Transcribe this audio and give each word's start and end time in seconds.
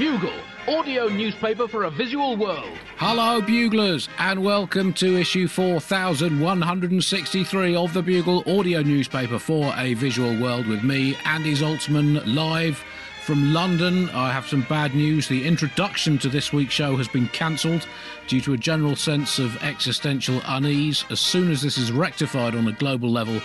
Bugle, 0.00 0.32
audio 0.66 1.08
newspaper 1.08 1.68
for 1.68 1.84
a 1.84 1.90
visual 1.90 2.34
world. 2.34 2.78
Hello, 2.96 3.42
Buglers, 3.42 4.08
and 4.18 4.42
welcome 4.42 4.94
to 4.94 5.18
issue 5.18 5.46
4163 5.46 7.76
of 7.76 7.92
the 7.92 8.00
Bugle 8.00 8.42
audio 8.46 8.80
newspaper 8.80 9.38
for 9.38 9.74
a 9.76 9.92
visual 9.92 10.40
world 10.40 10.66
with 10.66 10.82
me, 10.82 11.18
Andy 11.26 11.54
Zaltzman, 11.54 12.34
live 12.34 12.82
from 13.26 13.52
London. 13.52 14.08
I 14.14 14.32
have 14.32 14.46
some 14.46 14.62
bad 14.70 14.94
news. 14.94 15.28
The 15.28 15.46
introduction 15.46 16.16
to 16.20 16.30
this 16.30 16.50
week's 16.50 16.72
show 16.72 16.96
has 16.96 17.08
been 17.08 17.28
cancelled 17.28 17.86
due 18.26 18.40
to 18.40 18.54
a 18.54 18.56
general 18.56 18.96
sense 18.96 19.38
of 19.38 19.62
existential 19.62 20.40
unease. 20.46 21.04
As 21.10 21.20
soon 21.20 21.50
as 21.50 21.60
this 21.60 21.76
is 21.76 21.92
rectified 21.92 22.54
on 22.54 22.66
a 22.66 22.72
global 22.72 23.10
level, 23.10 23.42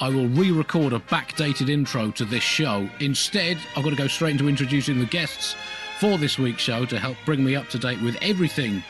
I 0.00 0.08
will 0.08 0.28
re 0.28 0.52
record 0.52 0.94
a 0.94 1.00
backdated 1.00 1.68
intro 1.68 2.10
to 2.12 2.24
this 2.24 2.42
show. 2.42 2.88
Instead, 3.00 3.58
I've 3.76 3.84
got 3.84 3.90
to 3.90 3.96
go 3.96 4.06
straight 4.06 4.32
into 4.32 4.48
introducing 4.48 5.00
the 5.00 5.04
guests 5.04 5.54
for 5.98 6.16
this 6.16 6.38
week's 6.38 6.62
show 6.62 6.84
to 6.86 6.98
help 6.98 7.16
bring 7.24 7.42
me 7.44 7.56
up 7.56 7.68
to 7.70 7.78
date 7.78 8.00
with 8.02 8.16
everything 8.22 8.84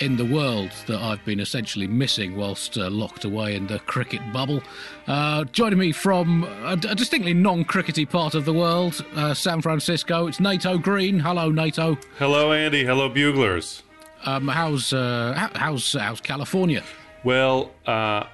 in 0.00 0.16
the 0.16 0.24
world 0.24 0.70
that 0.86 1.00
I've 1.00 1.24
been 1.24 1.40
essentially 1.40 1.86
missing 1.86 2.36
whilst 2.36 2.76
uh, 2.76 2.90
locked 2.90 3.24
away 3.24 3.54
in 3.54 3.66
the 3.66 3.78
cricket 3.78 4.20
bubble. 4.30 4.62
Uh, 5.06 5.44
joining 5.44 5.78
me 5.78 5.92
from 5.92 6.44
a, 6.44 6.72
a 6.72 6.94
distinctly 6.94 7.32
non 7.32 7.64
crickety 7.64 8.04
part 8.04 8.34
of 8.34 8.44
the 8.44 8.52
world, 8.52 9.02
uh, 9.14 9.32
San 9.32 9.62
Francisco, 9.62 10.26
it's 10.26 10.38
Nato 10.38 10.76
Green. 10.76 11.18
Hello, 11.18 11.50
Nato. 11.50 11.96
Hello, 12.18 12.52
Andy. 12.52 12.84
Hello, 12.84 13.08
Buglers. 13.08 13.82
Um, 14.26 14.46
how's, 14.48 14.92
uh, 14.92 15.32
how, 15.34 15.50
how's, 15.58 15.94
how's 15.94 16.20
California? 16.20 16.82
Well, 17.24 17.70
uh, 17.86 18.24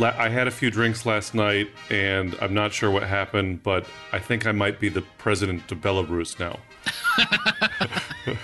I 0.00 0.28
had 0.30 0.46
a 0.46 0.50
few 0.50 0.70
drinks 0.70 1.04
last 1.04 1.34
night, 1.34 1.68
and 1.90 2.34
I'm 2.40 2.54
not 2.54 2.72
sure 2.72 2.90
what 2.90 3.02
happened, 3.02 3.62
but 3.62 3.86
I 4.12 4.18
think 4.18 4.46
I 4.46 4.52
might 4.52 4.80
be 4.80 4.88
the 4.88 5.02
president 5.18 5.70
of 5.70 5.78
Belarus 5.78 6.38
now. 6.38 6.58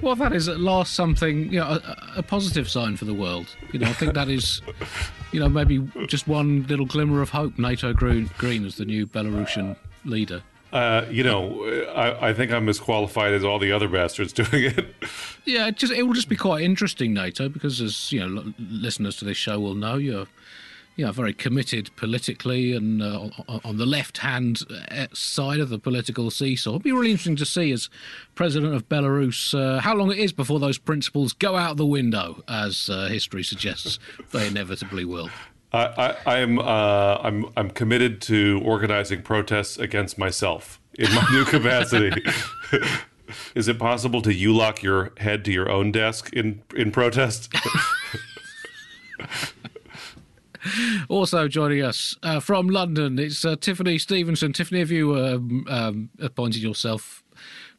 well, 0.00 0.16
that 0.16 0.32
is 0.32 0.48
at 0.48 0.60
last 0.60 0.94
something, 0.94 1.52
you 1.52 1.60
know, 1.60 1.66
a, 1.66 2.12
a, 2.16 2.22
positive 2.22 2.68
sign 2.68 2.96
for 2.96 3.04
the 3.04 3.14
world. 3.14 3.54
You 3.72 3.80
know, 3.80 3.88
I 3.88 3.92
think 3.92 4.14
that 4.14 4.28
is, 4.28 4.62
you 5.32 5.40
know, 5.40 5.48
maybe 5.48 5.86
just 6.06 6.28
one 6.28 6.66
little 6.66 6.86
glimmer 6.86 7.22
of 7.22 7.30
hope. 7.30 7.58
Nato 7.58 7.92
Green, 7.92 8.30
Green 8.38 8.64
as 8.64 8.76
the 8.76 8.84
new 8.84 9.06
Belarusian 9.06 9.76
leader. 10.04 10.42
Uh, 10.72 11.04
you 11.10 11.24
know, 11.24 11.64
I, 11.94 12.28
I, 12.28 12.34
think 12.34 12.52
I'm 12.52 12.68
as 12.68 12.78
qualified 12.78 13.32
as 13.32 13.42
all 13.42 13.58
the 13.58 13.72
other 13.72 13.88
bastards 13.88 14.32
doing 14.32 14.64
it. 14.64 14.94
Yeah, 15.44 15.66
it 15.66 15.76
just 15.76 15.92
it 15.92 16.04
will 16.04 16.14
just 16.14 16.28
be 16.28 16.36
quite 16.36 16.62
interesting, 16.62 17.12
Nato, 17.12 17.48
because 17.48 17.80
as 17.80 18.12
you 18.12 18.26
know, 18.26 18.52
listeners 18.58 19.16
to 19.16 19.24
this 19.24 19.36
show 19.36 19.58
will 19.58 19.74
know 19.74 19.96
you're, 19.96 20.28
you 21.00 21.06
know, 21.06 21.12
very 21.12 21.32
committed 21.32 21.90
politically 21.96 22.74
and 22.74 23.02
uh, 23.02 23.30
on 23.64 23.78
the 23.78 23.86
left-hand 23.86 24.60
uh, 24.90 25.06
side 25.14 25.58
of 25.58 25.70
the 25.70 25.78
political 25.78 26.30
seesaw. 26.30 26.72
It'll 26.72 26.80
be 26.80 26.92
really 26.92 27.12
interesting 27.12 27.36
to 27.36 27.46
see 27.46 27.72
as 27.72 27.88
president 28.34 28.74
of 28.74 28.86
Belarus 28.90 29.58
uh, 29.58 29.80
how 29.80 29.94
long 29.94 30.12
it 30.12 30.18
is 30.18 30.30
before 30.30 30.60
those 30.60 30.76
principles 30.76 31.32
go 31.32 31.56
out 31.56 31.78
the 31.78 31.86
window, 31.86 32.44
as 32.48 32.90
uh, 32.90 33.06
history 33.06 33.42
suggests 33.42 33.98
they 34.32 34.46
inevitably 34.46 35.06
will. 35.06 35.30
I, 35.72 36.16
am 36.26 36.58
uh, 36.58 37.16
I'm 37.22 37.46
I'm 37.56 37.70
committed 37.70 38.20
to 38.22 38.60
organizing 38.62 39.22
protests 39.22 39.78
against 39.78 40.18
myself 40.18 40.82
in 40.98 41.10
my 41.14 41.26
new 41.32 41.44
capacity. 41.56 42.22
Is 43.54 43.68
it 43.68 43.78
possible 43.78 44.20
to 44.20 44.34
you 44.34 44.54
lock 44.54 44.82
your 44.82 45.12
head 45.16 45.46
to 45.46 45.52
your 45.52 45.70
own 45.70 45.92
desk 45.92 46.30
in 46.34 46.62
in 46.76 46.90
protest? 46.90 47.54
also 51.08 51.48
joining 51.48 51.82
us 51.82 52.16
uh, 52.22 52.40
from 52.40 52.68
London, 52.68 53.18
it's 53.18 53.44
uh, 53.44 53.56
Tiffany 53.56 53.98
Stevenson. 53.98 54.52
Tiffany, 54.52 54.80
have 54.80 54.90
you 54.90 55.16
um, 55.16 55.64
um, 55.68 56.10
appointed 56.20 56.62
yourself 56.62 57.22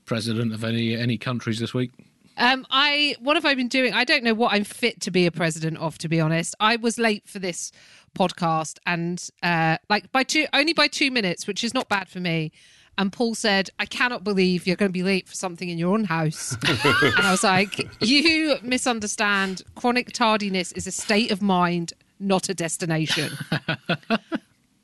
president 0.05 0.53
of 0.53 0.63
any 0.63 0.95
any 0.95 1.17
countries 1.17 1.59
this 1.59 1.73
week? 1.73 1.91
Um, 2.37 2.65
I 2.71 3.15
what 3.19 3.35
have 3.35 3.45
I 3.45 3.53
been 3.53 3.67
doing? 3.67 3.93
I 3.93 4.03
don't 4.03 4.23
know 4.23 4.33
what 4.33 4.53
I'm 4.53 4.63
fit 4.63 5.01
to 5.01 5.11
be 5.11 5.25
a 5.25 5.31
president 5.31 5.77
of. 5.77 5.97
To 5.99 6.09
be 6.09 6.19
honest, 6.19 6.55
I 6.59 6.75
was 6.77 6.97
late 6.97 7.27
for 7.27 7.39
this 7.39 7.71
podcast, 8.17 8.79
and 8.85 9.29
uh, 9.43 9.77
like 9.89 10.11
by 10.11 10.23
two, 10.23 10.47
only 10.53 10.73
by 10.73 10.87
two 10.87 11.11
minutes, 11.11 11.45
which 11.45 11.63
is 11.63 11.73
not 11.73 11.87
bad 11.89 12.09
for 12.09 12.19
me. 12.19 12.51
And 12.97 13.11
Paul 13.11 13.35
said, 13.35 13.69
"I 13.79 13.85
cannot 13.85 14.23
believe 14.23 14.65
you're 14.65 14.75
going 14.75 14.89
to 14.89 14.93
be 14.93 15.03
late 15.03 15.27
for 15.27 15.35
something 15.35 15.69
in 15.69 15.77
your 15.77 15.93
own 15.93 16.05
house." 16.05 16.57
and 16.67 17.19
I 17.19 17.31
was 17.31 17.43
like, 17.43 17.87
"You 18.01 18.57
misunderstand. 18.63 19.61
Chronic 19.75 20.11
tardiness 20.11 20.71
is 20.71 20.87
a 20.87 20.91
state 20.91 21.31
of 21.31 21.41
mind, 21.41 21.93
not 22.21 22.49
a 22.49 22.53
destination. 22.53 23.31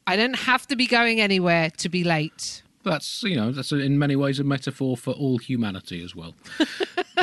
I 0.08 0.16
don't 0.16 0.36
have 0.36 0.68
to 0.68 0.76
be 0.76 0.88
going 0.88 1.22
anywhere 1.22 1.70
to 1.78 1.90
be 1.90 2.04
late." 2.04 2.64
That's 2.84 3.24
you 3.24 3.36
know 3.36 3.52
that's 3.52 3.72
in 3.72 4.00
many 4.00 4.16
ways 4.16 4.40
a 4.40 4.44
metaphor 4.44 4.98
for 4.98 5.12
all 5.12 5.38
humanity 5.38 6.04
as 6.04 6.16
well. 6.16 6.36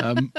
Um, 0.03 0.33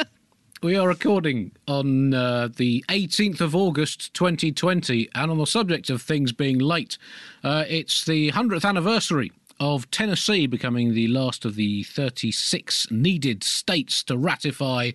we 0.62 0.76
are 0.76 0.86
recording 0.86 1.52
on 1.66 2.12
uh, 2.12 2.48
the 2.54 2.84
18th 2.90 3.40
of 3.40 3.56
August 3.56 4.12
2020, 4.12 5.08
and 5.14 5.30
on 5.30 5.38
the 5.38 5.46
subject 5.46 5.88
of 5.88 6.02
things 6.02 6.30
being 6.30 6.58
late, 6.58 6.98
uh, 7.42 7.64
it's 7.68 8.04
the 8.04 8.30
100th 8.32 8.68
anniversary 8.68 9.32
of 9.58 9.90
Tennessee 9.90 10.46
becoming 10.46 10.92
the 10.92 11.08
last 11.08 11.44
of 11.44 11.54
the 11.54 11.82
36 11.84 12.90
needed 12.90 13.42
states 13.42 14.02
to 14.04 14.16
ratify 14.16 14.92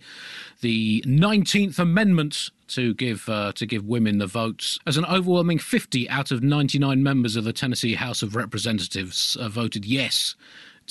the 0.62 1.04
19th 1.08 1.80
Amendment 1.80 2.50
to 2.68 2.94
give 2.94 3.28
uh, 3.28 3.52
to 3.54 3.66
give 3.66 3.86
women 3.86 4.18
the 4.18 4.28
votes. 4.28 4.80
As 4.88 4.98
an 4.98 5.06
overwhelming 5.06 5.60
50 5.60 6.10
out 6.10 6.32
of 6.32 6.42
99 6.42 7.04
members 7.04 7.36
of 7.36 7.44
the 7.44 7.54
Tennessee 7.54 7.96
House 7.96 8.22
of 8.22 8.36
Representatives 8.36 9.36
uh, 9.36 9.50
voted 9.50 9.86
yes 9.86 10.36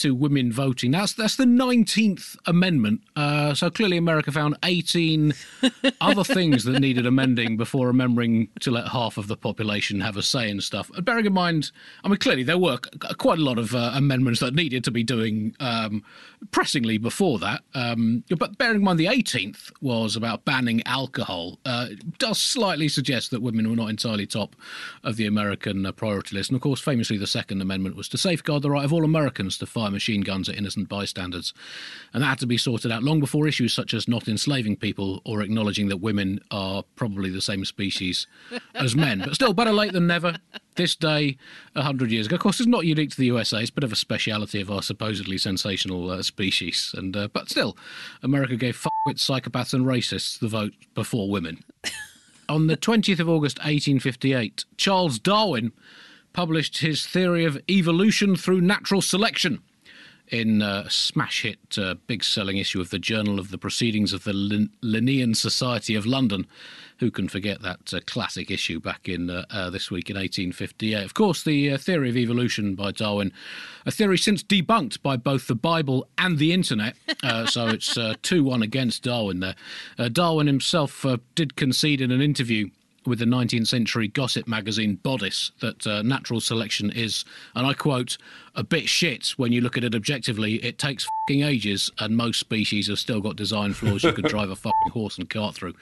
to 0.00 0.15
women 0.15 0.53
voting. 0.53 0.91
That's 0.91 1.12
that's 1.12 1.37
the 1.37 1.44
19th 1.44 2.37
Amendment. 2.47 3.03
Uh, 3.16 3.55
so 3.55 3.71
clearly, 3.71 3.97
America 3.97 4.33
found 4.33 4.56
18 4.62 5.34
other 6.00 6.25
things 6.25 6.65
that 6.65 6.81
needed 6.81 7.06
amending 7.06 7.56
before 7.56 7.87
remembering 7.87 8.49
to 8.60 8.71
let 8.71 8.89
half 8.89 9.19
of 9.19 9.28
the 9.28 9.37
population 9.37 10.00
have 10.00 10.16
a 10.16 10.22
say 10.22 10.49
in 10.49 10.60
stuff. 10.60 10.91
And 10.94 11.05
bearing 11.05 11.27
in 11.27 11.33
mind, 11.33 11.71
I 12.05 12.09
mean, 12.09 12.19
clearly 12.19 12.43
there 12.43 12.59
were 12.59 12.78
quite 13.19 13.39
a 13.39 13.43
lot 13.43 13.59
of 13.59 13.75
uh, 13.75 13.93
amendments 13.94 14.41
that 14.41 14.55
needed 14.55 14.84
to 14.84 14.91
be 14.91 15.05
doing 15.05 15.55
um, 15.60 16.03
pressingly 16.50 16.99
before 16.99 17.39
that. 17.41 17.62
Um, 17.75 18.25
but 18.39 18.56
bearing 18.59 18.77
in 18.77 18.84
mind, 18.84 18.99
the 18.99 19.06
18th 19.06 19.71
was 19.81 20.16
about 20.16 20.44
banning 20.44 20.83
alcohol. 20.87 21.59
Uh, 21.65 21.89
does 22.19 22.39
slightly 22.39 22.89
suggest 22.89 23.31
that 23.31 23.43
women 23.43 23.69
were 23.69 23.77
not 23.77 23.91
entirely 23.91 24.27
top 24.27 24.56
of 25.05 25.16
the 25.16 25.27
American 25.27 25.84
uh, 25.84 25.93
priority 25.93 26.37
list. 26.37 26.50
And 26.50 26.56
of 26.56 26.62
course, 26.62 26.81
famously, 26.81 27.19
the 27.19 27.27
Second 27.27 27.60
Amendment 27.60 27.97
was 27.97 28.09
to 28.09 28.19
safeguard 28.19 28.62
the 28.62 28.71
right 28.71 28.84
of 28.84 28.93
all 28.93 29.05
Americans 29.05 29.59
to 29.59 29.66
fire 29.91 29.95
machine 29.95 30.21
guns 30.21 30.49
at 30.49 30.56
innocent 30.56 30.89
bystanders. 30.89 31.53
And 32.15 32.23
that 32.23 32.27
had 32.27 32.39
to 32.41 32.47
be 32.47 32.59
sorted 32.59 32.93
out 32.93 33.03
long 33.03 33.21
before 33.21 33.49
issues 33.49 33.73
such 33.73 33.93
as 33.93 34.09
not 34.09 34.28
enslaving 34.28 34.77
people 34.77 35.21
or 35.25 35.43
acknowledging 35.43 35.89
that 35.89 35.99
women 35.99 36.41
are 36.51 36.84
probably 36.97 37.31
the 37.31 37.41
same 37.41 37.65
species 37.65 38.27
as 38.75 38.95
men. 38.95 39.21
But 39.25 39.34
still, 39.34 39.53
better 39.53 39.73
late 39.73 39.93
than 39.93 40.06
never. 40.06 40.37
This 40.77 40.97
day, 40.97 41.37
a 41.75 41.83
hundred 41.83 42.11
years 42.11 42.27
ago. 42.27 42.37
Of 42.37 42.43
course, 42.43 42.61
it's 42.61 42.69
not 42.69 42.87
unique 42.87 43.11
to 43.11 43.17
the 43.17 43.27
USA. 43.27 43.61
It's 43.61 43.71
a 43.71 43.75
bit 43.75 43.84
of 43.84 43.93
a 43.93 43.97
speciality 43.97 44.61
of 44.61 44.71
our 44.71 44.83
supposedly 44.83 45.37
sensational 45.37 46.11
uh, 46.11 46.22
species. 46.22 46.95
And 46.97 47.15
uh, 47.17 47.28
but 47.28 47.51
still, 47.51 47.77
America 48.22 48.57
gave 48.57 48.77
f- 48.77 48.91
with 49.05 49.19
psychopaths 49.19 49.75
and 49.75 49.84
racists 49.84 50.39
the 50.39 50.49
vote 50.49 50.72
before 50.95 51.28
women. 51.28 51.65
On 52.49 52.67
the 52.67 52.77
20th 52.77 53.21
of 53.21 53.28
August 53.28 53.59
1858, 53.59 54.65
Charles 54.77 55.19
Darwin 55.19 55.72
published 56.33 56.78
his 56.78 57.07
theory 57.07 57.45
of 57.45 57.61
evolution 57.69 58.37
through 58.37 58.61
natural 58.61 59.03
selection 59.03 59.61
in 60.30 60.62
a 60.62 60.88
smash 60.88 61.42
hit, 61.42 61.76
uh, 61.76 61.94
big 62.06 62.22
selling 62.22 62.56
issue 62.56 62.80
of 62.80 62.91
the 62.91 62.98
Journal 62.98 63.38
of 63.38 63.50
the 63.50 63.58
Proceedings 63.58 64.12
of 64.12 64.24
the 64.24 64.32
Lin- 64.32 64.70
Linnean 64.82 65.34
Society 65.34 65.94
of 65.94 66.06
London. 66.06 66.47
Who 66.98 67.10
can 67.10 67.28
forget 67.28 67.62
that 67.62 67.94
uh, 67.94 68.00
classic 68.06 68.50
issue 68.50 68.78
back 68.78 69.09
in 69.09 69.30
uh, 69.30 69.47
uh 69.50 69.71
this 69.71 69.91
week 69.91 70.10
in 70.10 70.16
1858? 70.16 71.03
Of 71.03 71.15
course, 71.15 71.42
the 71.42 71.72
uh, 71.72 71.78
theory 71.78 72.10
of 72.10 72.16
evolution 72.16 72.74
by 72.74 72.92
Darwin, 72.92 73.32
a 73.86 73.91
theory 73.91 74.18
since 74.18 74.42
debunked 74.42 75.03
by 75.03 75.16
both 75.16 75.47
the 75.47 75.54
Bible 75.54 76.06
and 76.18 76.38
the 76.38 76.53
internet. 76.53 76.94
Uh, 77.22 77.47
so 77.47 77.68
it's 77.68 77.98
2 78.22 78.44
1 78.44 78.62
against 78.62 79.03
Darwin 79.03 79.41
there. 79.41 79.54
Darwin 80.10 80.47
himself 80.47 81.04
did 81.34 81.56
concede 81.56 82.00
in 82.00 82.10
an 82.10 82.21
interview 82.21 82.68
with 83.06 83.18
the 83.18 83.24
19th 83.24 83.66
century 83.66 84.08
gossip 84.08 84.47
magazine 84.47 84.97
Bodice 84.97 85.52
that 85.60 85.86
uh, 85.86 86.02
natural 86.02 86.41
selection 86.41 86.91
is, 86.91 87.24
and 87.54 87.66
I 87.66 87.72
quote, 87.72 88.18
a 88.54 88.62
bit 88.62 88.88
shit 88.88 89.28
when 89.36 89.52
you 89.52 89.60
look 89.60 89.76
at 89.76 89.84
it 89.84 89.94
objectively. 89.94 90.56
It 90.56 90.78
takes 90.78 91.06
fucking 91.28 91.42
ages, 91.42 91.91
and 91.98 92.16
most 92.16 92.41
species 92.41 92.88
have 92.88 92.98
still 92.98 93.20
got 93.20 93.36
design 93.36 93.72
flaws 93.72 94.04
you 94.04 94.12
could 94.12 94.24
drive 94.28 94.50
a 94.50 94.56
fucking 94.56 94.92
horse 94.92 95.18
and 95.18 95.30
cart 95.30 95.54
through. 95.54 95.74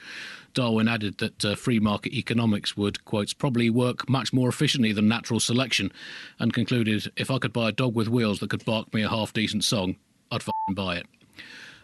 Darwin 0.53 0.87
added 0.87 1.17
that 1.19 1.45
uh, 1.45 1.55
free 1.55 1.79
market 1.79 2.13
economics 2.13 2.75
would, 2.77 3.03
quotes, 3.05 3.33
probably 3.33 3.69
work 3.69 4.09
much 4.09 4.33
more 4.33 4.49
efficiently 4.49 4.93
than 4.93 5.07
natural 5.07 5.39
selection, 5.39 5.91
and 6.39 6.53
concluded, 6.53 7.11
if 7.17 7.29
I 7.29 7.37
could 7.37 7.53
buy 7.53 7.69
a 7.69 7.73
dog 7.73 7.95
with 7.95 8.07
wheels 8.07 8.39
that 8.39 8.49
could 8.49 8.65
bark 8.65 8.93
me 8.93 9.03
a 9.03 9.09
half 9.09 9.33
decent 9.33 9.63
song, 9.63 9.95
I'd 10.31 10.43
fucking 10.43 10.75
buy 10.75 10.97
it. 10.97 11.07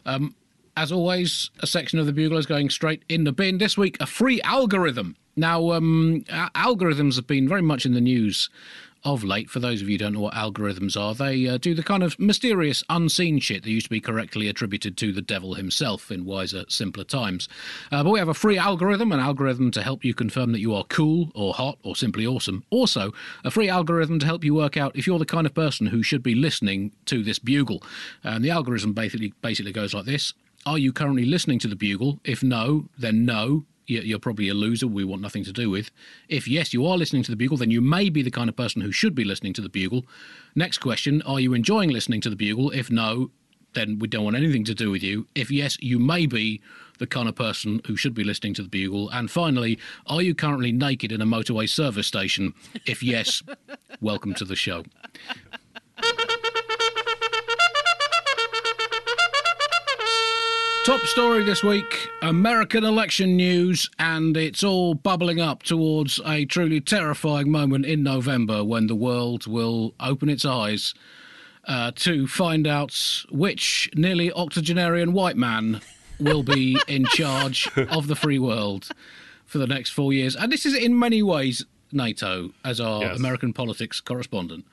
Um, 0.05 0.35
as 0.77 0.92
always, 0.92 1.50
a 1.60 1.68
section 1.68 2.00
of 2.00 2.06
the 2.06 2.13
Bugle 2.13 2.38
is 2.38 2.45
going 2.45 2.69
straight 2.69 3.04
in 3.10 3.24
the 3.24 3.31
bin. 3.31 3.57
This 3.57 3.77
week, 3.77 3.98
a 4.00 4.06
free 4.06 4.42
algorithm 4.42 5.16
now, 5.36 5.72
um, 5.72 6.24
algorithms 6.30 7.18
have 7.18 7.27
been 7.27 7.48
very 7.48 7.62
much 7.62 7.86
in 7.86 7.94
the 7.94 8.01
news 8.01 8.50
of 9.04 9.24
late, 9.24 9.50
for 9.51 9.60
those 9.60 9.81
of 9.81 9.88
you 9.88 9.94
who 9.94 10.00
don't 10.00 10.13
know 10.13 10.19
what 10.19 10.33
algorithms 10.33 11.00
are, 11.00 11.13
they 11.13 11.48
uh, 11.48 11.57
do 11.57 11.75
the 11.75 11.83
kind 11.83 12.01
of 12.01 12.19
mysterious, 12.19 12.83
unseen 12.89 13.39
shit 13.39 13.62
that 13.62 13.69
used 13.69 13.86
to 13.86 13.89
be 13.92 14.01
correctly 14.01 14.48
attributed 14.48 14.98
to 14.98 15.12
the 15.12 15.22
devil 15.22 15.54
himself 15.54 16.10
in 16.10 16.25
wiser, 16.25 16.66
simpler 16.69 17.04
times. 17.04 17.48
Uh, 17.92 18.04
but 18.04 18.10
we 18.10 18.18
have 18.18 18.30
a 18.30 18.33
free 18.33 18.57
algorithm, 18.57 19.12
an 19.12 19.19
algorithm 19.19 19.69
to 19.69 19.83
help 19.83 20.04
you 20.04 20.13
confirm 20.16 20.54
that 20.54 20.60
you 20.60 20.74
are 20.74 20.86
cool 20.86 21.30
or 21.36 21.54
hot 21.54 21.78
or 21.83 21.95
simply 21.95 22.25
awesome. 22.25 22.63
Also, 22.71 23.13
a 23.44 23.51
free 23.51 23.69
algorithm 23.69 24.18
to 24.18 24.25
help 24.25 24.44
you 24.44 24.56
work 24.56 24.75
out 24.75 24.95
if 24.95 25.06
you're 25.06 25.19
the 25.19 25.25
kind 25.25 25.45
of 25.45 25.54
person 25.54 25.88
who 25.88 26.01
should 26.01 26.24
be 26.24 26.33
listening 26.33 26.92
to 27.06 27.21
this 27.21 27.38
bugle. 27.38 27.83
And 28.24 28.44
the 28.44 28.50
algorithm 28.50 28.94
basically 28.94 29.33
basically 29.42 29.71
goes 29.71 29.94
like 29.94 30.06
this. 30.06 30.33
Are 30.65 30.79
you 30.79 30.91
currently 30.91 31.25
listening 31.25 31.59
to 31.59 31.67
the 31.67 31.75
bugle? 31.75 32.19
If 32.23 32.41
no, 32.41 32.89
then 32.97 33.25
no 33.25 33.65
you're 33.88 34.19
probably 34.19 34.50
a 34.50 34.53
loser 34.53 34.88
we 34.88 35.03
want 35.03 35.21
nothing 35.21 35.44
to 35.44 35.53
do 35.53 35.69
with. 35.69 35.91
If 36.27 36.47
yes, 36.47 36.73
you 36.73 36.85
are 36.88 36.97
listening 36.97 37.23
to 37.23 37.31
the 37.31 37.38
Bugle, 37.38 37.57
then 37.57 37.71
you 37.71 37.81
may 37.81 38.09
be 38.09 38.23
the 38.23 38.31
kind 38.31 38.50
of 38.50 38.56
person 38.56 38.81
who 38.81 38.91
should 38.91 39.13
be 39.13 39.23
listening 39.23 39.53
to 39.53 39.62
the 39.62 39.69
Bugle. 39.69 40.06
Next 40.56 40.79
question 40.79 41.21
Are 41.23 41.39
you 41.39 41.53
enjoying 41.53 41.91
listening 41.91 42.21
to 42.21 42.29
the 42.29 42.35
Bugle? 42.35 42.71
If 42.71 42.89
no, 42.89 43.29
then 43.73 44.00
we 44.00 44.07
don't 44.07 44.23
want 44.23 44.38
anything 44.38 44.63
to 44.65 44.73
do 44.73 44.89
with 44.89 45.03
you. 45.03 45.27
If 45.35 45.51
yes, 45.51 45.77
you 45.81 46.00
may 46.00 46.25
be 46.25 46.62
the 46.97 47.07
kind 47.07 47.27
of 47.27 47.35
person 47.35 47.81
who 47.85 47.95
should 47.95 48.13
be 48.13 48.23
listening 48.23 48.53
to 48.56 48.63
the 48.63 48.69
Bugle. 48.69 49.09
And 49.09 49.29
finally, 49.29 49.77
are 50.07 50.21
you 50.21 50.33
currently 50.33 50.71
naked 50.71 51.11
in 51.11 51.21
a 51.21 51.25
motorway 51.25 51.69
service 51.69 52.07
station? 52.07 52.53
If 52.85 53.03
yes, 53.03 53.44
welcome 54.01 54.33
to 54.35 54.45
the 54.45 54.56
show. 54.56 54.83
Top 60.85 61.01
story 61.07 61.43
this 61.43 61.63
week 61.63 62.11
American 62.21 62.83
election 62.83 63.35
news, 63.35 63.89
and 63.97 64.37
it's 64.37 64.63
all 64.63 64.93
bubbling 64.93 65.41
up 65.41 65.63
towards 65.63 66.19
a 66.23 66.45
truly 66.45 66.79
terrifying 66.79 67.49
moment 67.49 67.87
in 67.87 68.03
November 68.03 68.63
when 68.63 68.85
the 68.85 68.93
world 68.93 69.47
will 69.47 69.95
open 69.99 70.29
its 70.29 70.45
eyes 70.45 70.93
uh, 71.67 71.91
to 71.95 72.27
find 72.27 72.67
out 72.67 73.23
which 73.31 73.89
nearly 73.95 74.31
octogenarian 74.33 75.11
white 75.13 75.37
man 75.37 75.81
will 76.19 76.43
be 76.43 76.77
in 76.87 77.05
charge 77.15 77.67
of 77.89 78.05
the 78.05 78.15
free 78.15 78.37
world 78.37 78.89
for 79.47 79.57
the 79.57 79.65
next 79.65 79.89
four 79.89 80.13
years. 80.13 80.35
And 80.35 80.51
this 80.51 80.67
is 80.67 80.75
in 80.75 80.99
many 80.99 81.23
ways 81.23 81.65
Nato, 81.91 82.51
as 82.63 82.79
our 82.79 83.01
yes. 83.01 83.17
American 83.17 83.53
politics 83.53 84.01
correspondent. 84.01 84.65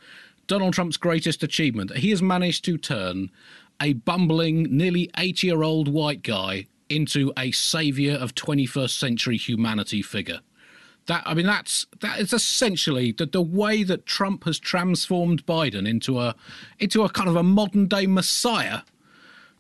Donald 0.47 0.75
Trump's 0.75 0.99
greatest 0.99 1.43
achievement. 1.43 1.97
He 1.97 2.11
has 2.11 2.21
managed 2.21 2.67
to 2.67 2.77
turn 2.77 3.31
a 3.83 3.93
bumbling, 3.95 4.69
nearly 4.75 5.11
80 5.19 5.47
year 5.49 5.63
old 5.63 5.89
white 5.89 6.23
guy 6.23 6.69
into 6.89 7.33
a 7.37 7.51
savior 7.51 8.15
of 8.15 8.35
21st 8.35 8.91
century 8.91 9.37
humanity 9.37 10.01
figure. 10.01 10.41
That 11.07 11.23
I 11.27 11.35
mean, 11.35 11.47
that's 11.47 11.87
that 12.01 12.21
is 12.21 12.33
essentially 12.33 13.11
the, 13.11 13.27
the 13.27 13.43
way 13.43 13.83
that 13.83 14.07
Trump 14.07 14.45
has 14.45 14.61
transformed 14.61 15.45
Biden 15.47 15.89
into 15.89 16.21
a 16.21 16.37
into 16.79 17.03
a 17.03 17.09
kind 17.09 17.29
of 17.29 17.35
a 17.35 17.43
modern 17.43 17.89
day 17.89 18.07
messiah. 18.07 18.83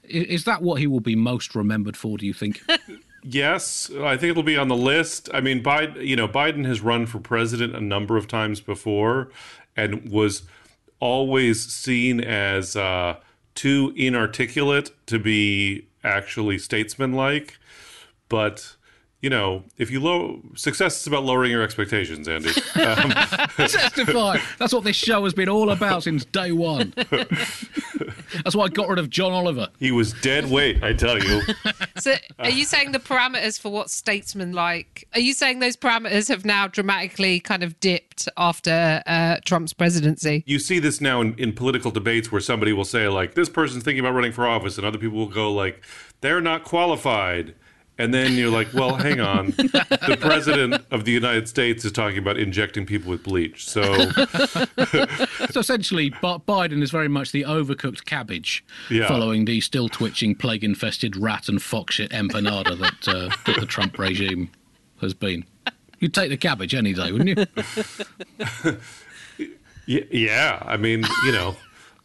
Is, 0.04 0.24
is 0.24 0.44
that 0.44 0.62
what 0.62 0.78
he 0.78 0.86
will 0.86 1.00
be 1.00 1.16
most 1.16 1.56
remembered 1.56 1.96
for? 1.96 2.16
Do 2.16 2.26
you 2.26 2.32
think? 2.32 2.62
yes, 3.24 3.90
I 3.90 4.16
think 4.16 4.30
it'll 4.30 4.44
be 4.44 4.56
on 4.56 4.68
the 4.68 4.76
list. 4.76 5.30
I 5.34 5.40
mean, 5.40 5.64
Biden, 5.64 6.06
you 6.06 6.14
know, 6.14 6.28
Biden 6.28 6.64
has 6.64 6.80
run 6.80 7.06
for 7.06 7.18
president 7.18 7.74
a 7.74 7.80
number 7.80 8.16
of 8.16 8.28
times 8.28 8.60
before, 8.60 9.30
and 9.76 10.08
was 10.12 10.44
always 11.00 11.66
seen 11.66 12.20
as. 12.20 12.76
Uh, 12.76 13.16
too 13.54 13.92
inarticulate 13.96 14.90
to 15.06 15.18
be 15.18 15.86
actually 16.04 16.58
statesmanlike. 16.58 17.58
But 18.28 18.76
you 19.22 19.30
know, 19.30 19.62
if 19.78 19.90
you 19.90 20.00
low 20.00 20.42
success 20.56 21.00
is 21.00 21.06
about 21.06 21.22
lowering 21.22 21.52
your 21.52 21.62
expectations, 21.62 22.28
Andy. 22.28 22.50
Um, 22.82 23.10
Testify. 23.56 24.38
That's 24.58 24.72
what 24.72 24.82
this 24.82 24.96
show 24.96 25.22
has 25.22 25.34
been 25.34 25.48
all 25.48 25.70
about 25.70 26.02
since 26.02 26.24
day 26.24 26.50
one. 26.50 26.92
That's 28.44 28.56
why 28.56 28.64
I 28.64 28.68
got 28.68 28.88
rid 28.88 28.98
of 28.98 29.08
John 29.08 29.32
Oliver. 29.32 29.68
He 29.78 29.92
was 29.92 30.14
dead 30.14 30.50
weight, 30.50 30.82
I 30.82 30.94
tell 30.94 31.22
you. 31.22 31.42
So, 31.96 32.14
are 32.38 32.50
you 32.50 32.64
saying 32.64 32.92
the 32.92 32.98
parameters 32.98 33.60
for 33.60 33.70
what 33.70 33.90
statesman 33.90 34.52
like? 34.52 35.06
Are 35.14 35.20
you 35.20 35.32
saying 35.32 35.60
those 35.60 35.76
parameters 35.76 36.28
have 36.28 36.44
now 36.44 36.66
dramatically 36.66 37.38
kind 37.38 37.62
of 37.62 37.78
dipped 37.78 38.28
after 38.36 39.02
uh, 39.06 39.36
Trump's 39.44 39.72
presidency? 39.72 40.42
You 40.46 40.58
see 40.58 40.78
this 40.78 41.00
now 41.00 41.20
in, 41.20 41.38
in 41.38 41.52
political 41.52 41.90
debates 41.90 42.32
where 42.32 42.40
somebody 42.40 42.72
will 42.72 42.84
say 42.84 43.06
like, 43.08 43.34
"This 43.34 43.48
person's 43.48 43.84
thinking 43.84 44.00
about 44.00 44.14
running 44.14 44.32
for 44.32 44.46
office," 44.46 44.76
and 44.78 44.86
other 44.86 44.98
people 44.98 45.18
will 45.18 45.26
go 45.26 45.52
like, 45.52 45.82
"They're 46.20 46.40
not 46.40 46.64
qualified." 46.64 47.54
And 48.02 48.12
then 48.12 48.32
you're 48.32 48.50
like, 48.50 48.74
well, 48.74 48.96
hang 48.96 49.20
on. 49.20 49.50
The 49.52 50.18
president 50.20 50.84
of 50.90 51.04
the 51.04 51.12
United 51.12 51.48
States 51.48 51.84
is 51.84 51.92
talking 51.92 52.18
about 52.18 52.36
injecting 52.36 52.84
people 52.84 53.10
with 53.10 53.22
bleach. 53.22 53.68
So, 53.68 53.84
so 55.50 55.60
essentially, 55.60 56.10
Biden 56.10 56.82
is 56.82 56.90
very 56.90 57.06
much 57.06 57.30
the 57.30 57.44
overcooked 57.44 58.04
cabbage, 58.04 58.64
yeah. 58.90 59.06
following 59.06 59.44
the 59.44 59.60
still 59.60 59.88
twitching, 59.88 60.34
plague-infested 60.34 61.16
rat 61.16 61.48
and 61.48 61.62
fox 61.62 61.94
shit 61.94 62.10
empanada 62.10 62.76
that, 62.76 63.08
uh, 63.08 63.28
that 63.46 63.60
the 63.60 63.66
Trump 63.66 63.96
regime 63.96 64.50
has 65.00 65.14
been. 65.14 65.44
You'd 66.00 66.12
take 66.12 66.30
the 66.30 66.36
cabbage 66.36 66.74
any 66.74 66.94
day, 66.94 67.12
wouldn't 67.12 67.38
you? 67.38 67.46
yeah, 70.10 70.60
I 70.66 70.76
mean, 70.76 71.04
you 71.24 71.30
know, 71.30 71.54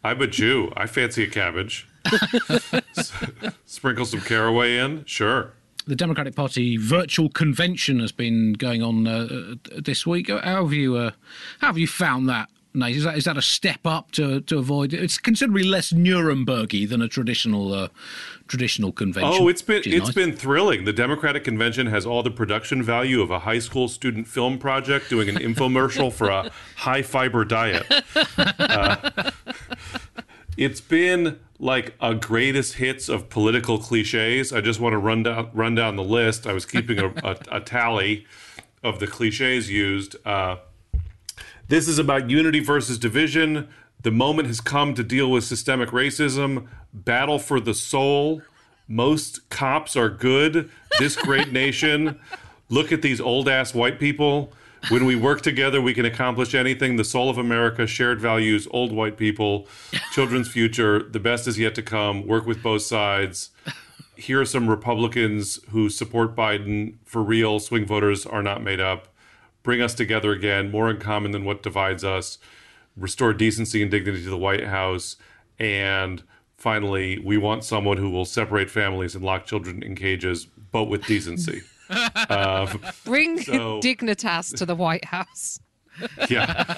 I'm 0.04 0.22
a 0.22 0.28
Jew. 0.28 0.72
I 0.76 0.86
fancy 0.86 1.24
a 1.24 1.28
cabbage. 1.28 1.88
Sprinkle 3.66 4.04
some 4.04 4.20
caraway 4.20 4.78
in, 4.78 5.04
sure 5.04 5.54
the 5.88 5.96
Democratic 5.96 6.36
Party 6.36 6.76
virtual 6.76 7.30
convention 7.30 7.98
has 8.00 8.12
been 8.12 8.52
going 8.52 8.82
on 8.82 9.06
uh, 9.06 9.54
this 9.76 10.06
week. 10.06 10.28
How 10.28 10.64
have 10.64 10.72
you 10.72 10.96
uh, 10.96 11.10
how 11.60 11.68
have 11.68 11.78
you 11.78 11.86
found 11.86 12.28
that? 12.28 12.48
Nate? 12.74 12.96
Is 12.96 13.04
that 13.04 13.16
is 13.16 13.24
that 13.24 13.38
a 13.38 13.42
step 13.42 13.80
up 13.86 14.12
to 14.12 14.42
to 14.42 14.58
avoid? 14.58 14.92
It's 14.92 15.16
considerably 15.16 15.64
less 15.64 15.90
Nurembergy 15.90 16.86
than 16.86 17.00
a 17.00 17.08
traditional 17.08 17.72
uh, 17.72 17.88
traditional 18.46 18.92
convention. 18.92 19.42
Oh, 19.42 19.48
it's 19.48 19.62
been 19.62 19.82
it's 19.86 20.06
nice. 20.06 20.14
been 20.14 20.32
thrilling. 20.32 20.84
The 20.84 20.92
Democratic 20.92 21.44
convention 21.44 21.86
has 21.86 22.04
all 22.04 22.22
the 22.22 22.30
production 22.30 22.82
value 22.82 23.22
of 23.22 23.30
a 23.30 23.40
high 23.40 23.58
school 23.58 23.88
student 23.88 24.28
film 24.28 24.58
project 24.58 25.08
doing 25.08 25.30
an 25.30 25.36
infomercial 25.36 26.12
for 26.12 26.28
a 26.28 26.50
high 26.76 27.02
fiber 27.02 27.44
diet. 27.44 27.86
Uh, 28.58 29.30
it's 30.56 30.80
been 30.80 31.38
like 31.58 31.94
a 32.00 32.14
greatest 32.14 32.74
hits 32.74 33.08
of 33.08 33.28
political 33.28 33.78
cliches. 33.78 34.52
I 34.52 34.60
just 34.60 34.80
want 34.80 34.92
to 34.92 34.98
run 34.98 35.24
down 35.24 35.50
run 35.52 35.74
down 35.74 35.96
the 35.96 36.04
list. 36.04 36.46
I 36.46 36.52
was 36.52 36.64
keeping 36.64 36.98
a, 36.98 37.06
a, 37.24 37.36
a 37.50 37.60
tally 37.60 38.26
of 38.82 39.00
the 39.00 39.06
cliches 39.06 39.70
used. 39.70 40.16
Uh, 40.26 40.56
this 41.68 41.88
is 41.88 41.98
about 41.98 42.30
unity 42.30 42.60
versus 42.60 42.98
division. 42.98 43.68
The 44.02 44.10
moment 44.10 44.46
has 44.48 44.60
come 44.60 44.94
to 44.94 45.02
deal 45.02 45.30
with 45.30 45.44
systemic 45.44 45.90
racism. 45.90 46.68
Battle 46.92 47.38
for 47.38 47.60
the 47.60 47.74
soul. 47.74 48.42
Most 48.86 49.50
cops 49.50 49.96
are 49.96 50.08
good. 50.08 50.70
This 50.98 51.16
great 51.16 51.52
nation. 51.52 52.18
Look 52.70 52.92
at 52.92 53.02
these 53.02 53.20
old 53.20 53.48
ass 53.48 53.74
white 53.74 53.98
people. 53.98 54.52
When 54.88 55.04
we 55.04 55.16
work 55.16 55.42
together, 55.42 55.82
we 55.82 55.92
can 55.92 56.04
accomplish 56.04 56.54
anything. 56.54 56.96
The 56.96 57.04
soul 57.04 57.28
of 57.28 57.36
America, 57.36 57.86
shared 57.86 58.20
values, 58.20 58.66
old 58.70 58.92
white 58.92 59.16
people, 59.16 59.66
children's 60.12 60.48
future, 60.48 61.02
the 61.02 61.20
best 61.20 61.46
is 61.46 61.58
yet 61.58 61.74
to 61.74 61.82
come. 61.82 62.26
Work 62.26 62.46
with 62.46 62.62
both 62.62 62.82
sides. 62.82 63.50
Here 64.16 64.40
are 64.40 64.46
some 64.46 64.68
Republicans 64.68 65.60
who 65.70 65.90
support 65.90 66.34
Biden 66.34 66.94
for 67.04 67.22
real. 67.22 67.60
Swing 67.60 67.84
voters 67.84 68.24
are 68.24 68.42
not 68.42 68.62
made 68.62 68.80
up. 68.80 69.08
Bring 69.62 69.82
us 69.82 69.94
together 69.94 70.32
again, 70.32 70.70
more 70.70 70.88
in 70.88 70.98
common 70.98 71.32
than 71.32 71.44
what 71.44 71.62
divides 71.62 72.02
us. 72.02 72.38
Restore 72.96 73.34
decency 73.34 73.82
and 73.82 73.90
dignity 73.90 74.24
to 74.24 74.30
the 74.30 74.38
White 74.38 74.66
House. 74.66 75.16
And 75.58 76.22
finally, 76.56 77.18
we 77.18 77.36
want 77.36 77.64
someone 77.64 77.98
who 77.98 78.10
will 78.10 78.24
separate 78.24 78.70
families 78.70 79.14
and 79.14 79.24
lock 79.24 79.44
children 79.44 79.82
in 79.82 79.94
cages, 79.94 80.46
but 80.72 80.84
with 80.84 81.04
decency. 81.04 81.62
Um, 82.28 82.80
Bring 83.04 83.40
so, 83.40 83.80
dignitas 83.82 84.56
to 84.56 84.66
the 84.66 84.74
White 84.74 85.06
House. 85.06 85.60
yeah. 86.28 86.74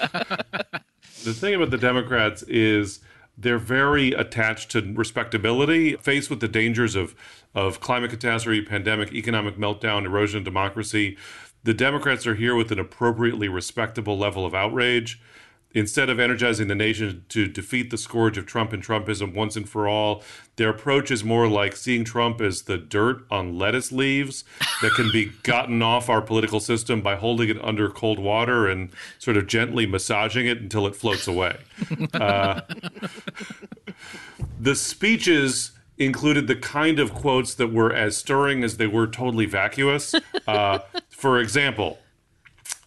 the 1.23 1.33
thing 1.33 1.53
about 1.53 1.69
the 1.69 1.77
Democrats 1.77 2.43
is 2.43 2.99
they're 3.37 3.57
very 3.57 4.13
attached 4.13 4.71
to 4.71 4.93
respectability, 4.93 5.95
faced 5.97 6.29
with 6.29 6.39
the 6.39 6.47
dangers 6.47 6.95
of 6.95 7.15
of 7.53 7.81
climate 7.81 8.09
catastrophe, 8.09 8.61
pandemic, 8.61 9.13
economic 9.13 9.57
meltdown, 9.57 10.05
erosion 10.05 10.37
of 10.37 10.45
democracy. 10.45 11.17
The 11.63 11.73
Democrats 11.73 12.25
are 12.25 12.35
here 12.35 12.55
with 12.55 12.71
an 12.71 12.79
appropriately 12.79 13.49
respectable 13.49 14.17
level 14.17 14.45
of 14.45 14.55
outrage 14.55 15.21
instead 15.73 16.09
of 16.09 16.19
energizing 16.19 16.67
the 16.67 16.75
nation 16.75 17.25
to 17.29 17.47
defeat 17.47 17.89
the 17.89 17.97
scourge 17.97 18.37
of 18.37 18.45
Trump 18.45 18.73
and 18.73 18.83
Trumpism 18.83 19.33
once 19.33 19.55
and 19.55 19.67
for 19.67 19.87
all, 19.87 20.23
their 20.57 20.69
approach 20.69 21.11
is 21.11 21.23
more 21.23 21.47
like 21.47 21.75
seeing 21.75 22.03
Trump 22.03 22.41
as 22.41 22.63
the 22.63 22.77
dirt 22.77 23.25
on 23.31 23.57
lettuce 23.57 23.91
leaves 23.91 24.43
that 24.81 24.91
can 24.93 25.09
be 25.11 25.25
gotten 25.43 25.81
off 25.81 26.09
our 26.09 26.21
political 26.21 26.59
system 26.59 27.01
by 27.01 27.15
holding 27.15 27.49
it 27.49 27.63
under 27.63 27.89
cold 27.89 28.19
water 28.19 28.67
and 28.67 28.89
sort 29.19 29.37
of 29.37 29.47
gently 29.47 29.85
massaging 29.85 30.45
it 30.45 30.59
until 30.59 30.85
it 30.85 30.95
floats 30.95 31.27
away. 31.27 31.57
Uh, 32.13 32.61
the 34.59 34.75
speeches 34.75 35.71
included 35.97 36.47
the 36.47 36.55
kind 36.55 36.99
of 36.99 37.13
quotes 37.13 37.53
that 37.55 37.71
were 37.71 37.93
as 37.93 38.17
stirring 38.17 38.63
as 38.63 38.77
they 38.77 38.87
were 38.87 39.07
totally 39.07 39.45
vacuous. 39.45 40.13
Uh, 40.47 40.79
for 41.09 41.39
example, 41.39 41.99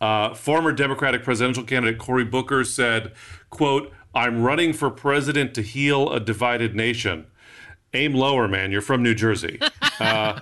Uh, 0.05 0.35
former 0.35 0.71
Democratic 0.71 1.25
presidential 1.25 1.65
candidate 1.65 1.99
Cory 1.99 2.27
Booker 2.27 2.63
said, 2.63 3.13
"quote 3.49 3.91
I'm 4.15 4.43
running 4.43 4.75
for 4.75 4.91
president 4.91 5.55
to 5.55 5.63
heal 5.63 6.13
a 6.13 6.21
divided 6.21 6.77
nation." 6.77 7.25
Aim 7.95 8.13
lower, 8.13 8.47
man. 8.47 8.71
You're 8.71 8.83
from 8.83 9.03
New 9.03 9.15
Jersey. 9.15 9.59
Uh, 10.01 10.41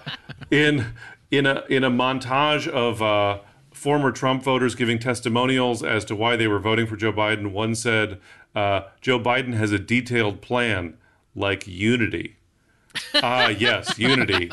in 0.50 0.94
in 1.30 1.44
a 1.44 1.62
in 1.68 1.84
a 1.84 1.90
montage 1.90 2.66
of 2.66 3.02
uh, 3.02 3.38
former 3.70 4.10
Trump 4.10 4.42
voters 4.42 4.74
giving 4.74 4.98
testimonials 4.98 5.82
as 5.82 6.06
to 6.06 6.16
why 6.16 6.36
they 6.36 6.48
were 6.48 6.58
voting 6.58 6.86
for 6.86 6.96
Joe 6.96 7.12
Biden, 7.12 7.52
one 7.52 7.74
said, 7.74 8.18
uh, 8.56 8.84
"Joe 9.02 9.20
Biden 9.20 9.52
has 9.52 9.70
a 9.70 9.78
detailed 9.78 10.40
plan, 10.40 10.96
like 11.36 11.68
unity." 11.68 12.36
ah, 13.22 13.48
yes, 13.48 13.98
unity. 13.98 14.50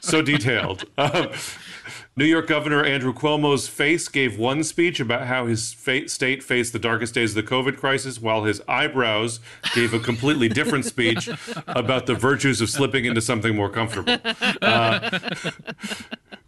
So 0.00 0.22
detailed. 0.22 0.86
Um, 0.96 1.28
New 2.18 2.24
York 2.24 2.48
Governor 2.48 2.84
Andrew 2.84 3.14
Cuomo's 3.14 3.68
face 3.68 4.08
gave 4.08 4.36
one 4.36 4.64
speech 4.64 4.98
about 4.98 5.28
how 5.28 5.46
his 5.46 5.72
fa- 5.72 6.08
state 6.08 6.42
faced 6.42 6.72
the 6.72 6.78
darkest 6.80 7.14
days 7.14 7.36
of 7.36 7.46
the 7.46 7.48
COVID 7.48 7.76
crisis, 7.76 8.20
while 8.20 8.42
his 8.42 8.60
eyebrows 8.66 9.38
gave 9.72 9.94
a 9.94 10.00
completely 10.00 10.48
different 10.48 10.84
speech 10.84 11.30
about 11.68 12.06
the 12.06 12.16
virtues 12.16 12.60
of 12.60 12.70
slipping 12.70 13.04
into 13.04 13.20
something 13.20 13.54
more 13.54 13.70
comfortable. 13.70 14.18
Uh, 14.60 15.10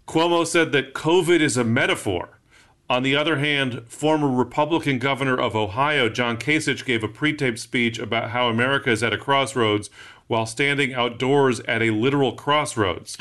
Cuomo 0.08 0.44
said 0.44 0.72
that 0.72 0.92
COVID 0.92 1.38
is 1.38 1.56
a 1.56 1.62
metaphor. 1.62 2.40
On 2.88 3.04
the 3.04 3.14
other 3.14 3.36
hand, 3.36 3.84
former 3.86 4.28
Republican 4.28 4.98
governor 4.98 5.38
of 5.40 5.54
Ohio, 5.54 6.08
John 6.08 6.36
Kasich, 6.36 6.84
gave 6.84 7.04
a 7.04 7.08
pre 7.08 7.32
taped 7.32 7.60
speech 7.60 8.00
about 8.00 8.30
how 8.30 8.48
America 8.48 8.90
is 8.90 9.04
at 9.04 9.12
a 9.12 9.18
crossroads 9.18 9.88
while 10.30 10.46
standing 10.46 10.94
outdoors 10.94 11.58
at 11.60 11.82
a 11.82 11.90
literal 11.90 12.30
crossroads. 12.30 13.18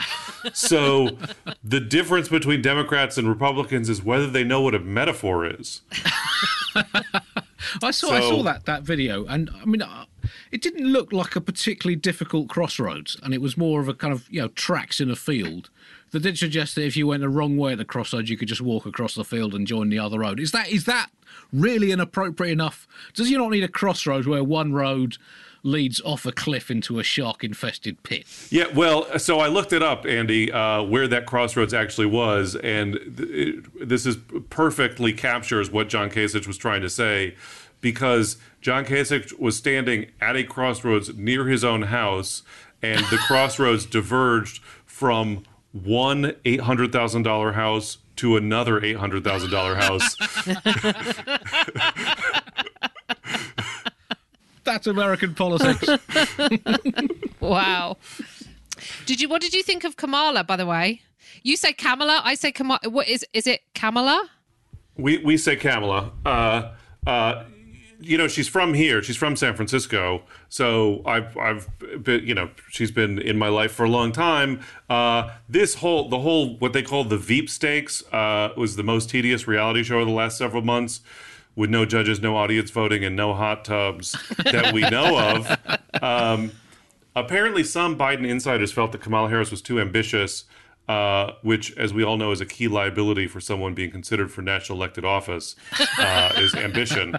So 0.53 1.17
the 1.63 1.79
difference 1.79 2.29
between 2.29 2.61
Democrats 2.61 3.17
and 3.17 3.27
Republicans 3.27 3.89
is 3.89 4.03
whether 4.03 4.27
they 4.27 4.43
know 4.43 4.61
what 4.61 4.75
a 4.75 4.79
metaphor 4.79 5.43
is. 5.43 5.81
I 7.81 7.89
saw 7.89 8.11
I 8.11 8.21
saw 8.21 8.43
that 8.43 8.65
that 8.65 8.83
video, 8.83 9.25
and 9.25 9.49
I 9.59 9.65
mean, 9.65 9.81
uh, 9.81 10.05
it 10.51 10.61
didn't 10.61 10.85
look 10.85 11.11
like 11.11 11.35
a 11.35 11.41
particularly 11.41 11.95
difficult 11.95 12.47
crossroads, 12.47 13.17
and 13.23 13.33
it 13.33 13.41
was 13.41 13.57
more 13.57 13.81
of 13.81 13.87
a 13.87 13.95
kind 13.95 14.13
of 14.13 14.27
you 14.29 14.41
know 14.41 14.49
tracks 14.49 15.01
in 15.01 15.09
a 15.09 15.15
field. 15.15 15.71
That 16.11 16.21
did 16.21 16.37
suggest 16.37 16.75
that 16.75 16.85
if 16.85 16.95
you 16.95 17.07
went 17.07 17.21
the 17.21 17.29
wrong 17.29 17.57
way 17.57 17.71
at 17.71 17.79
the 17.79 17.85
crossroads, 17.85 18.29
you 18.29 18.37
could 18.37 18.47
just 18.47 18.61
walk 18.61 18.85
across 18.85 19.15
the 19.15 19.23
field 19.23 19.53
and 19.55 19.65
join 19.65 19.89
the 19.89 19.99
other 19.99 20.19
road. 20.19 20.39
Is 20.39 20.51
that 20.51 20.69
is 20.69 20.85
that 20.85 21.09
really 21.51 21.91
inappropriate 21.91 22.53
enough? 22.53 22.87
Does 23.15 23.31
you 23.31 23.37
not 23.39 23.49
need 23.49 23.63
a 23.63 23.67
crossroads 23.67 24.27
where 24.27 24.43
one 24.43 24.73
road 24.73 25.17
leads 25.63 25.99
off 26.01 26.25
a 26.25 26.31
cliff 26.31 26.71
into 26.71 26.99
a 26.99 27.03
shark-infested 27.03 28.01
pit? 28.03 28.25
Yeah, 28.49 28.67
well, 28.73 29.19
so 29.19 29.39
I 29.39 29.47
looked 29.47 29.73
it 29.73 29.83
up, 29.83 30.05
Andy, 30.05 30.51
uh, 30.51 30.83
where 30.83 31.07
that 31.07 31.25
crossroads 31.25 31.73
actually 31.73 32.07
was, 32.07 32.55
and 32.55 32.93
th- 33.17 33.29
it, 33.29 33.89
this 33.89 34.05
is 34.05 34.17
perfectly 34.49 35.13
captures 35.13 35.71
what 35.71 35.89
John 35.89 36.09
Kasich 36.09 36.47
was 36.47 36.57
trying 36.57 36.81
to 36.81 36.89
say, 36.89 37.35
because 37.81 38.37
John 38.61 38.85
Kasich 38.85 39.37
was 39.39 39.57
standing 39.57 40.07
at 40.19 40.35
a 40.35 40.43
crossroads 40.43 41.15
near 41.15 41.47
his 41.47 41.63
own 41.63 41.83
house, 41.83 42.43
and 42.81 43.05
the 43.07 43.17
crossroads 43.27 43.85
diverged 43.85 44.61
from 44.85 45.43
one 45.71 46.35
eight 46.45 46.61
hundred 46.61 46.91
thousand 46.91 47.23
dollar 47.23 47.53
house 47.53 47.99
to 48.15 48.35
another 48.35 48.83
eight 48.83 48.97
hundred 48.97 49.23
thousand 49.23 49.51
dollar 49.51 49.75
house. 49.75 50.15
That's 54.69 54.88
American 54.88 55.33
politics. 55.33 55.89
Wow. 57.39 57.97
Did 59.05 59.21
you? 59.21 59.29
What 59.29 59.41
did 59.41 59.53
you 59.53 59.63
think 59.63 59.83
of 59.83 59.95
Kamala? 59.95 60.43
By 60.43 60.55
the 60.55 60.65
way, 60.65 61.01
you 61.41 61.55
say 61.55 61.73
Kamala. 61.73 62.21
I 62.23 62.35
say 62.35 62.51
Kamala. 62.51 62.79
What 62.83 63.07
is? 63.07 63.25
Is 63.33 63.47
it 63.47 63.61
Kamala? 63.73 64.29
We 64.97 65.17
we 65.19 65.38
say 65.38 65.55
Kamala. 65.55 66.11
Uh, 66.25 66.73
uh, 67.07 67.45
you 68.01 68.17
know, 68.17 68.27
she's 68.27 68.47
from 68.47 68.73
here. 68.73 69.01
She's 69.01 69.17
from 69.17 69.35
San 69.35 69.55
Francisco. 69.55 70.23
So 70.49 71.01
I've 71.05 71.35
I've 71.38 71.67
been, 72.03 72.25
you 72.25 72.35
know, 72.35 72.49
she's 72.69 72.91
been 72.91 73.19
in 73.19 73.38
my 73.38 73.49
life 73.49 73.71
for 73.71 73.85
a 73.85 73.89
long 73.89 74.11
time. 74.11 74.61
Uh, 74.89 75.31
this 75.47 75.75
whole 75.75 76.09
the 76.09 76.19
whole 76.19 76.57
what 76.57 76.73
they 76.73 76.83
call 76.83 77.03
the 77.03 77.17
Veep 77.17 77.49
stakes 77.49 78.03
uh, 78.13 78.49
was 78.55 78.75
the 78.75 78.83
most 78.83 79.09
tedious 79.09 79.47
reality 79.47 79.83
show 79.83 79.99
of 79.99 80.07
the 80.07 80.13
last 80.13 80.38
several 80.38 80.61
months. 80.61 81.01
With 81.59 81.69
no 81.69 81.83
judges, 81.83 82.21
no 82.21 82.37
audience 82.37 82.71
voting, 82.71 83.03
and 83.03 83.17
no 83.17 83.33
hot 83.33 83.65
tubs 83.65 84.15
that 84.45 84.73
we 84.73 84.81
know 84.81 85.19
of. 85.19 85.57
Um, 86.01 86.51
apparently, 87.15 87.63
some 87.63 87.97
Biden 87.97 88.25
insiders 88.25 88.71
felt 88.71 88.93
that 88.93 89.01
Kamala 89.01 89.27
Harris 89.27 89.51
was 89.51 89.61
too 89.61 89.81
ambitious, 89.81 90.45
uh, 90.87 91.33
which, 91.41 91.75
as 91.75 91.93
we 91.93 92.03
all 92.03 92.15
know, 92.15 92.31
is 92.31 92.39
a 92.39 92.45
key 92.45 92.69
liability 92.69 93.27
for 93.27 93.41
someone 93.41 93.73
being 93.73 93.91
considered 93.91 94.31
for 94.31 94.41
national 94.41 94.77
elected 94.77 95.03
office, 95.03 95.57
uh, 95.97 96.31
is 96.37 96.55
ambition. 96.55 97.17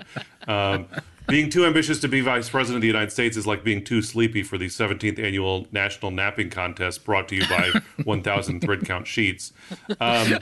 Um, 0.49 0.87
being 1.31 1.49
too 1.49 1.65
ambitious 1.65 2.01
to 2.01 2.09
be 2.09 2.21
vice 2.21 2.49
president 2.49 2.77
of 2.77 2.83
the 2.83 2.89
United 2.89 3.13
States 3.13 3.37
is 3.37 3.47
like 3.47 3.65
being 3.65 3.83
too 3.83 4.03
sleepy 4.03 4.43
for 4.43 4.59
the 4.59 4.67
17th 4.67 5.19
annual 5.19 5.67
national 5.73 6.11
napping 6.11 6.51
contest 6.51 7.05
brought 7.05 7.29
to 7.29 7.37
you 7.37 7.47
by 7.49 7.71
1,000 8.05 8.61
thread 8.61 8.85
count 8.85 9.07
sheets. 9.07 9.53
Um, 10.01 10.39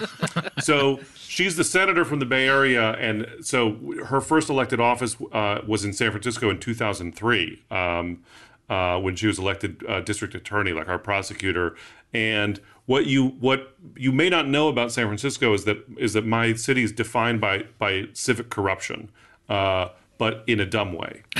so 0.61 1.00
she's 1.14 1.57
the 1.57 1.64
senator 1.64 2.04
from 2.04 2.18
the 2.18 2.26
Bay 2.26 2.47
Area, 2.49 2.92
and 2.92 3.26
so 3.40 3.76
her 4.07 4.21
first 4.21 4.49
elected 4.49 4.80
office 4.80 5.16
uh, 5.33 5.61
was 5.66 5.85
in 5.85 5.92
San 5.92 6.11
Francisco 6.11 6.50
in 6.50 6.59
2003 6.59 7.62
um, 7.71 8.25
uh, 8.68 8.99
when 8.99 9.16
she 9.16 9.26
was 9.26 9.38
elected 9.38 9.85
uh, 9.88 10.00
district 10.00 10.35
attorney, 10.35 10.73
like 10.73 10.88
our 10.88 10.99
prosecutor. 10.99 11.76
And 12.12 12.61
what 12.87 13.07
you 13.07 13.28
what 13.40 13.75
you 13.97 14.12
may 14.12 14.30
not 14.30 14.49
know 14.49 14.68
about 14.68 14.92
San 14.92 15.07
Francisco 15.07 15.52
is 15.52 15.64
that 15.64 15.85
is 15.99 16.14
that 16.14 16.26
my 16.26 16.54
city 16.54 16.83
is 16.83 16.92
defined 16.92 17.40
by 17.40 17.64
by 17.78 18.09
civic 18.14 18.49
corruption. 18.50 19.11
Uh, 19.49 19.88
but 20.18 20.42
in 20.46 20.60
a 20.60 20.66
dumb 20.66 20.92
way. 20.92 21.22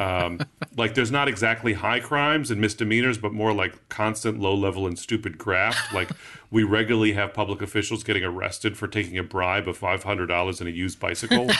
Um, 0.00 0.40
like 0.76 0.94
there's 0.94 1.10
not 1.10 1.26
exactly 1.26 1.72
high 1.72 1.98
crimes 1.98 2.50
and 2.50 2.60
misdemeanors, 2.60 3.18
but 3.18 3.32
more 3.32 3.52
like 3.52 3.88
constant 3.88 4.38
low 4.38 4.54
level 4.54 4.86
and 4.86 4.96
stupid 4.98 5.38
graft. 5.38 5.92
Like 5.92 6.10
we 6.50 6.62
regularly 6.62 7.14
have 7.14 7.32
public 7.32 7.62
officials 7.62 8.04
getting 8.04 8.22
arrested 8.22 8.76
for 8.76 8.86
taking 8.86 9.18
a 9.18 9.22
bribe 9.22 9.66
of 9.66 9.76
five 9.76 10.04
hundred 10.04 10.26
dollars 10.26 10.60
in 10.60 10.66
a 10.66 10.70
used 10.70 11.00
bicycle. 11.00 11.50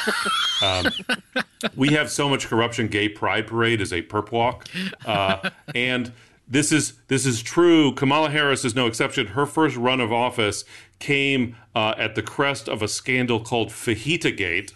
Um, 0.62 0.90
we 1.75 1.88
have 1.88 2.11
so 2.11 2.28
much 2.28 2.47
corruption. 2.47 2.88
Gay 2.88 3.09
Pride 3.09 3.47
Parade 3.47 3.80
is 3.80 3.92
a 3.92 4.02
perp 4.02 4.30
walk, 4.30 4.68
uh, 5.06 5.50
and 5.75 6.12
this 6.47 6.71
is 6.71 6.95
this 7.09 7.26
is 7.26 7.42
true. 7.42 7.92
Kamala 7.95 8.30
Harris 8.30 8.64
is 8.64 8.75
no 8.75 8.87
exception. 8.87 9.28
Her 9.28 9.47
first 9.47 9.76
run 9.76 10.00
of 10.00 10.12
office 10.12 10.64
came 10.99 11.56
uh, 11.75 11.95
at 11.99 12.14
the 12.14 12.23
crest 12.23 12.68
of 12.68 12.83
a 12.83 12.88
scandal 12.88 13.40
called 13.40 13.71
Fajita 13.71 14.37
Gate 14.37 14.73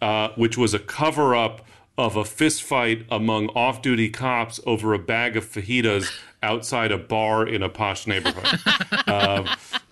uh, 0.00 0.30
which 0.36 0.56
was 0.56 0.74
a 0.74 0.78
cover 0.78 1.34
up 1.34 1.64
of 1.98 2.16
a 2.16 2.24
fist 2.24 2.62
fight 2.62 3.04
among 3.10 3.48
off 3.48 3.82
duty 3.82 4.08
cops 4.08 4.58
over 4.66 4.94
a 4.94 4.98
bag 4.98 5.36
of 5.36 5.44
fajitas 5.44 6.10
outside 6.42 6.90
a 6.90 6.98
bar 6.98 7.46
in 7.46 7.62
a 7.62 7.68
posh 7.68 8.06
neighborhood. 8.06 8.58
um, 9.06 9.48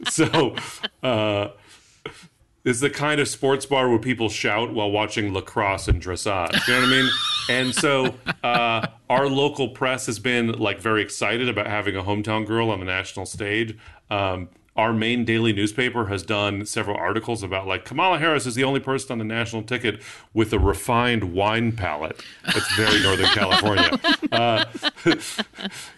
so, 0.09 0.57
uh, 1.03 1.49
it's 2.65 2.81
the 2.81 2.91
kind 2.91 3.21
of 3.21 3.29
sports 3.29 3.67
bar 3.67 3.89
where 3.89 3.99
people 3.99 4.29
shout 4.29 4.73
while 4.75 4.91
watching 4.91 5.33
lacrosse 5.33 5.89
and 5.89 6.03
dressage. 6.03 6.53
You 6.67 6.75
know 6.75 6.81
what 6.81 6.89
I 6.89 6.91
mean? 6.91 7.11
And 7.51 7.75
so, 7.75 8.15
uh, 8.43 8.87
our 9.09 9.29
local 9.29 9.69
press 9.69 10.07
has 10.07 10.19
been 10.19 10.53
like 10.53 10.81
very 10.81 11.03
excited 11.03 11.49
about 11.49 11.67
having 11.67 11.97
a 11.97 12.03
hometown 12.03 12.47
girl 12.47 12.71
on 12.71 12.81
the 12.81 12.85
national 12.85 13.27
stage. 13.27 13.79
Um, 14.11 14.49
our 14.79 14.93
main 14.93 15.25
daily 15.25 15.53
newspaper 15.53 16.07
has 16.07 16.23
done 16.23 16.65
several 16.65 16.97
articles 16.97 17.43
about 17.43 17.67
like 17.67 17.85
Kamala 17.85 18.21
Harris 18.21 18.47
is 18.47 18.55
the 18.55 18.63
only 18.63 18.79
person 18.79 19.11
on 19.11 19.19
the 19.19 19.25
national 19.25 19.65
ticket 19.65 20.01
with 20.33 20.53
a 20.53 20.59
refined 20.59 21.35
wine 21.35 21.73
palate. 21.73 22.23
It's 22.47 22.75
very 22.77 23.03
Northern 23.03 23.27
California. 23.35 23.99
Uh, 24.31 24.65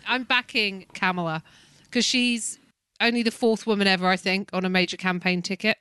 I'm 0.08 0.24
backing 0.24 0.86
Kamala 0.94 1.42
because 1.84 2.06
she's 2.06 2.58
only 3.02 3.22
the 3.22 3.30
fourth 3.30 3.66
woman 3.66 3.86
ever, 3.86 4.06
I 4.06 4.16
think, 4.16 4.48
on 4.54 4.64
a 4.64 4.70
major 4.70 4.96
campaign 4.96 5.42
ticket. 5.42 5.76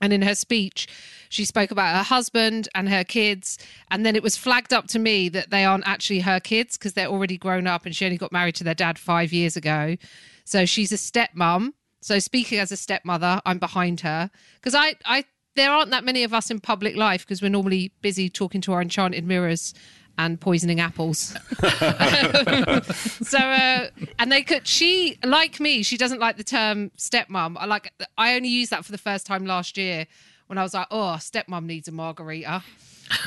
And 0.00 0.10
in 0.10 0.22
her 0.22 0.34
speech, 0.34 0.88
she 1.28 1.44
spoke 1.44 1.70
about 1.70 1.96
her 1.96 2.02
husband 2.02 2.68
and 2.74 2.88
her 2.88 3.04
kids. 3.04 3.58
And 3.90 4.06
then 4.06 4.16
it 4.16 4.22
was 4.22 4.38
flagged 4.38 4.72
up 4.72 4.86
to 4.88 4.98
me 4.98 5.28
that 5.30 5.50
they 5.50 5.66
aren't 5.66 5.86
actually 5.86 6.20
her 6.20 6.40
kids 6.40 6.78
because 6.78 6.94
they're 6.94 7.08
already 7.08 7.36
grown 7.36 7.66
up 7.66 7.84
and 7.84 7.94
she 7.94 8.06
only 8.06 8.16
got 8.16 8.32
married 8.32 8.54
to 8.56 8.64
their 8.64 8.74
dad 8.74 8.98
five 8.98 9.34
years 9.34 9.54
ago. 9.56 9.96
So 10.44 10.64
she's 10.64 10.92
a 10.92 10.96
stepmom. 10.96 11.72
So 12.06 12.20
speaking 12.20 12.60
as 12.60 12.70
a 12.70 12.76
stepmother, 12.76 13.40
I'm 13.44 13.58
behind 13.58 14.02
her 14.02 14.30
because 14.60 14.76
I, 14.76 14.94
I, 15.04 15.24
there 15.56 15.72
aren't 15.72 15.90
that 15.90 16.04
many 16.04 16.22
of 16.22 16.32
us 16.32 16.52
in 16.52 16.60
public 16.60 16.94
life 16.94 17.26
because 17.26 17.42
we're 17.42 17.50
normally 17.50 17.90
busy 18.00 18.30
talking 18.30 18.60
to 18.60 18.72
our 18.74 18.80
enchanted 18.80 19.24
mirrors 19.24 19.74
and 20.16 20.40
poisoning 20.40 20.78
apples. 20.78 21.34
so 23.22 23.38
uh, 23.38 23.88
and 24.20 24.30
they 24.30 24.42
could 24.44 24.68
she 24.68 25.18
like 25.24 25.58
me 25.58 25.82
she 25.82 25.96
doesn't 25.96 26.20
like 26.20 26.36
the 26.36 26.44
term 26.44 26.90
stepmom 26.96 27.56
i 27.58 27.66
like 27.66 27.92
i 28.16 28.36
only 28.36 28.48
used 28.48 28.70
that 28.70 28.84
for 28.84 28.92
the 28.92 28.98
first 28.98 29.26
time 29.26 29.44
last 29.44 29.76
year 29.76 30.06
when 30.46 30.58
I 30.58 30.62
was 30.62 30.74
like, 30.74 30.86
"Oh, 30.90 31.16
stepmom 31.18 31.64
needs 31.64 31.88
a 31.88 31.92
margarita." 31.92 32.62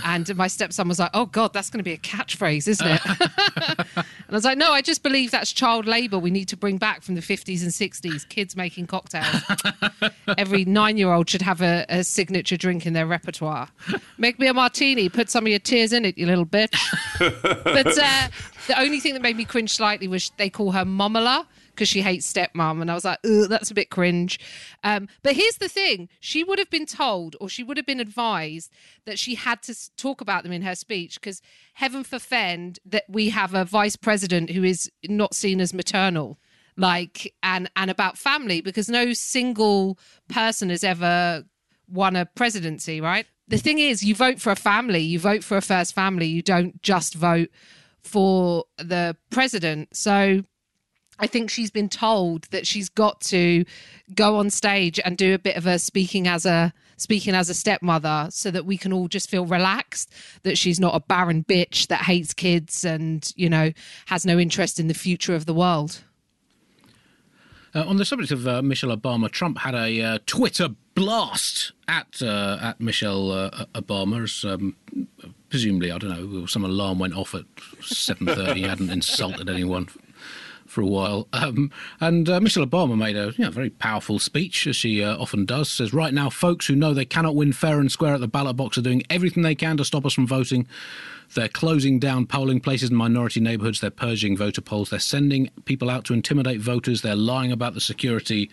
And 0.06 0.36
my 0.36 0.48
stepson 0.48 0.88
was 0.88 1.00
like, 1.00 1.12
"Oh 1.14 1.26
God, 1.26 1.54
that's 1.54 1.70
going 1.70 1.80
to 1.80 1.84
be 1.84 1.94
a 1.94 1.98
catchphrase, 1.98 2.68
isn't 2.68 2.88
it?" 2.88 3.02
and 3.08 4.06
I 4.30 4.32
was 4.32 4.46
like, 4.46 4.58
"No, 4.58 4.72
I 4.72 4.82
just 4.82 5.04
believe 5.04 5.32
that's 5.32 5.52
child 5.52 5.86
labour. 5.86 6.20
We 6.20 6.32
need 6.32 6.48
to 6.50 6.58
bring 6.58 6.78
back 6.78 7.02
from 7.02 7.16
the 7.16 7.22
fifties 7.22 7.64
and 7.64 7.74
sixties. 7.74 8.26
Kids 8.26 8.56
making 8.56 8.88
cocktails. 8.88 9.44
Every 10.38 10.66
nine-year-old 10.66 11.30
should 11.30 11.42
have 11.42 11.62
a, 11.62 11.86
a 11.90 12.04
signature 12.04 12.58
drink 12.58 12.86
in 12.86 12.94
their 12.94 13.08
repertoire. 13.08 13.70
Make 14.18 14.40
me 14.40 14.48
a 14.48 14.54
martini. 14.54 15.10
Put 15.10 15.30
some 15.30 15.46
of 15.46 15.50
your 15.50 15.60
tears 15.60 15.94
in 15.94 16.06
it, 16.06 16.18
you 16.18 16.26
little 16.26 16.46
bitch." 16.46 16.78
but 17.64 17.88
uh, 17.88 18.28
the 18.68 18.80
only 18.80 19.00
thing 19.00 19.14
that 19.14 19.22
made 19.22 19.38
me 19.38 19.46
cringe 19.46 19.74
slightly 19.74 20.08
was 20.08 20.32
they 20.38 20.50
call 20.50 20.72
her 20.72 20.86
Momala 20.86 21.46
because 21.80 21.88
she 21.88 22.02
hates 22.02 22.32
stepmom. 22.32 22.82
And 22.82 22.92
I 22.92 22.94
was 22.94 23.06
like, 23.06 23.20
that's 23.24 23.72
a 23.72 23.74
bit 23.74 23.90
cringe. 23.90 24.38
Um, 24.84 25.08
but 25.24 25.34
here's 25.34 25.56
the 25.60 25.70
thing 25.70 26.10
she 26.20 26.44
would 26.44 26.60
have 26.60 26.70
been 26.70 26.86
told 26.86 27.38
or 27.40 27.48
she 27.48 27.64
would 27.64 27.78
have 27.78 27.86
been 27.86 28.02
advised 28.02 28.70
that 29.06 29.18
she 29.18 29.36
had 29.36 29.62
to 29.64 29.96
talk 29.96 30.20
about 30.20 30.44
them 30.44 30.52
in 30.52 30.64
her 30.64 30.76
speech 30.76 31.22
because 31.22 31.42
heaven 31.76 32.04
forfend 32.04 32.80
that 32.86 33.06
we 33.08 33.30
have 33.30 33.54
a 33.54 33.64
vice 33.64 33.96
president 33.96 34.50
who 34.50 34.66
is 34.66 34.92
not 35.08 35.34
seen 35.34 35.62
as 35.62 35.74
maternal 35.74 36.38
like 36.76 37.34
and 37.44 37.70
and 37.76 37.90
about 37.90 38.18
family 38.18 38.62
because 38.62 38.90
no 38.90 39.14
single 39.14 39.98
person 40.28 40.70
has 40.70 40.84
ever 40.84 41.44
won 41.88 42.16
a 42.16 42.26
presidency 42.26 43.02
right 43.02 43.26
the 43.48 43.58
thing 43.58 43.80
is 43.80 44.04
you 44.04 44.16
vote 44.16 44.40
for 44.40 44.52
a 44.52 44.56
family 44.56 45.00
you 45.00 45.20
vote 45.20 45.44
for 45.44 45.58
a 45.58 45.62
first 45.62 45.94
family 45.94 46.28
you 46.28 46.42
don't 46.42 46.82
just 46.82 47.16
vote 47.16 47.50
for 48.02 48.64
the 48.78 49.16
president 49.30 49.90
so 49.94 50.42
I 51.20 51.28
think 51.28 51.50
she's 51.50 51.70
been 51.70 51.90
told 51.90 52.44
that 52.46 52.66
she's 52.66 52.90
got 52.90 53.20
to 53.22 53.66
go 54.16 54.38
on 54.38 54.50
stage 54.50 55.00
and 55.04 55.18
do 55.18 55.34
a 55.34 55.40
bit 55.40 55.58
of 55.58 55.66
a 55.66 55.78
speaking 55.78 56.28
as 56.28 56.46
a 56.46 56.74
speaking 56.98 57.34
as 57.34 57.50
a 57.50 57.54
stepmother 57.54 58.28
so 58.30 58.52
that 58.52 58.66
we 58.66 58.78
can 58.78 58.92
all 58.92 59.08
just 59.08 59.30
feel 59.30 59.46
relaxed 59.46 60.12
that 60.44 60.58
she's 60.58 60.80
not 60.80 60.96
a 60.96 61.00
barren 61.00 61.44
bitch 61.44 61.88
that 61.88 62.02
hates 62.02 62.34
kids 62.34 62.84
and 62.84 63.34
you 63.36 63.50
know 63.50 63.72
has 64.08 64.26
no 64.26 64.40
interest 64.40 64.80
in 64.80 64.88
the 64.88 64.94
future 64.94 65.36
of 65.36 65.46
the 65.46 65.54
world. 65.54 66.04
Uh, 67.76 67.84
on 67.86 67.98
the 67.98 68.06
subject 68.06 68.32
of 68.32 68.48
uh, 68.48 68.62
Michelle 68.64 68.96
Obama, 68.96 69.30
Trump 69.30 69.60
had 69.60 69.76
a 69.76 70.02
uh, 70.02 70.20
Twitter 70.26 70.70
blast 70.96 71.74
at 71.88 72.22
uh, 72.22 72.58
at 72.62 72.82
Michelle 72.82 73.32
uh, 73.32 73.66
Obama. 73.76 74.46
Um, 74.46 74.76
presumably, 75.50 75.92
I 75.92 75.98
don't 76.00 76.10
know, 76.10 76.46
some 76.48 76.66
alarm 76.66 76.98
went 76.98 77.16
off 77.16 77.36
at 77.36 77.46
seven 77.82 78.26
thirty. 78.26 78.62
he 78.62 78.68
hadn't 78.68 78.90
insulted 78.90 79.50
anyone 79.50 79.88
for 80.70 80.82
a 80.82 80.88
while. 80.88 81.28
Um, 81.40 81.72
and 82.02 82.28
uh, 82.28 82.42
Michelle 82.42 82.66
Obama 82.66 82.98
made 82.98 83.16
a 83.16 83.34
you 83.38 83.46
know, 83.46 83.50
very 83.50 83.70
powerful 83.70 84.20
speech, 84.20 84.68
as 84.68 84.76
she 84.76 85.02
uh, 85.02 85.16
often 85.16 85.46
does. 85.46 85.72
Says, 85.72 85.94
right 85.94 86.14
now, 86.14 86.30
folks 86.30 86.68
who 86.68 86.76
know 86.76 86.94
they 86.94 87.06
cannot 87.06 87.34
win 87.34 87.54
fair 87.54 87.80
and 87.80 87.90
square 87.90 88.14
at 88.14 88.20
the 88.20 88.28
ballot 88.28 88.58
box 88.58 88.78
are 88.78 88.82
doing 88.82 89.04
everything 89.10 89.42
they 89.42 89.56
can 89.56 89.78
to 89.78 89.86
stop 89.86 90.06
us 90.06 90.14
from 90.14 90.28
voting. 90.28 90.68
They're 91.36 91.48
closing 91.48 92.00
down 92.00 92.26
polling 92.26 92.60
places 92.60 92.90
in 92.90 92.98
minority 92.98 93.40
neighbourhoods. 93.40 93.80
They're 93.80 93.90
purging 93.90 94.36
voter 94.36 94.62
polls. 94.62 94.90
They're 94.90 95.00
sending 95.00 95.50
people 95.66 95.90
out 95.90 96.04
to 96.06 96.14
intimidate 96.14 96.60
voters. 96.60 97.02
They're 97.02 97.16
lying 97.16 97.52
about 97.52 97.74
the 97.74 97.82
security 97.82 98.50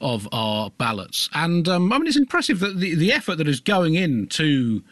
of 0.00 0.28
our 0.32 0.70
ballots. 0.70 1.28
And 1.34 1.68
um, 1.68 1.92
I 1.92 1.98
mean, 1.98 2.06
it's 2.06 2.16
impressive 2.16 2.60
that 2.60 2.78
the, 2.78 2.94
the 2.94 3.12
effort 3.12 3.36
that 3.36 3.48
is 3.48 3.60
going 3.60 3.94
in 3.94 4.26
to 4.28 4.82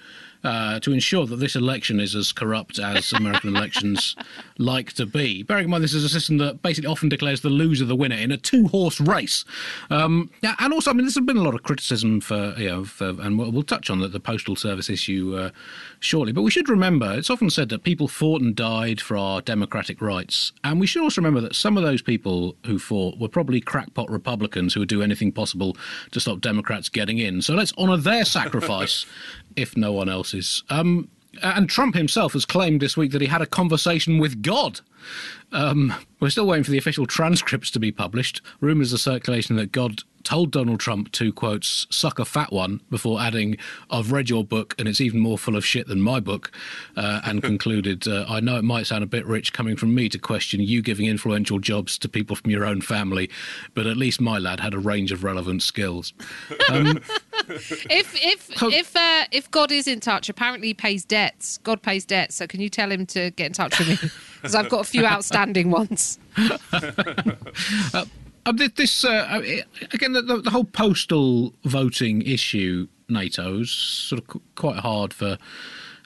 uh, 0.45 0.81
to 0.81 0.93
ensure 0.93 1.27
that 1.27 1.37
this 1.37 1.57
election 1.57 2.01
is 2.01 2.15
as 2.15 2.33
corrupt 2.33 2.79
as 2.79 3.13
American 3.13 3.55
elections 3.57 4.17
like 4.59 4.93
to 4.95 5.07
be. 5.07 5.43
Bearing 5.43 5.65
in 5.65 5.71
mind, 5.71 5.85
this 5.85 5.95
is 5.95 6.05
a 6.05 6.09
system 6.09 6.39
that 6.39 6.63
basically 6.63 6.89
often 6.89 7.09
declares 7.09 7.41
the 7.41 7.51
loser 7.51 7.85
the 7.85 7.97
winner 7.97 8.17
in 8.17 8.31
a 8.31 8.37
two-horse 8.37 9.01
race. 9.01 9.45
Um, 9.91 10.31
yeah, 10.43 10.55
and 10.59 10.73
also, 10.73 10.91
I 10.91 10.95
mean, 10.95 11.05
there's 11.05 11.19
been 11.19 11.37
a 11.37 11.43
lot 11.43 11.55
of 11.55 11.63
criticism 11.63 12.21
for, 12.21 12.55
you 12.59 12.69
know, 12.69 12.85
for, 12.85 13.09
and 13.09 13.39
we'll, 13.39 13.51
we'll 13.53 13.63
touch 13.63 13.91
on 13.91 14.01
the, 14.01 14.09
the 14.09 14.21
postal 14.21 14.57
service 14.57 14.91
issue 14.91 15.37
uh, 15.37 15.51
shortly. 16.01 16.33
But 16.33 16.43
we 16.43 16.51
should 16.51 16.69
remember, 16.69 17.13
it's 17.13 17.31
often 17.31 17.51
said 17.51 17.69
that 17.71 17.83
people 17.83 18.09
fought 18.09 18.43
and 18.43 18.55
died 18.55 19.01
for 19.01 19.17
our 19.17 19.41
democratic 19.41 20.01
rights, 20.01 20.53
and 20.65 20.81
we 20.81 20.87
should 20.87 21.03
also 21.03 21.21
remember 21.21 21.41
that 21.41 21.55
some 21.55 21.77
of 21.77 21.83
those 21.83 22.03
people 22.03 22.57
who 22.67 22.79
fought 22.79 23.19
were 23.19 23.29
probably 23.29 23.61
crackpot 23.61 24.11
Republicans 24.11 24.75
who 24.75 24.81
would 24.81 24.89
do 24.89 25.03
anything 25.03 25.33
possible 25.33 25.77
to 26.11 26.21
stop 26.21 26.41
Democrats 26.41 26.89
getting 26.89 27.19
in. 27.19 27.43
So 27.43 27.55
let's 27.55 27.73
honour 27.77 27.97
their 27.97 28.25
sacrifice 28.25 29.07
if 29.57 29.77
no 29.77 29.93
one 29.93 30.09
else's. 30.09 30.63
Um, 30.71 31.09
and 31.43 31.69
Trump 31.69 31.95
himself 31.95 32.35
has 32.35 32.45
claimed 32.45 32.81
this 32.81 32.97
week 32.97 33.13
that 33.13 33.21
he 33.21 33.27
had 33.27 33.43
a 33.43 33.47
conversation 33.47 34.19
with 34.19 34.43
God. 34.43 34.81
Um, 35.53 35.95
we're 36.21 36.31
still 36.31 36.47
waiting 36.47 36.65
for 36.65 36.71
the 36.71 36.79
official 36.79 37.07
transcripts 37.19 37.71
to 37.73 37.79
be 37.79 37.93
published. 37.93 38.43
Rumours 38.61 38.93
are 38.93 38.99
circulating 38.99 39.57
that 39.57 39.73
God 39.73 40.03
told 40.25 40.51
Donald 40.51 40.81
Trump 40.81 41.13
to, 41.13 41.33
quote, 41.33 41.65
suck 41.65 42.19
a 42.19 42.25
fat 42.25 42.53
one 42.53 42.81
before 42.91 43.21
adding, 43.21 43.57
I've 43.91 44.13
read 44.13 44.31
your 44.31 44.45
book 44.45 44.75
and 44.79 44.89
it's 44.89 45.01
even 45.01 45.21
more 45.21 45.39
full 45.39 45.57
of 45.57 45.65
shit 45.65 45.87
than 45.89 46.01
my 46.01 46.21
book, 46.21 46.51
uh, 46.97 47.21
and 47.25 47.43
concluded, 47.53 48.07
uh, 48.07 48.25
I 48.29 48.41
know 48.41 48.57
it 48.57 48.65
might 48.65 48.87
sound 48.87 49.05
a 49.05 49.07
bit 49.07 49.27
rich 49.27 49.53
coming 49.53 49.77
from 49.77 49.95
me 49.95 50.09
to 50.09 50.19
question 50.19 50.61
you 50.61 50.83
giving 50.83 51.07
influential 51.07 51.59
jobs 51.59 51.99
to 51.99 52.09
people 52.09 52.37
from 52.37 52.51
your 52.51 52.65
own 52.65 52.81
family, 52.81 53.31
but 53.75 53.87
at 53.87 53.97
least 53.97 54.21
my 54.21 54.39
lad 54.39 54.61
had 54.61 54.75
a 54.75 54.79
range 54.79 55.13
of 55.13 55.25
relevant 55.25 55.63
skills. 55.63 56.13
Um, 56.71 57.01
If 57.49 58.15
if 58.15 58.63
if 58.63 58.97
uh, 58.97 59.25
if 59.33 59.51
God 59.51 59.73
is 59.73 59.89
in 59.89 59.99
touch, 60.01 60.29
apparently 60.29 60.69
he 60.69 60.75
pays 60.75 61.05
debts. 61.05 61.59
God 61.59 61.83
pays 61.83 62.05
debts. 62.05 62.37
So 62.37 62.47
can 62.47 62.61
you 62.61 62.69
tell 62.69 62.91
him 62.93 63.05
to 63.07 63.31
get 63.33 63.47
in 63.47 63.53
touch 63.53 63.79
with 63.79 63.89
me? 63.89 64.11
Because 64.43 64.55
I've 64.57 64.69
got 64.69 64.81
a 64.81 64.85
few 64.85 65.07
outstanding 65.07 65.71
ones. 65.71 66.19
Uh, 66.37 66.59
thi- 67.93 68.09
this 68.75 69.05
uh, 69.05 69.27
uh, 69.31 69.43
again, 69.93 70.13
the, 70.13 70.23
the, 70.23 70.51
whole 70.51 70.65
postal 70.65 71.55
voting 71.65 72.23
issue, 72.23 72.89
Nato's 73.09 73.71
sort 73.71 74.21
of 74.21 74.27
qu- 74.27 74.43
quite 74.55 74.77
hard 74.77 75.15
for 75.15 75.39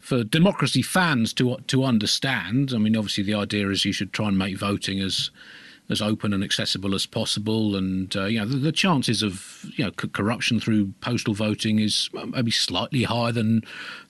for 0.01 0.23
democracy 0.23 0.83
fans 0.83 1.33
to 1.35 1.57
to 1.67 1.85
understand. 1.85 2.73
I 2.75 2.79
mean, 2.79 2.97
obviously, 2.97 3.25
the 3.25 3.35
idea 3.35 3.71
is 3.71 3.85
you 3.85 3.93
should 3.93 4.13
try 4.13 4.29
and 4.29 4.39
make 4.39 4.59
voting 4.59 5.01
as 5.01 5.31
as 5.89 6.03
open 6.03 6.33
and 6.33 6.43
accessible 6.43 6.95
as 6.95 7.07
possible, 7.07 7.77
and 7.77 8.17
uh, 8.17 8.25
you 8.25 8.39
know 8.39 8.47
the, 8.47 8.57
the 8.57 8.73
chances 8.73 9.23
of 9.23 9.65
you 9.77 9.85
know 9.85 9.93
c- 10.01 10.09
corruption 10.09 10.59
through 10.61 10.93
postal 11.01 11.35
voting 11.35 11.79
is 11.79 12.11
maybe 12.27 12.51
slightly 12.51 13.05
higher 13.05 13.33
than 13.33 13.63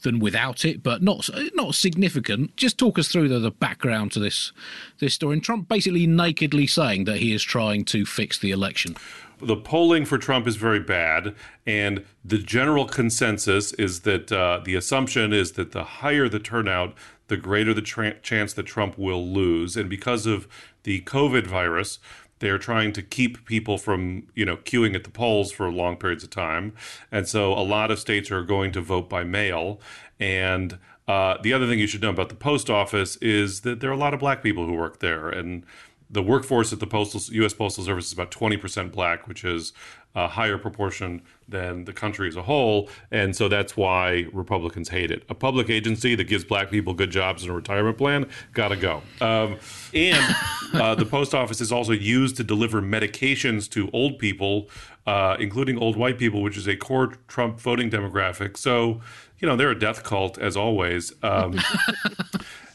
than 0.03 0.19
without 0.19 0.65
it, 0.65 0.83
but 0.83 1.03
not 1.03 1.29
not 1.55 1.75
significant. 1.75 2.57
Just 2.57 2.79
talk 2.79 2.99
us 2.99 3.09
through 3.09 3.29
the, 3.29 3.39
the 3.39 3.51
background 3.51 4.12
to 4.12 4.21
this 4.21 4.53
this 5.01 5.15
story. 5.15 5.35
And 5.35 5.43
Trump 5.45 5.69
basically 5.69 6.07
nakedly 6.07 6.67
saying 6.67 7.05
that 7.05 7.19
he 7.19 7.33
is 7.33 7.43
trying 7.43 7.85
to 7.87 8.07
fix 8.07 8.39
the 8.39 8.51
election. 8.51 8.97
the 9.41 9.57
polling 9.57 10.07
for 10.07 10.19
Trump 10.19 10.47
is 10.47 10.57
very 10.57 10.81
bad, 10.81 11.35
and 11.67 12.05
the 12.25 12.39
general 12.39 12.87
consensus 12.87 13.73
is 13.75 14.01
that 14.01 14.33
uh, 14.33 14.61
the 14.65 14.75
assumption 14.75 15.33
is 15.33 15.53
that 15.53 15.73
the 15.73 15.85
higher 15.85 16.29
the 16.29 16.39
turnout, 16.39 16.95
the 17.29 17.37
greater 17.37 17.75
the 17.75 17.83
tra- 17.83 18.19
chance 18.21 18.53
that 18.53 18.65
Trump 18.65 18.97
will 18.99 19.27
lose. 19.27 19.77
And 19.77 19.89
because 19.89 20.27
of 20.27 20.47
the 20.85 21.01
COVID 21.03 21.47
virus, 21.47 21.99
they're 22.39 22.59
trying 22.59 22.93
to 22.93 23.03
keep 23.03 23.45
people 23.47 23.79
from, 23.79 24.27
you 24.35 24.45
know, 24.45 24.57
queuing 24.59 24.95
at 24.95 25.05
the 25.05 25.11
polls 25.11 25.51
for 25.53 25.71
long 25.71 25.97
periods 25.97 26.23
of 26.23 26.31
time. 26.31 26.75
And 27.11 27.27
so 27.27 27.53
a 27.53 27.65
lot 27.65 27.91
of 27.91 27.99
states 27.99 28.31
are 28.31 28.43
going 28.43 28.73
to 28.73 28.81
vote 28.81 29.09
by 29.09 29.25
mail. 29.25 29.81
And 30.21 30.79
uh, 31.09 31.39
the 31.43 31.53
other 31.53 31.67
thing 31.67 31.79
you 31.79 31.87
should 31.87 32.03
know 32.03 32.11
about 32.11 32.29
the 32.29 32.35
post 32.35 32.69
office 32.69 33.17
is 33.17 33.62
that 33.62 33.81
there 33.81 33.91
are 33.91 33.95
a 33.95 33.99
lot 33.99 34.12
of 34.12 34.21
black 34.21 34.43
people 34.43 34.67
who 34.67 34.75
work 34.75 35.01
there. 35.01 35.29
And 35.29 35.65
the 36.09 36.23
workforce 36.23 36.73
at 36.73 36.81
the 36.81 36.87
postal 36.87 37.21
U.S. 37.35 37.53
Postal 37.53 37.85
Service 37.85 38.07
is 38.07 38.12
about 38.12 38.31
20% 38.31 38.92
black, 38.92 39.27
which 39.27 39.45
is 39.45 39.73
a 40.16 40.29
higher 40.29 40.57
proportion 40.57 41.21
than 41.47 41.85
the 41.85 41.92
country 41.92 42.27
as 42.27 42.37
a 42.37 42.42
whole, 42.42 42.88
and 43.11 43.37
so 43.37 43.49
that's 43.49 43.77
why 43.77 44.27
Republicans 44.33 44.88
hate 44.88 45.11
it. 45.11 45.23
A 45.29 45.35
public 45.35 45.69
agency 45.69 46.14
that 46.14 46.25
gives 46.25 46.42
black 46.42 46.71
people 46.71 46.95
good 46.95 47.11
jobs 47.11 47.42
and 47.42 47.53
a 47.53 47.55
retirement 47.55 47.99
plan, 47.99 48.27
gotta 48.55 48.77
go. 48.77 49.03
Um, 49.21 49.59
and 49.92 50.35
uh, 50.73 50.95
the 50.95 51.05
post 51.05 51.35
office 51.35 51.61
is 51.61 51.71
also 51.71 51.92
used 51.92 52.37
to 52.38 52.45
deliver 52.45 52.81
medications 52.81 53.69
to 53.71 53.90
old 53.92 54.19
people, 54.19 54.71
uh, 55.07 55.37
including 55.38 55.77
old 55.77 55.97
white 55.97 56.19
people, 56.19 56.42
which 56.42 56.57
is 56.57 56.66
a 56.66 56.77
core 56.77 57.09
Trump 57.29 57.61
voting 57.61 57.90
demographic. 57.90 58.57
So, 58.57 59.03
you 59.38 59.47
know, 59.47 59.55
they're 59.55 59.71
a 59.71 59.79
death 59.79 60.03
cult 60.03 60.38
as 60.38 60.57
always. 60.57 61.12
Um, 61.23 61.61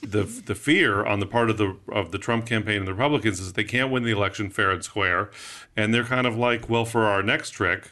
the 0.02 0.24
the 0.24 0.56
fear 0.56 1.06
on 1.06 1.20
the 1.20 1.26
part 1.26 1.50
of 1.50 1.58
the 1.58 1.78
of 1.92 2.12
the 2.12 2.18
Trump 2.18 2.46
campaign 2.46 2.80
and 2.80 2.88
the 2.88 2.94
Republicans 2.94 3.40
is 3.40 3.54
they 3.54 3.64
can't 3.64 3.92
win 3.92 4.04
the 4.04 4.12
election 4.12 4.50
fair 4.50 4.72
and 4.72 4.84
square, 4.84 5.30
and 5.76 5.94
they're 5.94 6.04
kind 6.04 6.28
of 6.28 6.36
like, 6.36 6.70
well, 6.70 6.86
for 6.86 7.06
our 7.06 7.22
next 7.22 7.52
trick, 7.52 7.92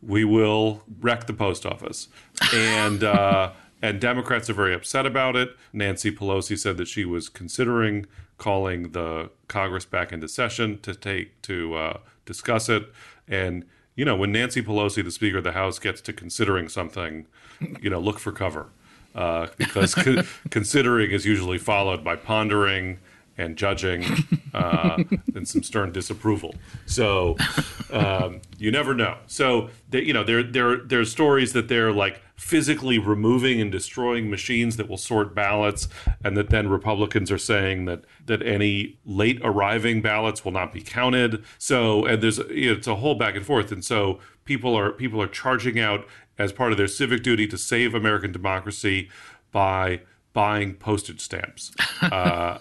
we 0.00 0.24
will 0.24 0.82
wreck 1.00 1.26
the 1.26 1.32
post 1.32 1.66
office, 1.66 2.08
and 2.54 3.02
uh, 3.02 3.52
and 3.82 4.00
Democrats 4.00 4.48
are 4.48 4.54
very 4.54 4.74
upset 4.74 5.04
about 5.04 5.34
it. 5.36 5.56
Nancy 5.72 6.12
Pelosi 6.12 6.58
said 6.58 6.76
that 6.76 6.88
she 6.88 7.04
was 7.04 7.28
considering 7.28 8.06
calling 8.38 8.90
the 8.90 9.30
Congress 9.48 9.84
back 9.84 10.12
into 10.12 10.28
session 10.28 10.78
to 10.80 10.94
take 10.94 11.40
to 11.42 11.74
uh, 11.74 11.98
discuss 12.24 12.68
it, 12.68 12.92
and 13.26 13.64
you 13.96 14.04
know 14.04 14.14
when 14.14 14.30
Nancy 14.30 14.62
Pelosi, 14.62 15.02
the 15.02 15.10
Speaker 15.10 15.38
of 15.38 15.44
the 15.44 15.52
House, 15.52 15.80
gets 15.80 16.00
to 16.02 16.12
considering 16.12 16.68
something, 16.68 17.26
you 17.80 17.90
know, 17.90 17.98
look 17.98 18.20
for 18.20 18.30
cover 18.30 18.68
uh, 19.14 19.46
because 19.56 19.94
co- 19.94 20.22
considering 20.50 21.10
is 21.10 21.26
usually 21.26 21.58
followed 21.58 22.02
by 22.02 22.16
pondering 22.16 22.98
and 23.38 23.56
judging 23.56 24.04
uh, 24.54 25.02
and 25.34 25.46
some 25.48 25.62
stern 25.62 25.92
disapproval. 25.92 26.54
So 26.86 27.36
um, 27.90 28.40
you 28.58 28.70
never 28.70 28.94
know. 28.94 29.18
So 29.26 29.70
they, 29.88 30.02
you 30.02 30.12
know 30.12 30.24
there 30.24 30.42
there 30.42 30.76
there's 30.76 31.10
stories 31.10 31.52
that 31.52 31.68
they're 31.68 31.92
like 31.92 32.20
physically 32.36 32.98
removing 32.98 33.60
and 33.60 33.70
destroying 33.70 34.28
machines 34.28 34.76
that 34.76 34.88
will 34.88 34.96
sort 34.96 35.34
ballots, 35.34 35.88
and 36.24 36.36
that 36.36 36.50
then 36.50 36.68
Republicans 36.68 37.30
are 37.30 37.38
saying 37.38 37.86
that 37.86 38.04
that 38.26 38.42
any 38.42 38.98
late 39.04 39.40
arriving 39.42 40.02
ballots 40.02 40.44
will 40.44 40.52
not 40.52 40.72
be 40.72 40.82
counted. 40.82 41.42
So 41.58 42.04
and 42.04 42.22
there's 42.22 42.38
you 42.50 42.70
know, 42.70 42.76
it's 42.76 42.86
a 42.86 42.96
whole 42.96 43.14
back 43.14 43.34
and 43.34 43.44
forth, 43.44 43.72
and 43.72 43.84
so 43.84 44.20
people 44.44 44.76
are 44.76 44.92
people 44.92 45.20
are 45.22 45.28
charging 45.28 45.78
out 45.78 46.06
as 46.38 46.52
part 46.52 46.72
of 46.72 46.78
their 46.78 46.88
civic 46.88 47.22
duty 47.22 47.46
to 47.46 47.58
save 47.58 47.94
American 47.94 48.32
democracy 48.32 49.10
by 49.50 50.00
buying 50.32 50.74
postage 50.74 51.20
stamps. 51.20 51.72
Uh, 52.00 52.58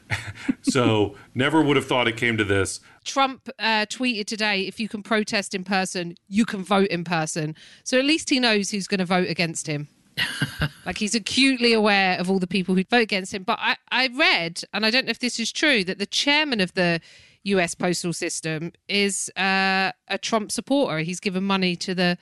so 0.62 1.14
never 1.34 1.62
would 1.62 1.76
have 1.76 1.86
thought 1.86 2.06
it 2.06 2.16
came 2.16 2.36
to 2.36 2.44
this. 2.44 2.80
Trump 3.04 3.48
uh, 3.58 3.86
tweeted 3.86 4.26
today 4.26 4.62
if 4.62 4.78
you 4.78 4.88
can 4.88 5.02
protest 5.02 5.54
in 5.54 5.64
person, 5.64 6.16
you 6.28 6.44
can 6.44 6.62
vote 6.62 6.88
in 6.88 7.04
person. 7.04 7.54
So 7.84 7.98
at 7.98 8.04
least 8.04 8.30
he 8.30 8.40
knows 8.40 8.70
who's 8.70 8.86
going 8.86 8.98
to 8.98 9.06
vote 9.06 9.28
against 9.28 9.66
him. 9.66 9.88
like 10.86 10.98
he's 10.98 11.14
acutely 11.14 11.72
aware 11.72 12.18
of 12.18 12.30
all 12.30 12.38
the 12.38 12.46
people 12.46 12.74
who 12.74 12.84
vote 12.84 13.02
against 13.02 13.32
him. 13.32 13.42
But 13.42 13.58
I, 13.60 13.76
I 13.90 14.08
read, 14.08 14.62
and 14.72 14.84
I 14.84 14.90
don't 14.90 15.06
know 15.06 15.10
if 15.10 15.18
this 15.18 15.38
is 15.38 15.52
true, 15.52 15.84
that 15.84 15.98
the 15.98 16.06
chairman 16.06 16.60
of 16.60 16.74
the 16.74 17.00
US 17.44 17.74
postal 17.74 18.12
system 18.12 18.72
is 18.88 19.30
uh, 19.36 19.92
a 20.08 20.18
Trump 20.20 20.50
supporter. 20.50 20.98
He's 21.00 21.20
given 21.20 21.44
money 21.44 21.76
to 21.76 21.94
the 21.94 22.18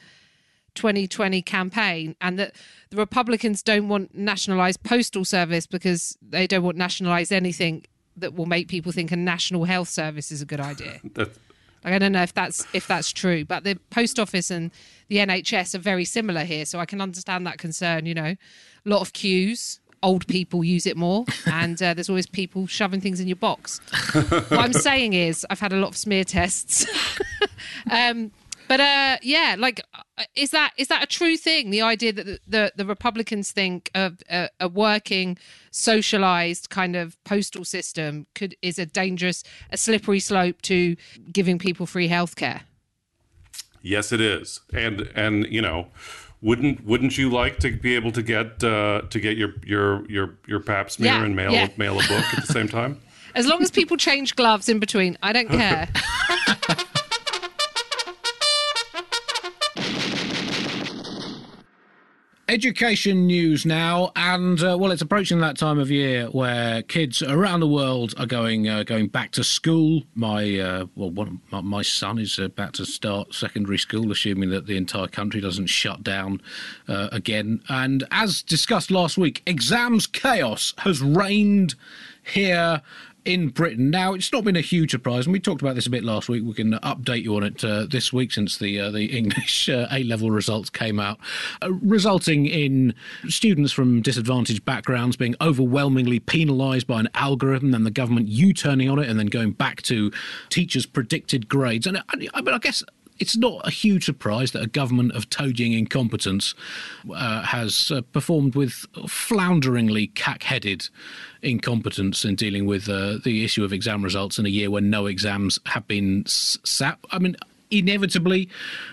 2020 0.74 1.42
campaign 1.42 2.16
and 2.20 2.38
that 2.38 2.54
the 2.90 2.96
Republicans 2.96 3.62
don't 3.62 3.88
want 3.88 4.14
nationalized 4.14 4.82
postal 4.82 5.24
service 5.24 5.66
because 5.66 6.16
they 6.22 6.46
don't 6.46 6.62
want 6.62 6.76
nationalized 6.76 7.32
anything 7.32 7.84
that 8.16 8.34
will 8.34 8.46
make 8.46 8.68
people 8.68 8.92
think 8.92 9.10
a 9.12 9.16
national 9.16 9.64
health 9.64 9.88
service 9.88 10.30
is 10.30 10.40
a 10.42 10.46
good 10.46 10.60
idea. 10.60 11.00
Like 11.84 11.92
I 11.92 11.98
don't 11.98 12.12
know 12.12 12.22
if 12.22 12.32
that's 12.32 12.66
if 12.72 12.86
that's 12.88 13.12
true, 13.12 13.44
but 13.44 13.62
the 13.62 13.74
post 13.90 14.18
office 14.18 14.50
and 14.50 14.70
the 15.08 15.18
NHS 15.18 15.74
are 15.74 15.78
very 15.78 16.06
similar 16.06 16.44
here, 16.44 16.64
so 16.64 16.78
I 16.78 16.86
can 16.86 17.00
understand 17.00 17.46
that 17.46 17.58
concern. 17.58 18.06
You 18.06 18.14
know, 18.14 18.24
a 18.24 18.36
lot 18.86 19.02
of 19.02 19.12
queues. 19.12 19.80
Old 20.02 20.26
people 20.26 20.64
use 20.64 20.86
it 20.86 20.96
more, 20.96 21.24
and 21.46 21.82
uh, 21.82 21.94
there's 21.94 22.08
always 22.08 22.26
people 22.26 22.66
shoving 22.66 23.00
things 23.00 23.20
in 23.20 23.28
your 23.28 23.36
box. 23.36 23.80
what 24.12 24.52
I'm 24.52 24.72
saying 24.88 25.12
is, 25.12 25.46
I've 25.50 25.60
had 25.60 25.72
a 25.72 25.76
lot 25.76 25.88
of 25.88 25.96
smear 25.96 26.24
tests. 26.24 26.86
um, 27.90 28.30
but 28.68 28.80
uh, 28.80 29.16
yeah, 29.22 29.56
like, 29.58 29.80
uh, 29.94 30.24
is 30.34 30.50
that 30.50 30.72
is 30.76 30.88
that 30.88 31.02
a 31.02 31.06
true 31.06 31.36
thing? 31.36 31.70
The 31.70 31.82
idea 31.82 32.12
that 32.12 32.26
the 32.26 32.38
the, 32.46 32.72
the 32.76 32.86
Republicans 32.86 33.52
think 33.52 33.90
of 33.94 34.18
a, 34.30 34.48
a 34.60 34.68
working, 34.68 35.38
socialized 35.70 36.70
kind 36.70 36.96
of 36.96 37.22
postal 37.24 37.64
system 37.64 38.26
could 38.34 38.56
is 38.62 38.78
a 38.78 38.86
dangerous, 38.86 39.44
a 39.70 39.76
slippery 39.76 40.20
slope 40.20 40.62
to 40.62 40.96
giving 41.32 41.58
people 41.58 41.86
free 41.86 42.08
healthcare. 42.08 42.62
yes, 43.82 44.12
it 44.12 44.20
is, 44.20 44.60
and 44.72 45.08
and 45.14 45.46
you 45.46 45.62
know. 45.62 45.88
Wouldn't 46.42 46.84
wouldn't 46.84 47.16
you 47.16 47.30
like 47.30 47.58
to 47.60 47.74
be 47.74 47.94
able 47.94 48.12
to 48.12 48.22
get 48.22 48.62
uh, 48.62 49.00
to 49.08 49.18
get 49.18 49.38
your 49.38 49.54
your 49.64 50.04
your 50.10 50.34
your 50.46 50.60
pap 50.60 50.90
smear 50.90 51.12
Yeah, 51.12 51.24
and 51.24 51.34
mail 51.34 51.52
yeah. 51.52 51.68
mail 51.78 51.94
a 51.94 52.02
book 52.06 52.22
at 52.34 52.46
the 52.46 52.52
same 52.52 52.68
time? 52.68 53.00
As 53.34 53.46
long 53.46 53.62
as 53.62 53.70
people 53.70 53.96
change 53.96 54.36
gloves 54.36 54.68
in 54.68 54.78
between, 54.78 55.16
I 55.22 55.32
don't 55.32 55.48
care. 55.48 55.88
Education 62.54 63.26
news 63.26 63.66
now, 63.66 64.12
and 64.14 64.62
uh, 64.62 64.76
well, 64.78 64.92
it's 64.92 65.02
approaching 65.02 65.40
that 65.40 65.58
time 65.58 65.80
of 65.80 65.90
year 65.90 66.26
where 66.26 66.82
kids 66.82 67.20
around 67.20 67.58
the 67.58 67.66
world 67.66 68.14
are 68.16 68.26
going 68.26 68.68
uh, 68.68 68.84
going 68.84 69.08
back 69.08 69.32
to 69.32 69.42
school. 69.42 70.04
My 70.14 70.60
uh, 70.60 70.86
well, 70.94 71.10
one, 71.10 71.40
my, 71.50 71.60
my 71.62 71.82
son 71.82 72.20
is 72.20 72.38
about 72.38 72.74
to 72.74 72.86
start 72.86 73.34
secondary 73.34 73.78
school, 73.78 74.12
assuming 74.12 74.50
that 74.50 74.66
the 74.66 74.76
entire 74.76 75.08
country 75.08 75.40
doesn't 75.40 75.66
shut 75.66 76.04
down 76.04 76.40
uh, 76.86 77.08
again. 77.10 77.60
And 77.68 78.04
as 78.12 78.40
discussed 78.40 78.92
last 78.92 79.18
week, 79.18 79.42
exams 79.46 80.06
chaos 80.06 80.74
has 80.78 81.02
reigned 81.02 81.74
here 82.22 82.82
in 83.24 83.48
Britain. 83.48 83.90
Now, 83.90 84.14
it's 84.14 84.32
not 84.32 84.44
been 84.44 84.56
a 84.56 84.60
huge 84.60 84.90
surprise, 84.90 85.26
and 85.26 85.32
we 85.32 85.40
talked 85.40 85.62
about 85.62 85.74
this 85.74 85.86
a 85.86 85.90
bit 85.90 86.04
last 86.04 86.28
week. 86.28 86.44
We 86.44 86.54
can 86.54 86.72
update 86.72 87.22
you 87.22 87.36
on 87.36 87.42
it 87.42 87.64
uh, 87.64 87.86
this 87.88 88.12
week 88.12 88.32
since 88.32 88.58
the 88.58 88.78
uh, 88.80 88.90
the 88.90 89.06
English 89.16 89.68
uh, 89.68 89.86
A 89.90 90.04
level 90.04 90.30
results 90.30 90.70
came 90.70 91.00
out, 91.00 91.18
uh, 91.62 91.72
resulting 91.72 92.46
in 92.46 92.94
students 93.28 93.72
from 93.72 94.02
disadvantaged 94.02 94.64
backgrounds 94.64 95.16
being 95.16 95.34
overwhelmingly 95.40 96.20
penalised 96.20 96.86
by 96.86 97.00
an 97.00 97.08
algorithm, 97.14 97.74
and 97.74 97.86
the 97.86 97.90
government 97.90 98.28
U 98.28 98.52
turning 98.52 98.88
on 98.90 98.98
it, 98.98 99.08
and 99.08 99.18
then 99.18 99.26
going 99.26 99.52
back 99.52 99.82
to 99.82 100.12
teachers' 100.50 100.86
predicted 100.86 101.48
grades. 101.48 101.86
And 101.86 101.98
I, 101.98 102.02
I 102.34 102.40
mean, 102.42 102.54
I 102.54 102.58
guess 102.58 102.82
it's 103.18 103.36
not 103.36 103.66
a 103.66 103.70
huge 103.70 104.04
surprise 104.04 104.52
that 104.52 104.62
a 104.62 104.66
government 104.66 105.12
of 105.12 105.30
toadying 105.30 105.72
incompetence 105.72 106.54
uh, 107.14 107.42
has 107.42 107.90
uh, 107.90 108.02
performed 108.12 108.54
with 108.54 108.86
flounderingly 109.08 110.08
cack-headed 110.08 110.88
incompetence 111.42 112.24
in 112.24 112.34
dealing 112.34 112.66
with 112.66 112.88
uh, 112.88 113.18
the 113.24 113.44
issue 113.44 113.64
of 113.64 113.72
exam 113.72 114.02
results 114.02 114.38
in 114.38 114.46
a 114.46 114.48
year 114.48 114.70
when 114.70 114.90
no 114.90 115.06
exams 115.06 115.60
have 115.66 115.86
been 115.86 116.24
sat. 116.26 116.98
I 117.10 117.18
mean. 117.18 117.36
Inevitably, 117.70 118.48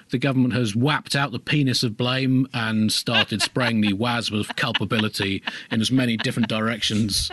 the 0.10 0.17
government 0.17 0.55
has 0.55 0.75
whapped 0.75 1.15
out 1.15 1.31
the 1.31 1.39
penis 1.39 1.84
of 1.84 1.97
blame 1.97 2.47
and 2.51 2.91
started 2.91 3.41
spraying 3.43 3.81
the 3.81 3.93
wasp 3.93 4.34
of 4.34 4.55
culpability 4.55 5.43
in 5.69 5.81
as 5.81 5.91
many 5.91 6.17
different 6.17 6.47
directions 6.47 7.29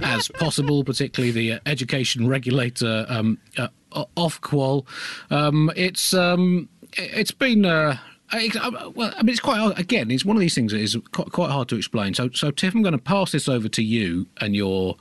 as 0.00 0.28
possible, 0.28 0.84
particularly 0.84 1.32
the 1.32 1.52
uh, 1.54 1.58
education 1.66 2.28
regulator 2.28 3.04
um, 3.08 3.38
uh, 3.58 3.68
o- 3.94 4.08
Ofqual. 4.16 4.86
Um, 5.30 5.70
it's 5.76 6.12
um, 6.14 6.68
it- 6.96 7.10
it's 7.14 7.30
been. 7.30 7.64
Uh, 7.64 7.98
I- 8.34 8.50
well, 8.94 9.12
I 9.16 9.22
mean, 9.22 9.30
it's 9.30 9.40
quite 9.40 9.58
hard. 9.58 9.78
Again, 9.78 10.10
it's 10.10 10.24
one 10.24 10.36
of 10.36 10.40
these 10.40 10.54
things 10.54 10.72
that 10.72 10.80
is 10.80 10.96
quite, 11.12 11.50
hard 11.50 11.68
to 11.68 11.76
explain. 11.76 12.14
So, 12.14 12.30
so 12.32 12.50
Tiff, 12.50 12.74
I'm 12.74 12.80
going 12.82 12.92
to 12.92 12.98
pass 12.98 13.30
this 13.32 13.46
over 13.48 13.68
to 13.68 13.82
you 13.82 14.26
and 14.40 14.56
your 14.56 14.96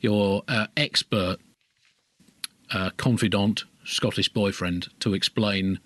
your 0.00 0.42
uh, 0.48 0.66
expert 0.76 1.38
uh, 2.72 2.90
confidant 2.98 3.64
Scottish 3.84 4.28
boyfriend 4.28 4.88
to 5.00 5.14
explain 5.14 5.78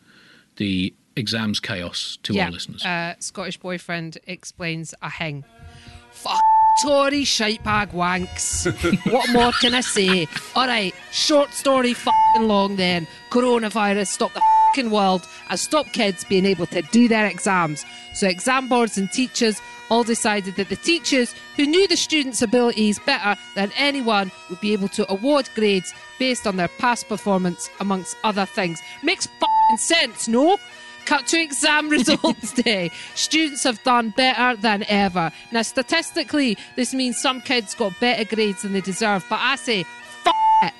the 0.57 0.93
exams 1.15 1.61
chaos 1.61 2.19
to 2.25 2.37
our 2.41 2.51
listeners. 2.51 2.85
Uh, 2.85 3.15
Scottish 3.21 3.59
boyfriend 3.59 4.19
explains 4.27 4.93
a 5.03 5.09
hang. 5.09 5.45
Fuck 6.11 6.41
Tory 6.83 7.23
shitebag 7.25 7.89
wanks. 7.93 8.67
what 9.13 9.29
more 9.33 9.51
can 9.61 9.75
I 9.75 9.81
say? 9.81 10.29
All 10.55 10.69
right, 10.69 10.95
short 11.11 11.53
story 11.53 11.93
fucking 11.93 12.47
long 12.47 12.77
then. 12.77 13.07
Coronavirus 13.31 14.07
stopped 14.07 14.35
the 14.35 14.43
fucking 14.69 14.91
world 14.91 15.27
and 15.51 15.59
stopped 15.59 15.93
kids 15.93 16.25
being 16.25 16.45
able 16.45 16.67
to 16.67 16.83
do 16.83 17.09
their 17.09 17.27
exams. 17.27 17.85
So 18.15 18.29
exam 18.29 18.69
boards 18.69 18.97
and 18.97 19.11
teachers 19.11 19.61
all 19.91 20.05
decided 20.05 20.55
that 20.55 20.69
the 20.69 20.77
teachers 20.77 21.35
who 21.57 21.67
knew 21.67 21.89
the 21.89 21.97
students' 21.97 22.43
abilities 22.43 23.01
better 23.01 23.35
than 23.57 23.73
anyone 23.77 24.31
would 24.49 24.61
be 24.61 24.73
able 24.73 24.89
to 24.89 25.11
award 25.11 25.49
grades 25.57 25.93
based 26.19 26.47
on 26.47 26.57
their 26.57 26.69
past 26.69 27.09
performance, 27.09 27.69
amongst 27.81 28.17
other 28.23 28.47
things. 28.47 28.81
Makes 29.03 29.27
fucking 29.27 29.79
sense, 29.79 30.29
no? 30.29 30.59
Cut 31.09 31.27
to 31.29 31.41
exam 31.41 31.89
results 31.99 32.53
day. 32.53 32.91
Students 33.15 33.65
have 33.65 33.83
done 33.83 34.11
better 34.11 34.61
than 34.61 34.85
ever. 34.89 35.33
Now, 35.51 35.63
statistically, 35.63 36.59
this 36.77 36.93
means 36.93 37.17
some 37.17 37.41
kids 37.41 37.75
got 37.75 37.99
better 37.99 38.25
grades 38.25 38.61
than 38.61 38.75
they 38.75 38.83
deserve, 38.83 39.25
but 39.31 39.39
I 39.41 39.57
say, 39.57 39.87
f 40.27 40.35
it. 40.65 40.75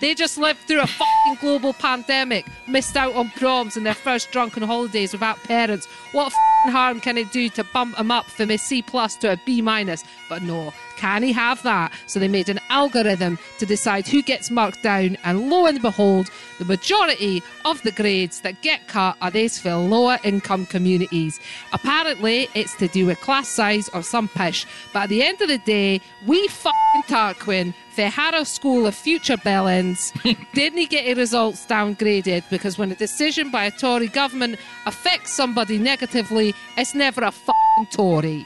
They 0.00 0.14
just 0.14 0.38
lived 0.38 0.60
through 0.60 0.80
a 0.80 0.86
fucking 0.86 1.36
global 1.42 1.74
pandemic, 1.74 2.46
missed 2.66 2.96
out 2.96 3.14
on 3.16 3.28
proms 3.32 3.76
and 3.76 3.84
their 3.84 3.92
first 3.92 4.30
drunken 4.32 4.62
holidays 4.62 5.12
without 5.12 5.36
parents. 5.44 5.84
What 6.12 6.32
harm 6.68 6.98
can 7.00 7.18
it 7.18 7.30
do 7.30 7.50
to 7.50 7.62
bump 7.62 7.98
them 7.98 8.10
up 8.10 8.24
from 8.24 8.50
a 8.50 8.56
C 8.56 8.80
plus 8.80 9.14
to 9.16 9.32
a 9.32 9.36
B 9.44 9.60
minus? 9.60 10.04
But 10.30 10.40
no, 10.40 10.72
can 10.96 11.22
he 11.22 11.32
have 11.32 11.62
that? 11.62 11.92
So 12.06 12.18
they 12.18 12.28
made 12.28 12.48
an 12.48 12.60
algorithm 12.70 13.38
to 13.58 13.66
decide 13.66 14.06
who 14.06 14.22
gets 14.22 14.50
marked 14.50 14.82
down, 14.82 15.16
and 15.24 15.50
lo 15.50 15.66
and 15.66 15.80
behold, 15.80 16.30
the 16.58 16.64
majority 16.64 17.42
of 17.64 17.82
the 17.82 17.92
grades 17.92 18.40
that 18.40 18.62
get 18.62 18.88
cut 18.88 19.16
are 19.20 19.30
those 19.30 19.58
for 19.58 19.74
lower 19.74 20.18
income 20.24 20.66
communities. 20.66 21.38
Apparently, 21.72 22.48
it's 22.54 22.74
to 22.76 22.88
do 22.88 23.06
with 23.06 23.20
class 23.20 23.48
size 23.48 23.88
or 23.90 24.02
some 24.02 24.28
pish, 24.28 24.66
but 24.92 25.04
at 25.04 25.08
the 25.08 25.22
end 25.22 25.40
of 25.40 25.48
the 25.48 25.58
day, 25.58 26.00
we 26.26 26.48
fucking 26.48 27.02
Tarquin 27.08 27.74
the 27.96 28.10
Harrow 28.10 28.44
School 28.44 28.86
of 28.86 28.94
Future 28.94 29.38
Bellends 29.38 30.12
didn't 30.52 30.78
he 30.78 30.86
get 30.86 31.06
his 31.06 31.16
results 31.16 31.64
downgraded 31.64 32.44
because 32.50 32.76
when 32.76 32.92
a 32.92 32.94
decision 32.94 33.50
by 33.50 33.64
a 33.64 33.70
Tory 33.70 34.08
government 34.08 34.58
affects 34.84 35.32
somebody 35.32 35.78
negatively, 35.78 36.54
it's 36.76 36.94
never 36.94 37.22
a 37.22 37.30
fucking 37.30 37.65
Tory. 37.90 38.44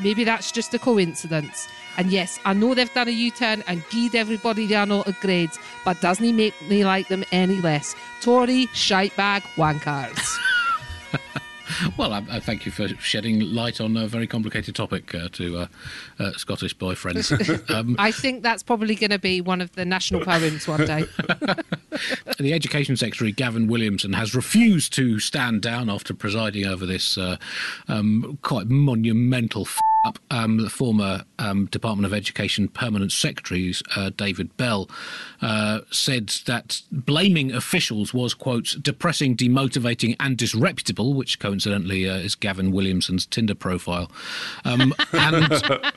Maybe 0.00 0.24
that's 0.24 0.52
just 0.52 0.74
a 0.74 0.78
coincidence. 0.78 1.68
And 1.96 2.10
yes, 2.10 2.38
I 2.44 2.52
know 2.54 2.74
they've 2.74 2.92
done 2.92 3.08
a 3.08 3.12
U-turn 3.12 3.62
and 3.66 3.82
gied 3.90 4.14
everybody 4.14 4.66
their 4.66 4.84
noted 4.84 5.16
grades, 5.20 5.58
but 5.84 6.00
doesn't 6.00 6.24
he 6.24 6.32
make 6.32 6.60
me 6.68 6.84
like 6.84 7.08
them 7.08 7.24
any 7.30 7.60
less? 7.60 7.94
Tory 8.20 8.66
shitebag 8.74 9.42
wankers. 9.56 10.20
Well, 11.96 12.12
I, 12.12 12.24
I 12.30 12.40
thank 12.40 12.66
you 12.66 12.72
for 12.72 12.88
shedding 12.88 13.40
light 13.40 13.80
on 13.80 13.96
a 13.96 14.06
very 14.06 14.26
complicated 14.26 14.74
topic 14.74 15.14
uh, 15.14 15.28
to 15.32 15.58
uh, 15.58 15.66
uh, 16.18 16.32
Scottish 16.32 16.76
boyfriends. 16.76 17.24
Um, 17.74 17.96
I 17.98 18.10
think 18.10 18.42
that's 18.42 18.62
probably 18.62 18.94
going 18.94 19.10
to 19.10 19.18
be 19.18 19.40
one 19.40 19.60
of 19.60 19.72
the 19.72 19.84
national 19.84 20.20
poems 20.24 20.68
one 20.68 20.84
day. 20.84 21.04
the 22.38 22.52
Education 22.52 22.96
Secretary, 22.96 23.32
Gavin 23.32 23.66
Williamson, 23.68 24.12
has 24.12 24.34
refused 24.34 24.92
to 24.94 25.18
stand 25.18 25.62
down 25.62 25.88
after 25.88 26.14
presiding 26.14 26.66
over 26.66 26.84
this 26.84 27.16
uh, 27.16 27.36
um, 27.88 28.38
quite 28.42 28.68
monumental 28.68 29.62
f- 29.62 29.80
up. 30.04 30.18
Um, 30.30 30.58
the 30.58 30.70
former 30.70 31.24
um, 31.38 31.66
Department 31.66 32.06
of 32.06 32.12
Education 32.12 32.68
Permanent 32.68 33.10
Secretary, 33.10 33.74
uh, 33.96 34.10
David 34.16 34.56
Bell, 34.56 34.88
uh, 35.40 35.80
said 35.90 36.28
that 36.46 36.82
blaming 36.90 37.52
officials 37.52 38.12
was, 38.12 38.34
quote, 38.34 38.76
depressing, 38.82 39.36
demotivating, 39.36 40.16
and 40.20 40.36
disreputable, 40.36 41.14
which 41.14 41.38
coincidentally 41.38 42.08
uh, 42.08 42.16
is 42.16 42.34
Gavin 42.34 42.70
Williamson's 42.70 43.26
Tinder 43.26 43.54
profile. 43.54 44.10
Um, 44.64 44.94
and 45.12 45.92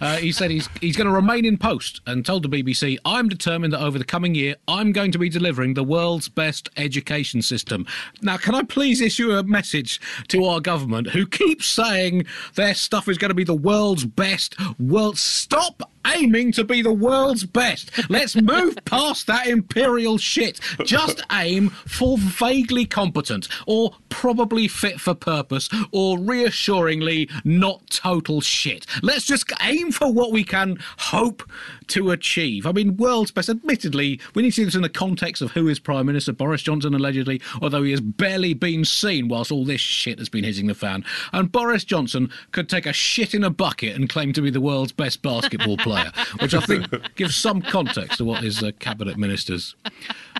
uh, 0.00 0.16
he 0.16 0.32
said 0.32 0.50
he's, 0.50 0.68
he's 0.80 0.96
going 0.96 1.08
to 1.08 1.12
remain 1.12 1.44
in 1.44 1.58
post 1.58 2.00
and 2.06 2.24
told 2.24 2.42
the 2.42 2.48
BBC, 2.48 2.98
I'm 3.04 3.28
determined 3.28 3.72
that 3.72 3.82
over 3.82 3.98
the 3.98 4.04
coming 4.04 4.34
year, 4.34 4.56
I'm 4.68 4.92
going 4.92 5.12
to 5.12 5.18
be 5.18 5.28
delivering 5.28 5.74
the 5.74 5.84
world's 5.84 6.28
best 6.28 6.68
education 6.76 7.42
system. 7.42 7.86
Now, 8.22 8.36
can 8.36 8.54
I 8.54 8.62
please 8.62 9.00
issue 9.00 9.32
a 9.32 9.42
message 9.42 10.00
to 10.28 10.44
our 10.44 10.60
government 10.60 11.10
who 11.10 11.26
keeps 11.26 11.66
saying 11.66 12.26
their 12.54 12.74
stuff 12.74 13.08
is 13.08 13.18
going 13.18 13.30
to 13.30 13.34
be 13.34 13.39
the 13.44 13.54
world's 13.54 14.04
best? 14.04 14.56
World, 14.78 15.18
stop 15.18 15.90
aiming 16.06 16.52
to 16.52 16.64
be 16.64 16.82
the 16.82 16.92
world's 16.92 17.44
best. 17.44 17.90
Let's 18.10 18.36
move 18.36 18.76
past 18.84 19.26
that 19.26 19.46
imperial 19.46 20.18
shit. 20.18 20.60
Just 20.84 21.22
aim 21.32 21.70
for 21.70 22.16
vaguely 22.18 22.86
competent 22.86 23.48
or 23.66 23.94
probably 24.08 24.68
fit 24.68 25.00
for 25.00 25.14
purpose 25.14 25.68
or 25.92 26.18
reassuringly 26.18 27.28
not 27.44 27.88
total 27.90 28.40
shit. 28.40 28.86
Let's 29.02 29.24
just 29.24 29.52
aim 29.62 29.92
for 29.92 30.12
what 30.12 30.32
we 30.32 30.44
can 30.44 30.78
hope 30.98 31.42
to 31.88 32.10
achieve. 32.10 32.66
I 32.66 32.72
mean, 32.72 32.96
world's 32.96 33.30
best. 33.30 33.48
Admittedly, 33.48 34.20
we 34.34 34.42
need 34.42 34.50
to 34.50 34.56
see 34.56 34.64
this 34.64 34.74
in 34.74 34.82
the 34.82 34.88
context 34.88 35.42
of 35.42 35.52
who 35.52 35.68
is 35.68 35.78
Prime 35.78 36.06
Minister 36.06 36.32
Boris 36.32 36.62
Johnson, 36.62 36.94
allegedly, 36.94 37.40
although 37.60 37.82
he 37.82 37.90
has 37.90 38.00
barely 38.00 38.54
been 38.54 38.84
seen 38.84 39.28
whilst 39.28 39.52
all 39.52 39.64
this 39.64 39.80
shit 39.80 40.18
has 40.18 40.28
been 40.28 40.44
hitting 40.44 40.66
the 40.66 40.74
fan. 40.74 41.04
And 41.32 41.50
Boris 41.50 41.84
Johnson 41.84 42.30
could 42.52 42.68
take 42.68 42.86
a 42.86 42.92
shit 42.92 43.29
in 43.34 43.44
a 43.44 43.50
bucket 43.50 43.96
and 43.96 44.08
claim 44.08 44.32
to 44.34 44.42
be 44.42 44.50
the 44.50 44.60
world's 44.60 44.92
best 44.92 45.22
basketball 45.22 45.76
player, 45.76 46.12
which 46.40 46.54
I 46.54 46.60
think 46.60 46.86
gives 47.16 47.36
some 47.36 47.62
context 47.62 48.18
to 48.18 48.24
what 48.24 48.42
his 48.42 48.62
uh, 48.62 48.70
cabinet 48.78 49.16
ministers 49.18 49.74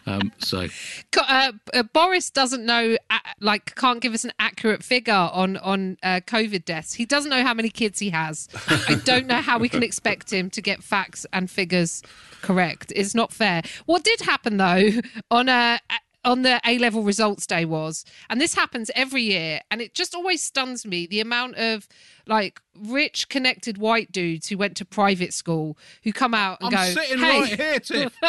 um, 0.07 0.33
say. 0.39 0.71
Co- 1.13 1.23
Uh, 1.29 1.53
uh, 1.75 1.83
Boris 1.83 2.31
doesn't 2.31 2.65
know, 2.65 2.97
uh, 3.11 3.19
like, 3.41 3.75
can't 3.77 4.01
give 4.01 4.15
us 4.15 4.25
an 4.25 4.33
accurate 4.39 4.83
figure 4.83 5.13
on 5.15 5.57
on 5.59 5.97
uh, 6.03 6.21
COVID 6.27 6.65
deaths. 6.65 6.95
He 6.95 7.05
doesn't 7.05 7.31
know 7.31 7.43
how 7.43 7.55
many 7.55 7.69
kids 7.71 7.99
he 7.99 8.11
has. 8.11 8.49
I 8.89 8.95
don't 9.05 9.27
know 9.27 9.41
how 9.41 9.59
we 9.59 9.69
can 9.69 9.83
expect 9.83 10.33
him 10.33 10.51
to 10.51 10.61
get 10.63 10.83
facts 10.83 11.27
and 11.33 11.51
figures 11.51 12.03
correct. 12.43 12.93
It's 12.97 13.15
not 13.15 13.33
fair. 13.33 13.63
What 13.87 14.03
did 14.05 14.21
happen 14.23 14.57
though 14.57 14.91
on 15.31 15.49
a 15.49 15.79
on 16.25 16.43
the 16.43 16.61
A 16.67 16.79
level 16.79 17.03
results 17.03 17.47
day 17.47 17.65
was, 17.65 18.05
and 18.29 18.41
this 18.41 18.55
happens 18.55 18.91
every 18.95 19.23
year, 19.23 19.61
and 19.71 19.81
it 19.81 19.95
just 19.95 20.15
always 20.15 20.43
stuns 20.43 20.85
me 20.85 21.07
the 21.07 21.21
amount 21.21 21.57
of 21.57 21.89
like 22.27 22.61
rich, 22.79 23.29
connected 23.29 23.79
white 23.79 24.13
dudes 24.13 24.49
who 24.49 24.59
went 24.59 24.77
to 24.77 24.85
private 24.85 25.33
school 25.33 25.79
who 26.05 26.13
come 26.13 26.35
out 26.35 26.59
and 26.61 26.75
I'm 26.75 26.95
go, 26.95 27.01
sitting 27.01 27.19
"Hey, 27.19 27.41
right 27.41 27.61
here, 27.61 27.81
Tiff. 27.81 28.15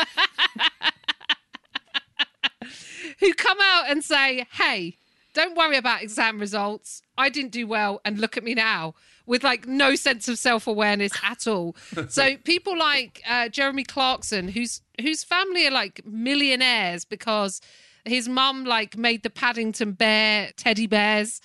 who 3.19 3.33
come 3.33 3.57
out 3.61 3.89
and 3.89 4.03
say, 4.03 4.45
hey, 4.53 4.97
don't 5.33 5.55
worry 5.55 5.77
about 5.77 6.01
exam 6.01 6.39
results. 6.39 7.01
I 7.17 7.29
didn't 7.29 7.51
do 7.51 7.67
well, 7.67 8.01
and 8.03 8.19
look 8.19 8.37
at 8.37 8.43
me 8.43 8.53
now 8.53 8.95
with 9.31 9.45
like 9.45 9.65
no 9.65 9.95
sense 9.95 10.27
of 10.27 10.37
self 10.37 10.67
awareness 10.67 11.13
at 11.23 11.47
all. 11.47 11.73
so 12.09 12.35
people 12.43 12.77
like 12.77 13.23
uh, 13.27 13.47
Jeremy 13.47 13.85
Clarkson, 13.85 14.49
whose 14.49 14.81
whose 14.99 15.23
family 15.23 15.65
are 15.65 15.71
like 15.71 16.05
millionaires 16.05 17.05
because 17.05 17.61
his 18.03 18.27
mum 18.27 18.65
like 18.65 18.97
made 18.97 19.23
the 19.23 19.29
Paddington 19.29 19.93
Bear 19.93 20.51
teddy 20.57 20.85
bears. 20.85 21.39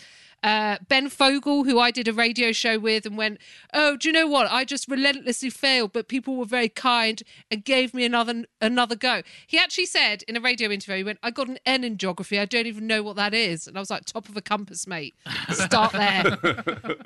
Uh, 0.47 0.79
ben 0.87 1.09
Fogle, 1.09 1.65
who 1.65 1.81
I 1.81 1.91
did 1.91 2.07
a 2.07 2.13
radio 2.13 2.53
show 2.53 2.79
with, 2.79 3.05
and 3.05 3.17
went, 3.17 3.41
"Oh, 3.75 3.97
do 3.97 4.09
you 4.09 4.13
know 4.13 4.29
what? 4.29 4.49
I 4.49 4.65
just 4.65 4.87
relentlessly 4.87 5.51
failed, 5.51 5.93
but 5.93 6.07
people 6.07 6.37
were 6.37 6.45
very 6.45 6.69
kind 6.69 7.21
and 7.51 7.65
gave 7.65 7.93
me 7.93 8.05
another 8.05 8.45
another 8.61 8.95
go." 8.95 9.23
He 9.45 9.59
actually 9.59 9.87
said 9.87 10.23
in 10.29 10.37
a 10.37 10.41
radio 10.41 10.71
interview, 10.71 10.99
"He 10.99 11.03
went, 11.03 11.19
I 11.21 11.33
got 11.33 11.49
an 11.49 11.59
N 11.67 11.83
in 11.83 11.99
geography. 11.99 12.39
I 12.39 12.45
don't 12.45 12.69
even 12.69 12.87
know 12.87 13.03
what 13.03 13.17
that 13.17 13.35
is." 13.35 13.67
And 13.67 13.77
I 13.77 13.81
was 13.81 13.91
like, 13.91 14.05
"Top 14.05 14.29
of 14.29 14.37
a 14.37 14.41
compass, 14.41 14.87
mate. 14.87 15.17
Start 15.51 15.91
there." 15.91 16.39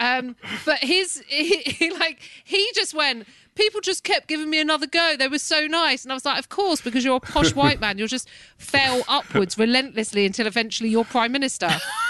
um, 0.00 0.36
but 0.64 0.78
his, 0.78 1.22
he, 1.28 1.58
he, 1.58 1.90
like, 1.90 2.22
he 2.44 2.66
just 2.74 2.94
went. 2.94 3.26
People 3.60 3.82
just 3.82 4.04
kept 4.04 4.26
giving 4.26 4.48
me 4.48 4.58
another 4.58 4.86
go. 4.86 5.16
They 5.18 5.28
were 5.28 5.38
so 5.38 5.66
nice, 5.66 6.02
and 6.02 6.10
I 6.10 6.14
was 6.14 6.24
like, 6.24 6.38
"Of 6.38 6.48
course, 6.48 6.80
because 6.80 7.04
you're 7.04 7.16
a 7.16 7.20
posh 7.20 7.54
white 7.54 7.78
man. 7.78 7.98
You'll 7.98 8.08
just 8.08 8.26
fail 8.56 9.02
upwards 9.06 9.58
relentlessly 9.58 10.24
until 10.24 10.46
eventually 10.46 10.88
you're 10.88 11.04
prime 11.04 11.30
minister." 11.30 11.68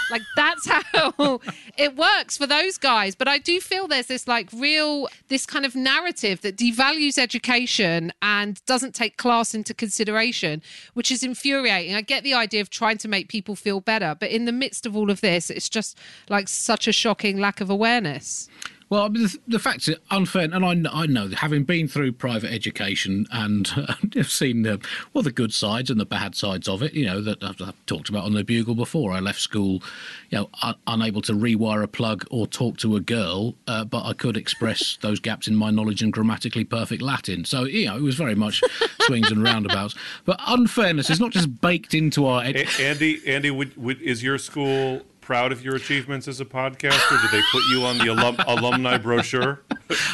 Like 0.09 0.21
that's 0.37 0.65
how 0.67 1.41
it 1.77 1.97
works 1.97 2.37
for 2.37 2.47
those 2.47 2.77
guys. 2.77 3.15
But 3.15 3.27
I 3.27 3.37
do 3.37 3.59
feel 3.59 3.87
there's 3.89 4.07
this 4.07 4.29
like 4.29 4.47
real, 4.53 5.09
this 5.27 5.45
kind 5.45 5.65
of 5.65 5.75
narrative 5.75 6.39
that 6.41 6.55
devalues 6.55 7.17
education 7.17 8.13
and 8.21 8.63
doesn't 8.65 8.95
take 8.95 9.17
class 9.17 9.53
into 9.53 9.73
consideration, 9.73 10.61
which 10.93 11.11
is 11.11 11.21
infuriating. 11.21 11.95
I 11.95 12.01
get 12.01 12.23
the 12.23 12.33
idea 12.33 12.61
of 12.61 12.69
trying 12.69 12.97
to 12.99 13.09
make 13.09 13.27
people 13.27 13.57
feel 13.57 13.81
better, 13.81 14.15
but 14.17 14.31
in 14.31 14.45
the 14.45 14.53
midst 14.53 14.85
of 14.85 14.95
all 14.95 15.09
of 15.09 15.19
this, 15.19 15.49
it's 15.49 15.67
just 15.67 15.97
like 16.29 16.47
such 16.47 16.87
a 16.87 16.93
shocking 16.93 17.39
lack 17.39 17.59
of 17.59 17.69
awareness. 17.69 18.47
Well, 18.91 19.03
I 19.03 19.07
mean, 19.07 19.23
the, 19.23 19.39
the 19.47 19.59
fact 19.59 19.87
is 19.87 19.95
unfair, 20.09 20.49
and 20.51 20.65
I, 20.65 20.91
I 20.91 21.05
know 21.05 21.29
having 21.29 21.63
been 21.63 21.87
through 21.87 22.11
private 22.11 22.51
education 22.51 23.25
and 23.31 23.71
uh, 23.77 23.95
have 24.15 24.29
seen 24.29 24.63
the 24.63 24.85
well 25.13 25.21
the 25.21 25.31
good 25.31 25.53
sides 25.53 25.89
and 25.89 25.97
the 25.97 26.05
bad 26.05 26.35
sides 26.35 26.67
of 26.67 26.83
it. 26.83 26.93
You 26.93 27.05
know 27.05 27.21
that 27.21 27.41
I've, 27.41 27.61
I've 27.61 27.85
talked 27.85 28.09
about 28.09 28.25
on 28.25 28.33
the 28.33 28.43
Bugle 28.43 28.75
before. 28.75 29.13
I 29.13 29.21
left 29.21 29.39
school, 29.39 29.81
you 30.29 30.39
know, 30.39 30.49
un, 30.61 30.75
unable 30.87 31.21
to 31.21 31.31
rewire 31.31 31.81
a 31.81 31.87
plug 31.87 32.25
or 32.29 32.47
talk 32.47 32.75
to 32.79 32.97
a 32.97 32.99
girl, 32.99 33.55
uh, 33.65 33.85
but 33.85 34.05
I 34.05 34.11
could 34.11 34.35
express 34.35 34.97
those 35.01 35.21
gaps 35.21 35.47
in 35.47 35.55
my 35.55 35.71
knowledge 35.71 36.03
in 36.03 36.11
grammatically 36.11 36.65
perfect 36.65 37.01
Latin. 37.01 37.45
So 37.45 37.63
you 37.63 37.85
know, 37.85 37.95
it 37.95 38.01
was 38.01 38.15
very 38.15 38.35
much 38.35 38.61
swings 39.03 39.31
and 39.31 39.41
roundabouts. 39.41 39.95
But 40.25 40.37
unfairness 40.47 41.09
is 41.09 41.21
not 41.21 41.31
just 41.31 41.61
baked 41.61 41.93
into 41.93 42.25
our. 42.25 42.43
Ed- 42.43 42.57
A- 42.57 42.81
Andy, 42.81 43.21
Andy, 43.25 43.51
would, 43.51 43.77
would, 43.77 44.01
is 44.01 44.21
your 44.21 44.37
school 44.37 45.03
proud 45.31 45.53
of 45.53 45.63
your 45.63 45.77
achievements 45.77 46.27
as 46.27 46.41
a 46.41 46.45
podcaster? 46.45 47.21
Did 47.21 47.31
they 47.31 47.41
put 47.53 47.63
you 47.69 47.85
on 47.85 47.97
the 47.99 48.07
alum, 48.07 48.35
alumni 48.47 48.97
brochure? 48.97 49.61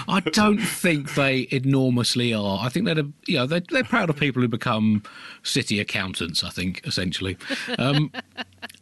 I 0.08 0.20
don't 0.20 0.60
think 0.60 1.16
they 1.16 1.48
enormously 1.50 2.36
are. 2.36 2.60
I 2.62 2.70
think 2.70 2.86
they're, 2.86 3.04
you 3.26 3.40
know, 3.40 3.48
they're, 3.48 3.64
they're 3.72 3.84
proud 3.84 4.12
of 4.12 4.16
people 4.16 4.44
who 4.44 4.48
become 4.48 5.02
city 5.42 5.80
accountants. 5.80 6.44
I 6.44 6.52
think 6.52 6.86
essentially. 6.86 7.36
Um, 7.80 8.12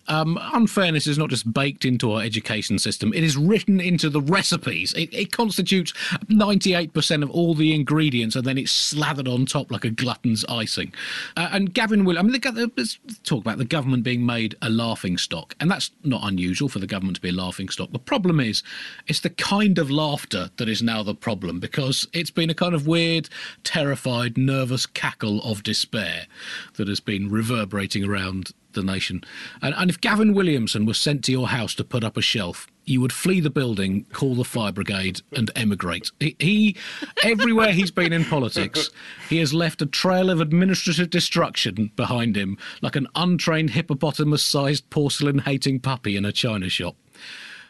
um, 0.08 0.40
unfairness 0.54 1.08
is 1.08 1.18
not 1.18 1.30
just 1.30 1.52
baked 1.52 1.86
into 1.86 2.12
our 2.12 2.22
education 2.22 2.80
system; 2.80 3.14
it 3.14 3.24
is 3.24 3.38
written 3.38 3.80
into 3.80 4.10
the 4.10 4.22
recipes. 4.22 4.94
It, 4.94 5.14
it 5.14 5.32
constitutes 5.32 5.94
ninety-eight 6.28 6.94
percent 6.94 7.24
of 7.24 7.32
all 7.32 7.54
the 7.54 7.74
ingredients, 7.74 8.36
and 8.36 8.46
then 8.46 8.58
it's 8.58 8.72
slathered 8.72 9.28
on 9.28 9.46
top 9.46 9.72
like 9.72 9.86
a 9.86 9.90
glutton's 9.90 10.46
icing. 10.46 10.94
Uh, 11.38 11.50
and 11.52 11.74
Gavin 11.74 12.06
will. 12.06 12.18
I 12.18 12.22
mean, 12.22 12.32
the, 12.32 12.40
go- 12.40 12.70
let's 12.78 13.00
talk 13.24 13.42
about 13.42 13.58
the 13.58 13.66
government 13.66 14.04
being 14.04 14.26
made 14.26 14.56
a 14.62 14.70
laughing 14.70 15.18
stock, 15.18 15.56
and 15.60 15.70
that's 15.70 15.92
not 16.04 16.22
unusual 16.24 16.70
for 16.70 16.80
the 16.80 16.88
government 16.88 17.16
to 17.16 17.22
be 17.22 17.30
a 17.30 17.34
laughing 17.34 17.70
stock. 17.70 17.92
The 17.92 18.00
problem 18.00 18.40
is, 18.40 18.64
it's 19.08 19.22
the 19.22 19.30
kind 19.30 19.78
of 19.78 19.90
laughter 19.90 20.50
that 20.58 20.70
is 20.70 20.82
now 20.82 21.04
the 21.04 21.16
problem 21.16 21.60
because 21.60 22.08
it's 22.14 22.32
been 22.32 22.50
a 22.50 22.56
kind 22.56 22.74
of 22.74 22.88
weird, 22.88 23.30
terrified, 23.64 24.38
nervous 24.38 24.86
cackle 24.86 25.42
of 25.44 25.64
despair 25.64 26.28
that 26.76 26.88
has 26.88 27.00
been 27.00 27.30
reverberating 27.30 28.04
around 28.04 28.52
the 28.76 28.84
nation. 28.84 29.24
And, 29.62 29.74
and 29.76 29.90
if 29.90 30.00
Gavin 30.00 30.34
Williamson 30.34 30.86
was 30.86 31.00
sent 31.00 31.24
to 31.26 31.32
your 31.32 31.48
house 31.48 31.74
to 31.76 31.84
put 31.84 32.04
up 32.04 32.18
a 32.18 32.22
shelf, 32.22 32.68
you 32.86 33.02
would 33.02 33.12
flee 33.12 33.40
the 33.40 33.50
building, 33.50 34.06
call 34.14 34.36
the 34.36 34.44
fire 34.44 34.72
brigade, 34.72 35.22
and 35.32 35.50
emigrate. 35.56 36.12
He, 36.20 36.36
he 36.40 36.76
everywhere 37.24 37.72
he's 37.72 37.90
been 37.90 38.14
in 38.14 38.26
politics, 38.26 38.92
he 39.28 39.38
has 39.40 39.54
left 39.54 39.82
a 39.82 39.88
trail 39.88 40.30
of 40.30 40.40
administrative 40.40 41.10
destruction 41.10 41.92
behind 41.96 42.36
him, 42.36 42.58
like 42.82 42.96
an 42.96 43.08
untrained 43.16 43.72
hippopotamus-sized 43.72 44.88
porcelain-hating 44.92 45.80
puppy 45.80 46.16
in 46.16 46.26
a 46.26 46.32
china 46.32 46.70
shop. 46.70 46.96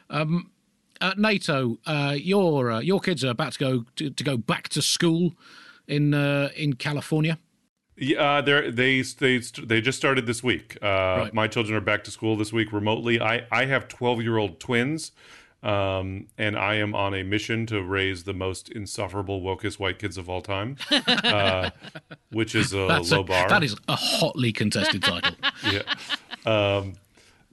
Um, 0.10 0.52
uh, 1.02 1.14
Nato, 1.18 1.78
uh, 1.86 2.16
your 2.18 2.72
uh, 2.72 2.80
your 2.80 3.00
kids 3.00 3.24
are 3.24 3.30
about 3.30 3.54
to 3.54 3.60
go 3.60 3.86
to, 3.96 4.10
to 4.10 4.24
go 4.24 4.38
back 4.38 4.70
to 4.70 4.82
school 4.82 5.34
in 5.88 6.14
uh, 6.14 6.50
in 6.56 6.74
California. 6.74 7.38
Yeah, 7.98 8.22
uh, 8.22 8.42
they're, 8.42 8.72
they 8.72 9.02
they 9.02 9.38
they 9.38 9.80
just 9.82 9.98
started 9.98 10.26
this 10.26 10.44
week. 10.44 10.78
Uh, 10.82 10.86
Right. 11.26 11.34
My 11.34 11.48
children 11.48 11.78
are 11.78 11.82
back 11.82 12.04
to 12.06 12.12
school 12.12 12.36
this 12.36 12.52
week 12.52 12.74
remotely. 12.74 13.22
I 13.22 13.46
I 13.52 13.66
have 13.66 13.88
twelve 13.88 14.22
year 14.22 14.38
old 14.38 14.60
twins, 14.60 15.14
um, 15.64 16.28
and 16.38 16.58
I 16.58 16.76
am 16.76 16.94
on 16.94 17.14
a 17.14 17.24
mission 17.24 17.66
to 17.68 17.82
raise 17.82 18.26
the 18.26 18.34
most 18.34 18.70
insufferable 18.70 19.42
wokest 19.42 19.80
white 19.80 19.98
kids 19.98 20.18
of 20.18 20.30
all 20.30 20.42
time, 20.42 20.76
uh, 21.08 21.70
which 22.32 22.54
is 22.54 22.74
a 22.74 22.86
That's 22.88 23.12
low 23.12 23.22
a- 23.22 23.24
bar. 23.24 23.48
That 23.48 23.64
is 23.64 23.76
a 23.88 23.96
hotly 23.96 24.52
contested 24.52 25.02
title. 25.02 25.36
yeah. 25.72 25.82
Um, 26.46 26.94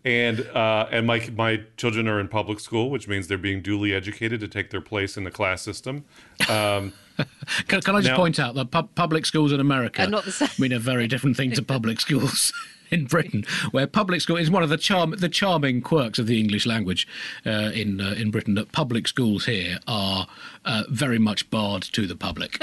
and 0.05 0.41
uh, 0.49 0.89
and 0.91 1.07
my 1.07 1.25
my 1.37 1.61
children 1.77 2.09
are 2.09 2.19
in 2.19 2.27
public 2.27 2.59
school, 2.59 2.91
which 2.91 3.07
means 3.07 3.29
they're 3.29 3.39
being 3.39 3.63
duly 3.63 3.95
educated 3.95 4.41
to 4.41 4.49
take 4.49 4.71
their 4.71 4.81
place 4.81 5.17
in 5.17 5.23
the 5.23 5.31
class 5.31 5.63
system. 5.63 6.05
Um, 6.49 6.93
Can, 7.69 7.81
can 7.83 7.95
I 7.97 8.01
just 8.01 8.11
Now- 8.11 8.17
point 8.17 8.39
out 8.39 8.55
that 8.55 8.71
pub- 8.71 8.95
public 8.95 9.27
schools 9.27 9.53
in 9.53 9.61
America 9.61 10.05
Are 10.05 10.09
not 10.09 10.25
the 10.25 10.33
same. 10.33 10.49
mean 10.59 10.73
a 10.73 10.79
very 10.79 11.07
different 11.07 11.37
thing 11.37 11.53
to 11.53 11.63
public 11.63 12.01
schools 12.07 12.53
in 12.91 13.07
Britain, 13.07 13.45
where 13.71 13.87
public 13.87 14.21
school 14.21 14.37
is 14.37 14.51
one 14.51 14.63
of 14.63 14.69
the 14.69 14.77
charm 14.77 15.11
the 15.13 15.29
charming 15.29 15.81
quirks 15.81 16.19
of 16.19 16.27
the 16.27 16.39
English 16.39 16.67
language 16.67 17.09
uh, 17.47 17.71
in 17.75 18.01
uh, 18.01 18.15
in 18.19 18.31
Britain. 18.31 18.55
That 18.55 18.73
public 18.73 19.09
schools 19.09 19.47
here 19.47 19.79
are 19.89 20.27
uh, 20.65 20.83
very 20.91 21.19
much 21.19 21.49
barred 21.51 21.83
to 21.83 22.07
the 22.07 22.17
public. 22.17 22.59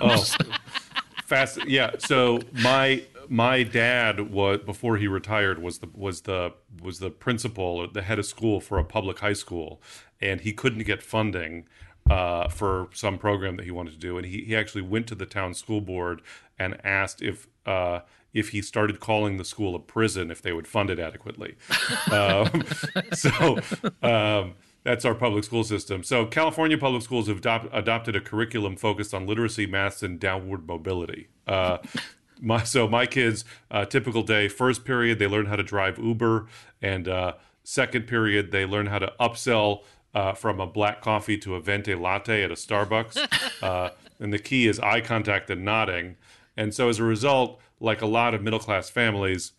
oh, 0.00 0.24
fast. 1.24 1.58
Yeah. 1.66 1.92
So 1.98 2.40
my 2.52 3.04
my 3.28 3.62
dad 3.62 4.30
was 4.32 4.60
before 4.60 4.96
he 4.96 5.06
retired 5.08 5.62
was 5.62 5.78
the 5.78 5.88
was 5.94 6.22
the 6.22 6.52
was 6.82 6.98
the 6.98 7.10
principal, 7.10 7.88
the 7.88 8.02
head 8.02 8.18
of 8.18 8.26
school 8.26 8.60
for 8.60 8.78
a 8.78 8.84
public 8.84 9.20
high 9.20 9.32
school, 9.32 9.80
and 10.20 10.40
he 10.42 10.52
couldn't 10.52 10.82
get 10.84 11.02
funding 11.02 11.66
uh, 12.10 12.48
for 12.48 12.88
some 12.92 13.18
program 13.18 13.56
that 13.56 13.64
he 13.64 13.70
wanted 13.70 13.92
to 13.92 13.98
do, 13.98 14.16
and 14.16 14.26
he, 14.26 14.44
he 14.44 14.56
actually 14.56 14.82
went 14.82 15.06
to 15.08 15.14
the 15.14 15.26
town 15.26 15.54
school 15.54 15.80
board 15.80 16.22
and 16.58 16.78
asked 16.84 17.22
if. 17.22 17.48
Uh, 17.66 18.00
if 18.32 18.48
he 18.48 18.60
started 18.60 18.98
calling 18.98 19.36
the 19.36 19.44
school 19.44 19.76
a 19.76 19.78
prison, 19.78 20.28
if 20.28 20.42
they 20.42 20.52
would 20.52 20.66
fund 20.66 20.90
it 20.90 20.98
adequately, 20.98 21.54
um, 22.10 22.64
so 23.12 23.60
um, 24.02 24.54
that's 24.82 25.04
our 25.04 25.14
public 25.14 25.44
school 25.44 25.64
system. 25.64 26.02
So 26.02 26.26
California 26.26 26.76
public 26.76 27.02
schools 27.02 27.28
have 27.28 27.38
adopt, 27.38 27.68
adopted 27.72 28.16
a 28.16 28.20
curriculum 28.20 28.76
focused 28.76 29.14
on 29.14 29.26
literacy, 29.26 29.66
maths, 29.66 30.02
and 30.02 30.20
downward 30.20 30.66
mobility. 30.66 31.28
Uh, 31.46 31.78
my 32.40 32.62
so 32.62 32.86
my 32.86 33.06
kids, 33.06 33.44
uh, 33.70 33.86
typical 33.86 34.22
day, 34.22 34.48
first 34.48 34.84
period 34.84 35.18
they 35.18 35.26
learn 35.26 35.46
how 35.46 35.56
to 35.56 35.62
drive 35.62 35.98
Uber, 35.98 36.46
and 36.82 37.08
uh, 37.08 37.32
second 37.62 38.06
period 38.06 38.52
they 38.52 38.66
learn 38.66 38.86
how 38.86 38.98
to 38.98 39.12
upsell 39.18 39.82
uh, 40.14 40.32
from 40.32 40.60
a 40.60 40.66
black 40.66 41.00
coffee 41.00 41.36
to 41.38 41.54
a 41.54 41.60
venti 41.60 41.94
latte 41.94 42.42
at 42.42 42.50
a 42.50 42.54
Starbucks. 42.54 43.62
uh, 43.62 43.90
and 44.20 44.32
the 44.32 44.38
key 44.38 44.66
is 44.66 44.78
eye 44.80 45.00
contact 45.00 45.50
and 45.50 45.64
nodding. 45.64 46.16
And 46.56 46.72
so 46.72 46.88
as 46.88 46.98
a 46.98 47.04
result, 47.04 47.60
like 47.80 48.00
a 48.00 48.06
lot 48.06 48.34
of 48.34 48.42
middle 48.42 48.60
class 48.60 48.88
families, 48.88 49.52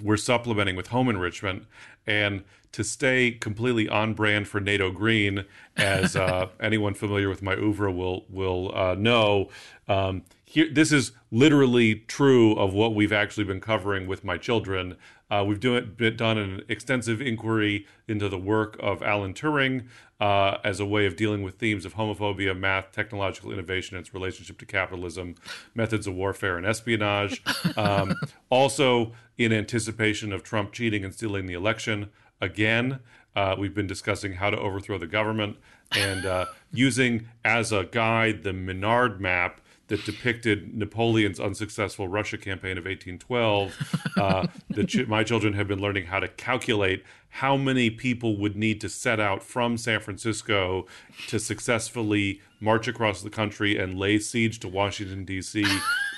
we're 0.00 0.16
supplementing 0.16 0.76
with 0.76 0.88
home 0.88 1.08
enrichment 1.08 1.64
and 2.06 2.44
to 2.72 2.84
stay 2.84 3.30
completely 3.30 3.88
on 3.88 4.12
brand 4.12 4.46
for 4.46 4.60
Nato 4.60 4.90
Green, 4.90 5.44
as 5.78 6.14
uh, 6.14 6.48
anyone 6.60 6.92
familiar 6.92 7.28
with 7.28 7.40
my 7.42 7.54
oeuvre 7.54 7.90
will 7.90 8.26
will 8.28 8.76
uh, 8.76 8.94
know. 8.94 9.48
Um, 9.88 10.24
here, 10.44 10.68
this 10.70 10.92
is 10.92 11.12
literally 11.30 11.94
true 12.06 12.54
of 12.54 12.74
what 12.74 12.94
we've 12.94 13.14
actually 13.14 13.44
been 13.44 13.62
covering 13.62 14.06
with 14.06 14.24
my 14.24 14.36
children. 14.36 14.96
Uh, 15.30 15.44
we've 15.46 15.60
do 15.60 15.76
it, 15.76 15.96
been, 15.96 16.16
done 16.16 16.38
an 16.38 16.62
extensive 16.68 17.20
inquiry 17.20 17.86
into 18.06 18.28
the 18.28 18.38
work 18.38 18.76
of 18.80 19.02
Alan 19.02 19.34
Turing 19.34 19.86
uh, 20.20 20.58
as 20.62 20.78
a 20.78 20.86
way 20.86 21.04
of 21.06 21.16
dealing 21.16 21.42
with 21.42 21.56
themes 21.56 21.84
of 21.84 21.94
homophobia, 21.94 22.56
math, 22.56 22.92
technological 22.92 23.52
innovation, 23.52 23.96
and 23.96 24.06
its 24.06 24.14
relationship 24.14 24.58
to 24.58 24.66
capitalism, 24.66 25.34
methods 25.74 26.06
of 26.06 26.14
warfare, 26.14 26.56
and 26.56 26.66
espionage. 26.66 27.42
Um, 27.76 28.14
also, 28.48 29.12
in 29.36 29.52
anticipation 29.52 30.32
of 30.32 30.42
Trump 30.42 30.72
cheating 30.72 31.04
and 31.04 31.12
stealing 31.12 31.46
the 31.46 31.52
election 31.52 32.08
again, 32.40 33.00
uh, 33.34 33.54
we've 33.58 33.74
been 33.74 33.86
discussing 33.86 34.34
how 34.34 34.48
to 34.48 34.58
overthrow 34.58 34.96
the 34.96 35.06
government 35.06 35.56
and 35.92 36.24
uh, 36.24 36.46
using 36.72 37.28
as 37.44 37.72
a 37.72 37.84
guide 37.84 38.44
the 38.44 38.52
Minard 38.52 39.20
map 39.20 39.60
that 39.88 40.04
depicted 40.04 40.74
Napoleon's 40.74 41.38
unsuccessful 41.38 42.08
Russia 42.08 42.38
campaign 42.38 42.78
of 42.78 42.84
1812. 42.84 43.74
Uh, 44.16 44.46
the 44.70 44.84
ch- 44.84 45.06
my 45.06 45.22
children 45.22 45.52
have 45.52 45.68
been 45.68 45.80
learning 45.80 46.06
how 46.06 46.18
to 46.18 46.28
calculate 46.28 47.04
how 47.28 47.56
many 47.56 47.90
people 47.90 48.36
would 48.38 48.56
need 48.56 48.80
to 48.80 48.88
set 48.88 49.20
out 49.20 49.42
from 49.42 49.76
San 49.76 50.00
Francisco 50.00 50.86
to 51.28 51.38
successfully 51.38 52.40
march 52.60 52.88
across 52.88 53.20
the 53.20 53.30
country 53.30 53.76
and 53.76 53.98
lay 53.98 54.18
siege 54.18 54.58
to 54.58 54.68
Washington, 54.68 55.24
D.C., 55.24 55.64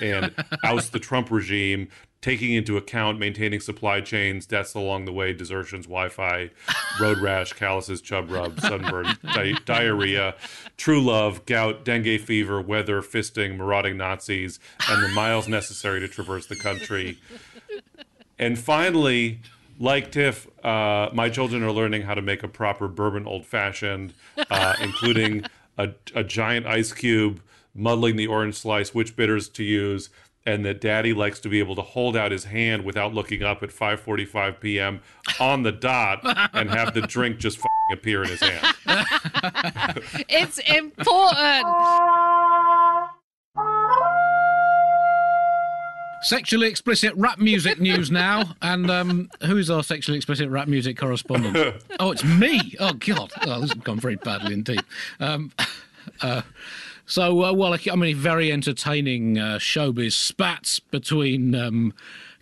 and 0.01 0.33
oust 0.63 0.93
the 0.93 0.99
Trump 0.99 1.29
regime. 1.29 1.89
Taking 2.21 2.51
into 2.53 2.75
account 2.75 3.17
maintaining 3.17 3.61
supply 3.61 4.01
chains, 4.01 4.45
deaths 4.45 4.73
along 4.73 5.05
the 5.05 5.13
way, 5.13 5.31
desertions, 5.31 5.85
Wi-Fi, 5.85 6.49
road 6.99 7.17
rash, 7.21 7.53
calluses, 7.53 8.01
chub 8.01 8.29
rub, 8.29 8.59
sunburn, 8.59 9.07
di- 9.33 9.57
diarrhea, 9.65 10.35
true 10.75 11.01
love, 11.01 11.45
gout, 11.45 11.85
dengue 11.85 12.19
fever, 12.19 12.59
weather, 12.59 13.01
fisting, 13.01 13.55
marauding 13.55 13.95
Nazis, 13.95 14.59
and 14.89 15.01
the 15.01 15.07
miles 15.09 15.47
necessary 15.49 16.01
to 16.01 16.09
traverse 16.09 16.47
the 16.47 16.57
country. 16.57 17.17
And 18.37 18.59
finally, 18.59 19.39
like 19.79 20.11
Tiff, 20.11 20.47
uh, 20.63 21.09
my 21.13 21.29
children 21.29 21.63
are 21.63 21.71
learning 21.71 22.01
how 22.01 22.13
to 22.13 22.21
make 22.21 22.43
a 22.43 22.49
proper 22.49 22.87
bourbon 22.89 23.25
old 23.25 23.45
fashioned, 23.45 24.13
uh, 24.49 24.75
including 24.81 25.45
a, 25.77 25.91
a 26.13 26.23
giant 26.23 26.65
ice 26.65 26.91
cube, 26.91 27.41
muddling 27.73 28.17
the 28.17 28.27
orange 28.27 28.55
slice, 28.55 28.93
which 28.93 29.15
bitters 29.15 29.47
to 29.47 29.63
use, 29.63 30.09
and 30.49 30.65
that 30.65 30.81
Daddy 30.81 31.13
likes 31.13 31.39
to 31.41 31.49
be 31.49 31.59
able 31.59 31.75
to 31.75 31.81
hold 31.81 32.17
out 32.17 32.31
his 32.31 32.45
hand 32.45 32.83
without 32.83 33.13
looking 33.13 33.43
up 33.43 33.61
at 33.61 33.69
5:45 33.69 34.59
p.m. 34.59 35.01
on 35.39 35.63
the 35.63 35.71
dot 35.71 36.19
and 36.53 36.69
have 36.71 36.93
the 36.93 37.01
drink 37.01 37.37
just 37.37 37.59
f***ing 37.59 37.97
appear 37.97 38.23
in 38.23 38.29
his 38.29 38.41
hand. 38.41 38.75
It's 40.29 40.57
important. 40.59 41.65
Sexually 46.23 46.67
explicit 46.67 47.13
rap 47.15 47.39
music 47.39 47.79
news 47.79 48.11
now, 48.11 48.55
and 48.61 48.89
um, 48.91 49.29
who's 49.45 49.69
our 49.69 49.83
sexually 49.83 50.17
explicit 50.17 50.49
rap 50.49 50.67
music 50.67 50.97
correspondent? 50.97 51.83
Oh, 51.99 52.11
it's 52.11 52.23
me. 52.23 52.75
Oh 52.79 52.93
God, 52.93 53.31
oh, 53.45 53.61
this 53.61 53.71
has 53.71 53.83
gone 53.83 53.99
very 53.99 54.15
badly 54.15 54.53
indeed. 54.53 54.81
Um, 55.19 55.51
uh, 56.21 56.41
so, 57.05 57.43
uh, 57.43 57.53
well, 57.53 57.73
I 57.73 57.95
mean, 57.95 58.15
very 58.15 58.51
entertaining 58.51 59.37
uh, 59.37 59.57
showbiz 59.57 60.13
spats 60.13 60.79
between 60.79 61.55
um, 61.55 61.93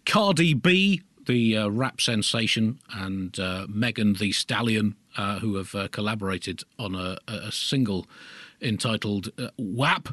Cardi 0.05 0.53
B, 0.53 1.01
the 1.25 1.57
uh, 1.57 1.67
rap 1.69 2.01
sensation, 2.01 2.79
and 2.93 3.39
uh, 3.39 3.65
Megan 3.69 4.13
Thee 4.13 4.31
Stallion, 4.31 4.95
uh, 5.15 5.39
who 5.39 5.55
have 5.55 5.73
uh, 5.73 5.87
collaborated 5.89 6.63
on 6.77 6.95
a, 6.95 7.17
a 7.27 7.51
single 7.51 8.07
entitled 8.61 9.29
uh, 9.39 9.49
WAP. 9.57 10.09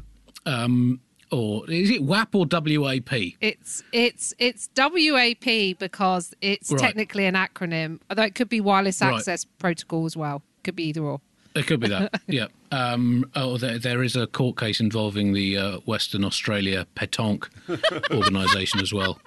Um, 0.47 1.01
or 1.31 1.69
is 1.71 1.91
it 1.91 2.03
WAP 2.05 2.35
or 2.35 2.47
WAP? 2.49 3.13
It's 3.41 3.83
it's 3.93 4.35
it's 4.39 4.69
WAP 4.77 5.79
because 5.79 6.33
it's 6.41 6.71
Right. 6.71 6.81
technically 6.81 7.25
an 7.27 7.35
acronym, 7.35 7.99
although 8.09 8.23
it 8.23 8.35
could 8.35 8.49
be 8.49 8.61
wireless 8.61 9.01
Right. 9.01 9.15
access 9.15 9.45
protocol 9.59 10.05
as 10.07 10.17
well. 10.17 10.43
Could 10.63 10.77
be 10.77 10.85
either 10.85 11.03
or. 11.03 11.21
It 11.55 11.67
could 11.67 11.81
be 11.81 11.89
that, 11.89 12.21
yeah. 12.27 12.47
Um, 12.73 13.31
oh, 13.37 13.57
there, 13.59 13.79
there 13.79 14.03
is 14.03 14.17
a 14.17 14.27
court 14.27 14.59
case 14.59 14.81
involving 14.81 15.33
the 15.33 15.57
uh, 15.57 15.79
Western 15.81 16.25
Australia 16.25 16.87
Petanque 16.97 17.49
organisation 18.13 18.81
as 18.81 18.93
well. 18.93 19.19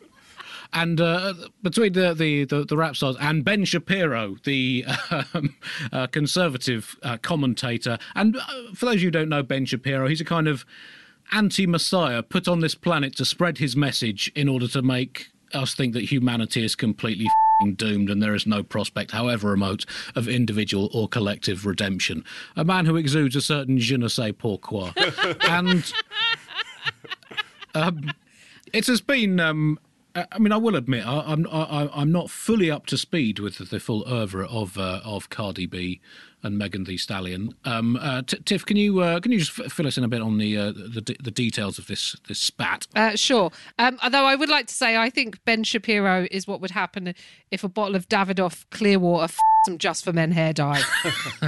And 0.74 1.00
uh, 1.00 1.34
between 1.63 1.94
the, 1.94 2.13
the, 2.13 2.44
the, 2.44 2.66
the 2.66 2.76
rap 2.76 2.98
stars 2.98 3.16
and 3.22 3.46
Ben 3.46 3.63
Shapiro, 3.63 4.36
the 4.44 4.86
um, 5.34 5.56
uh, 5.94 6.08
conservative 6.08 6.98
uh, 7.04 7.18
commentator. 7.18 7.98
And 8.16 8.36
uh, 8.36 8.42
for 8.76 8.86
those 8.88 8.96
of 8.96 9.02
you 9.02 9.08
who 9.08 9.12
don't 9.12 9.30
know 9.30 9.44
Ben 9.44 9.66
Shapiro, 9.66 10.08
he's 10.08 10.20
a 10.20 10.26
kind 10.26 10.48
of 10.48 10.66
anti 11.32 11.68
messiah 11.68 12.24
put 12.24 12.48
on 12.48 12.60
this 12.60 12.76
planet 12.76 13.16
to 13.16 13.26
spread 13.26 13.58
his 13.58 13.76
message 13.76 14.32
in 14.36 14.50
order 14.50 14.68
to 14.68 14.82
make 14.82 15.30
us 15.54 15.74
think 15.74 15.94
that 15.94 16.04
humanity 16.06 16.63
is 16.63 16.76
completely 16.76 17.26
f***ing 17.26 17.46
doomed 17.76 18.10
and 18.10 18.22
there 18.22 18.36
is 18.36 18.46
no 18.46 18.63
prospect, 18.63 19.12
however 19.12 19.50
remote, 19.50 19.86
of 20.15 20.28
individual 20.28 20.89
or 20.93 21.08
collective 21.08 21.65
redemption. 21.65 22.24
A 22.56 22.63
man 22.63 22.86
who 22.86 22.96
exudes 22.96 23.36
a 23.36 23.41
certain 23.41 23.78
je 23.80 23.98
ne 23.98 24.08
sais 24.08 24.32
pourquoi. 24.32 24.93
and 25.48 25.91
um, 27.74 28.12
it 28.74 28.88
has 28.88 29.02
been. 29.02 29.39
Um, 29.39 29.80
I 30.32 30.39
mean, 30.39 30.52
I 30.52 30.58
will 30.58 30.76
admit, 30.76 31.06
I, 31.06 31.24
I'm 31.28 31.46
I, 31.52 31.89
I'm 31.93 32.12
not 32.12 32.32
fully 32.32 32.72
up 32.72 32.88
to 32.88 32.98
speed 32.98 33.38
with 33.38 33.60
the, 33.60 33.65
the 33.65 33.80
full 33.80 34.04
oeuvre 34.08 34.48
of 34.48 34.78
uh, 34.78 35.02
of 35.04 35.30
Cardi 35.30 35.67
B 35.67 36.02
and 36.47 36.57
Megan 36.57 36.86
Thee 36.86 36.97
Stallion. 36.97 37.53
Um, 37.65 37.95
uh, 37.97 38.23
T- 38.23 38.39
Tiff, 38.45 38.65
can 38.65 38.77
you 38.77 39.01
uh, 39.01 39.19
can 39.19 39.31
you 39.31 39.39
just 39.39 39.60
f- 39.60 39.71
fill 39.71 39.86
us 39.86 39.97
in 39.97 40.03
a 40.03 40.07
bit 40.07 40.21
on 40.21 40.38
the 40.39 40.57
uh, 40.57 40.71
the, 40.71 41.01
d- 41.01 41.17
the 41.21 41.29
details 41.31 41.77
of 41.77 41.86
this 41.88 42.15
this 42.27 42.39
spat? 42.39 42.88
Uh, 42.95 43.15
sure. 43.15 43.51
Um, 43.77 43.99
although 44.01 44.25
I 44.25 44.36
would 44.36 44.49
like 44.49 44.65
to 44.67 44.73
say, 44.73 44.97
I 44.97 45.10
think 45.12 45.43
Ben 45.45 45.63
Shapiro 45.63 46.27
is 46.31 46.47
what 46.47 46.62
would 46.62 46.71
happen 46.71 47.13
if 47.51 47.63
a 47.63 47.69
bottle 47.69 47.95
of 47.95 48.10
Davidoff 48.10 48.65
Clearwater 48.71 49.25
f- 49.25 49.38
some 49.65 49.77
Just 49.77 50.03
for 50.05 50.13
Men 50.13 50.31
hair 50.31 50.53
dye. 50.53 50.81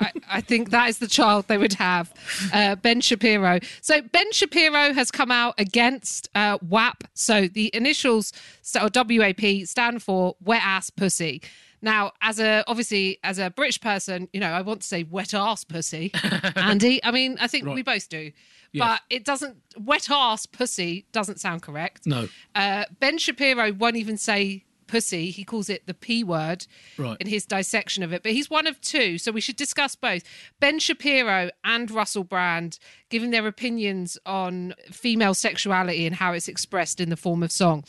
I, 0.00 0.12
I 0.30 0.40
think 0.40 0.70
that 0.70 0.88
is 0.88 0.98
the 0.98 1.08
child 1.08 1.48
they 1.48 1.58
would 1.58 1.72
have, 1.74 2.12
uh, 2.52 2.76
Ben 2.76 3.00
Shapiro. 3.00 3.58
So 3.80 4.00
Ben 4.02 4.30
Shapiro 4.32 4.92
has 4.92 5.10
come 5.10 5.30
out 5.32 5.54
against 5.58 6.28
uh, 6.34 6.58
WAP. 6.62 7.04
So 7.14 7.48
the 7.48 7.70
initials 7.74 8.32
so 8.62 8.88
WAP 8.94 9.40
stand 9.66 10.02
for 10.02 10.36
wet 10.40 10.62
ass 10.64 10.90
pussy. 10.90 11.42
Now, 11.82 12.12
as 12.20 12.40
a 12.40 12.64
obviously 12.66 13.18
as 13.22 13.38
a 13.38 13.50
British 13.50 13.80
person, 13.80 14.28
you 14.32 14.40
know, 14.40 14.50
I 14.50 14.62
want 14.62 14.80
to 14.82 14.86
say 14.86 15.02
wet 15.04 15.34
ass 15.34 15.64
pussy, 15.64 16.10
Andy. 16.56 17.02
I 17.04 17.10
mean, 17.10 17.36
I 17.40 17.46
think 17.46 17.66
we 17.66 17.82
both 17.82 18.08
do, 18.08 18.32
but 18.74 19.00
it 19.10 19.24
doesn't. 19.24 19.56
Wet 19.78 20.08
ass 20.10 20.46
pussy 20.46 21.06
doesn't 21.12 21.40
sound 21.40 21.62
correct. 21.62 22.06
No. 22.06 22.28
Uh, 22.54 22.84
ben 23.00 23.18
Shapiro 23.18 23.72
won't 23.72 23.96
even 23.96 24.16
say 24.16 24.64
pussy. 24.86 25.30
He 25.30 25.42
calls 25.44 25.68
it 25.68 25.86
the 25.86 25.94
P 25.94 26.22
word 26.22 26.66
Right. 26.96 27.16
in 27.20 27.26
his 27.26 27.44
dissection 27.44 28.02
of 28.04 28.12
it. 28.12 28.22
But 28.22 28.32
he's 28.32 28.48
one 28.48 28.66
of 28.68 28.80
two, 28.80 29.18
so 29.18 29.32
we 29.32 29.40
should 29.40 29.56
discuss 29.56 29.96
both. 29.96 30.22
Ben 30.60 30.78
Shapiro 30.78 31.50
and 31.64 31.90
Russell 31.90 32.22
Brand 32.24 32.78
giving 33.08 33.30
their 33.30 33.46
opinions 33.48 34.16
on 34.24 34.74
female 34.92 35.34
sexuality 35.34 36.06
and 36.06 36.14
how 36.14 36.32
it's 36.32 36.46
expressed 36.48 37.00
in 37.00 37.10
the 37.10 37.16
form 37.16 37.42
of 37.42 37.50
song. 37.50 37.82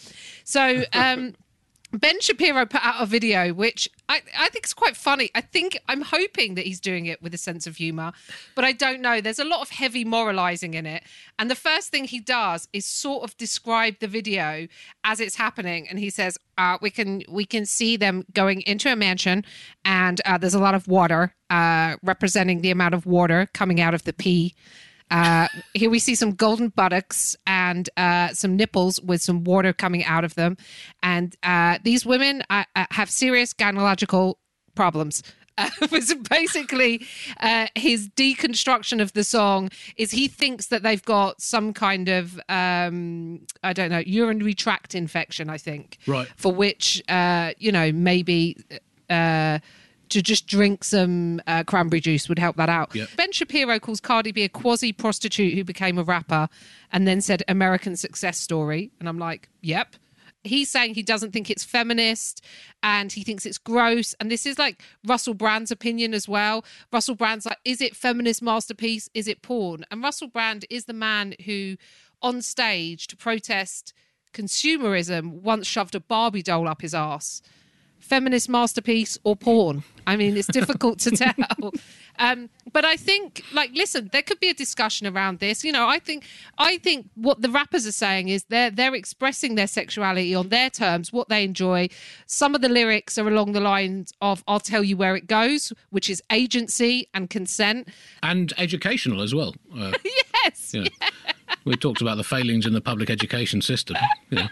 So, 0.44 0.84
um, 0.94 1.36
Ben 1.94 2.20
Shapiro 2.20 2.66
put 2.66 2.84
out 2.84 3.02
a 3.02 3.06
video, 3.06 3.54
which 3.54 3.90
I, 4.10 4.22
I 4.38 4.50
think 4.50 4.66
is 4.66 4.74
quite 4.74 4.98
funny. 4.98 5.30
I 5.34 5.42
think 5.42 5.80
I'm 5.88 6.02
hoping 6.02 6.56
that 6.56 6.66
he's 6.66 6.82
doing 6.82 7.06
it 7.06 7.22
with 7.22 7.34
a 7.34 7.38
sense 7.38 7.66
of 7.66 7.78
humor, 7.78 8.12
but 8.56 8.66
I 8.66 8.74
don't 8.74 9.02
know. 9.02 9.22
There's 9.22 9.40
a 9.40 9.46
lot 9.46 9.62
of 9.62 9.70
heavy 9.70 10.04
moralizing 10.04 10.74
in 10.74 10.86
it. 10.86 11.04
And 11.40 11.50
the 11.50 11.56
first 11.56 11.90
thing 11.90 12.04
he 12.04 12.20
does 12.20 12.68
is 12.74 12.86
sort 12.86 13.24
of 13.24 13.38
describe 13.38 14.00
the 14.00 14.08
video 14.08 14.68
as 15.06 15.22
it's 15.22 15.36
happening. 15.36 15.88
And 15.88 15.98
he 15.98 16.10
says, 16.10 16.38
uh, 16.58 16.78
we 16.82 16.90
can 16.90 17.24
we 17.30 17.46
can 17.46 17.66
see 17.66 17.98
them 17.98 18.26
going 18.34 18.62
into 18.62 18.92
a 18.92 18.96
mansion 18.96 19.46
and 19.86 20.20
uh, 20.26 20.38
there's 20.38 20.56
a 20.56 20.60
lot 20.60 20.74
of 20.74 20.88
water 20.88 21.36
uh, 21.50 21.96
representing 22.04 22.62
the 22.62 22.72
amount 22.72 22.94
of 22.94 23.06
water 23.06 23.48
coming 23.54 23.80
out 23.80 23.94
of 23.94 24.04
the 24.04 24.14
pee. 24.14 24.56
Uh, 25.10 25.48
here 25.74 25.90
we 25.90 26.00
see 26.00 26.16
some 26.16 26.32
golden 26.32 26.70
buttocks 26.70 27.36
and 27.46 27.90
uh, 27.98 28.30
some 28.30 28.56
nipples 28.56 29.00
with 29.02 29.22
some 29.22 29.44
water 29.44 29.72
coming 29.74 30.04
out 30.04 30.24
of 30.24 30.36
them. 30.36 30.58
And 31.02 31.36
uh, 31.44 31.80
these 31.84 32.06
women 32.06 32.44
uh, 32.50 32.66
uh, 32.76 32.86
have 32.92 33.10
serious 33.10 33.54
gynecological 33.54 34.36
problems. 34.76 35.24
Uh, 35.60 35.68
was 35.92 36.14
basically 36.30 37.04
uh, 37.40 37.66
his 37.74 38.10
deconstruction 38.10 39.02
of 39.02 39.12
the 39.14 39.24
song 39.24 39.72
is 39.96 40.12
he 40.12 40.28
thinks 40.28 40.68
that 40.68 40.84
they've 40.84 41.02
got 41.04 41.42
some 41.42 41.74
kind 41.74 42.10
of 42.10 42.40
um, 42.48 43.40
I 43.64 43.74
don't 43.74 43.90
know 43.90 43.98
urinary 44.06 44.54
tract 44.54 44.94
infection 44.94 45.50
I 45.50 45.58
think 45.58 45.98
Right. 46.06 46.28
for 46.36 46.54
which 46.54 47.02
uh, 47.10 47.54
you 47.58 47.72
know 47.72 47.92
maybe 47.92 48.56
uh, 49.10 49.58
to 50.10 50.22
just 50.22 50.48
drink 50.48 50.84
some 50.84 51.42
uh, 51.48 51.64
cranberry 51.64 52.00
juice 52.00 52.30
would 52.30 52.40
help 52.40 52.56
that 52.58 52.70
out. 52.70 52.94
Yep. 52.96 53.10
Ben 53.18 53.32
Shapiro 53.32 53.80
calls 53.80 54.00
Cardi 54.00 54.32
B 54.32 54.44
a 54.44 54.50
quasi 54.50 54.92
prostitute 54.94 55.54
who 55.54 55.64
became 55.64 55.98
a 55.98 56.04
rapper 56.04 56.50
and 56.92 57.08
then 57.08 57.22
said 57.22 57.44
American 57.48 57.96
success 57.96 58.40
story. 58.40 58.92
And 59.00 59.10
I'm 59.10 59.20
like, 59.20 59.50
yep. 59.62 59.96
He's 60.44 60.70
saying 60.70 60.94
he 60.94 61.04
doesn't 61.04 61.32
think 61.32 61.50
it's 61.50 61.66
feminist 61.66 62.44
and 62.82 63.12
he 63.12 63.24
thinks 63.24 63.46
it's 63.46 63.58
gross. 63.58 64.16
And 64.20 64.32
this 64.32 64.46
is 64.46 64.58
like 64.58 64.82
Russell 65.06 65.34
Brand's 65.34 65.72
opinion 65.72 66.14
as 66.14 66.28
well. 66.28 66.64
Russell 66.92 67.16
Brand's 67.16 67.46
like, 67.46 67.58
is 67.66 67.82
it 67.82 67.96
feminist 67.96 68.42
masterpiece? 68.42 69.10
Is 69.14 69.28
it 69.28 69.42
porn? 69.42 69.86
And 69.92 70.02
Russell 70.02 70.30
Brand 70.30 70.66
is 70.70 70.86
the 70.86 70.94
man 70.94 71.36
who, 71.46 71.76
on 72.22 72.42
stage 72.42 73.08
to 73.08 73.18
protest 73.18 73.94
consumerism, 74.34 75.42
once 75.42 75.68
shoved 75.68 75.96
a 75.96 76.00
Barbie 76.00 76.44
doll 76.44 76.68
up 76.68 76.82
his 76.82 76.94
ass 76.94 77.42
feminist 78.00 78.48
masterpiece 78.50 79.18
or 79.24 79.36
porn. 79.36 79.84
I 80.06 80.16
mean, 80.16 80.38
it's 80.38 80.48
difficult 80.48 81.00
to 81.00 81.12
tell. 81.24 81.34
Um, 82.20 82.50
but 82.72 82.86
I 82.86 82.96
think, 82.96 83.44
like, 83.54 83.72
listen, 83.74 84.10
there 84.14 84.22
could 84.22 84.40
be 84.40 84.50
a 84.50 84.54
discussion 84.54 85.06
around 85.06 85.40
this. 85.40 85.64
You 85.66 85.72
know, 85.74 85.88
I 85.88 86.00
think, 86.00 86.24
I 86.58 86.78
think 86.78 87.10
what 87.16 87.42
the 87.42 87.50
rappers 87.50 87.86
are 87.86 87.92
saying 87.92 88.30
is 88.30 88.46
they're 88.46 88.72
they're 88.72 88.96
expressing 88.96 89.56
their 89.56 89.68
sexuality 89.68 90.34
on 90.34 90.50
their 90.50 90.70
terms, 90.70 91.12
what 91.12 91.28
they 91.30 91.44
enjoy. 91.44 91.90
Some 92.26 92.56
of 92.56 92.62
the 92.62 92.70
lyrics 92.70 93.18
are 93.18 93.28
along 93.28 93.52
the 93.52 93.60
lines 93.60 94.14
of 94.22 94.44
"I'll 94.48 94.60
tell 94.62 94.84
you 94.84 94.96
where 94.98 95.16
it 95.16 95.28
goes," 95.28 95.74
which 95.90 96.10
is 96.10 96.22
agency 96.32 97.08
and 97.14 97.30
consent. 97.30 97.90
and 98.24 98.54
educational 98.58 99.22
as 99.22 99.36
well. 99.36 99.54
Uh, 99.78 99.92
Yes, 100.46 100.74
you 100.74 100.84
know. 100.84 100.90
We 101.66 101.76
talked 101.76 102.02
about 102.02 102.16
the 102.16 102.24
failings 102.24 102.66
in 102.66 102.72
the 102.72 102.80
public 102.80 103.10
education 103.10 103.62
system. 103.62 103.98
You 104.30 104.38
know. 104.38 104.48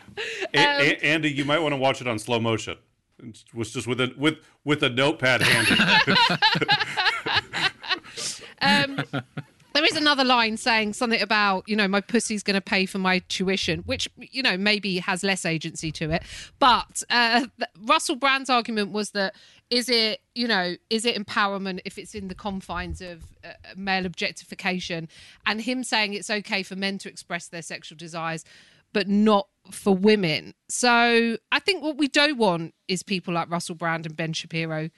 A- 0.53 0.57
A- 0.57 1.05
Andy, 1.05 1.31
you 1.31 1.45
might 1.45 1.59
want 1.59 1.71
to 1.71 1.77
watch 1.77 2.01
it 2.01 2.07
on 2.07 2.19
slow 2.19 2.39
motion. 2.39 2.75
It 3.19 3.43
was 3.53 3.71
just 3.71 3.87
with 3.87 4.01
a 4.01 4.13
with 4.17 4.35
with 4.63 4.83
a 4.83 4.89
notepad 4.89 5.41
handy. 5.41 6.15
Um, 8.61 9.03
there 9.75 9.83
is 9.83 9.97
another 9.97 10.23
line 10.23 10.55
saying 10.55 10.93
something 10.93 11.21
about, 11.21 11.67
you 11.67 11.75
know, 11.75 11.87
my 11.87 11.99
pussy's 11.99 12.43
going 12.43 12.55
to 12.55 12.61
pay 12.61 12.85
for 12.85 12.97
my 12.97 13.19
tuition, 13.27 13.81
which, 13.81 14.07
you 14.17 14.41
know, 14.41 14.57
maybe 14.57 14.99
has 14.99 15.21
less 15.21 15.45
agency 15.45 15.91
to 15.91 16.11
it. 16.11 16.23
But 16.59 17.03
uh, 17.09 17.47
Russell 17.83 18.15
Brand's 18.15 18.49
argument 18.49 18.93
was 18.93 19.11
that 19.11 19.35
is 19.69 19.89
it, 19.89 20.21
you 20.33 20.47
know, 20.47 20.75
is 20.89 21.05
it 21.05 21.17
empowerment 21.17 21.81
if 21.83 21.97
it's 21.97 22.15
in 22.15 22.29
the 22.29 22.35
confines 22.35 23.01
of 23.01 23.23
uh, 23.43 23.49
male 23.75 24.05
objectification? 24.05 25.09
And 25.45 25.59
him 25.59 25.83
saying 25.83 26.13
it's 26.13 26.29
okay 26.29 26.63
for 26.63 26.77
men 26.77 26.97
to 26.99 27.09
express 27.09 27.47
their 27.47 27.61
sexual 27.61 27.97
desires, 27.97 28.45
but 28.95 29.09
not 29.09 29.49
for 29.71 29.93
women. 29.93 30.53
So 30.69 31.37
I 31.51 31.59
think 31.59 31.83
what 31.83 31.97
we 31.97 32.07
don't 32.07 32.37
want 32.37 32.73
is 32.87 33.03
people 33.03 33.33
like 33.33 33.51
Russell 33.51 33.75
Brand 33.75 34.05
and 34.05 34.15
Ben 34.15 34.31
Shapiro 34.31 34.89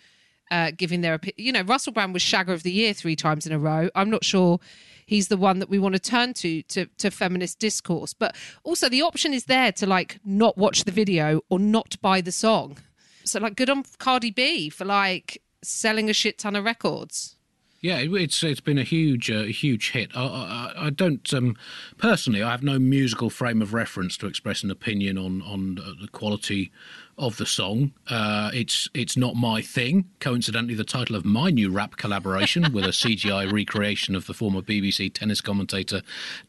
uh, 0.52 0.72
giving 0.78 1.02
their 1.02 1.16
opinion. 1.16 1.34
You 1.38 1.52
know, 1.52 1.64
Russell 1.64 1.94
Brand 1.94 2.14
was 2.14 2.22
Shagger 2.22 2.54
of 2.54 2.62
the 2.62 2.72
Year 2.72 2.94
three 2.94 3.16
times 3.16 3.48
in 3.48 3.54
a 3.54 3.58
row. 3.58 3.90
I'm 3.96 4.12
not 4.12 4.24
sure 4.24 4.60
he's 5.08 5.30
the 5.30 5.36
one 5.36 5.58
that 5.58 5.70
we 5.70 5.80
want 5.80 5.96
to 5.96 6.00
turn 6.00 6.36
to 6.36 6.62
to 6.62 6.86
to 7.00 7.10
feminist 7.10 7.58
discourse. 7.58 8.14
But 8.14 8.36
also, 8.64 8.88
the 8.88 9.02
option 9.02 9.34
is 9.34 9.46
there 9.46 9.72
to 9.72 9.88
like 9.88 10.20
not 10.24 10.60
watch 10.60 10.84
the 10.84 10.92
video 10.92 11.42
or 11.50 11.58
not 11.58 12.00
buy 12.00 12.22
the 12.22 12.32
song. 12.32 12.78
So, 13.24 13.40
like, 13.40 13.56
good 13.56 13.72
on 13.72 13.84
Cardi 13.98 14.30
B 14.30 14.70
for 14.70 14.86
like 14.86 15.42
selling 15.64 16.08
a 16.08 16.14
shit 16.14 16.38
ton 16.38 16.56
of 16.56 16.66
records. 16.66 17.36
Yeah, 17.80 17.98
it- 18.00 18.12
it's 18.14 18.42
it's 18.44 18.60
been 18.60 18.78
a 18.80 18.84
huge 18.84 19.30
uh, 19.30 19.44
huge 19.44 19.92
hit. 19.92 20.12
I, 20.16 20.24
I, 20.24 20.74
I 20.88 20.90
don't 20.90 21.32
um, 21.34 21.56
personally. 21.98 22.42
I 22.42 22.52
have 22.52 22.64
no 22.64 22.80
musical 22.80 23.30
frame 23.30 23.62
of 23.62 23.74
reference 23.74 24.18
to 24.18 24.28
express 24.28 24.64
an 24.64 24.72
opinion 24.72 25.18
on 25.18 25.42
on 25.44 25.78
uh, 25.80 25.92
the 26.02 26.08
quality 26.08 26.72
of 27.20 27.38
the 27.38 27.46
song. 27.46 27.92
Uh, 28.10 28.50
it's 28.54 28.90
it's 28.96 29.16
not 29.16 29.36
my 29.36 29.62
thing. 29.62 30.06
Coincidentally, 30.20 30.74
the 30.76 30.84
title 30.84 31.16
of 31.16 31.24
my 31.24 31.50
new 31.52 31.70
rap 31.72 31.98
collaboration 31.98 32.72
with 32.74 32.84
a 32.86 32.90
CGI 32.90 33.52
recreation 33.62 34.16
of 34.16 34.26
the 34.26 34.34
former 34.34 34.62
BBC 34.62 35.14
tennis 35.14 35.40
commentator 35.42 36.02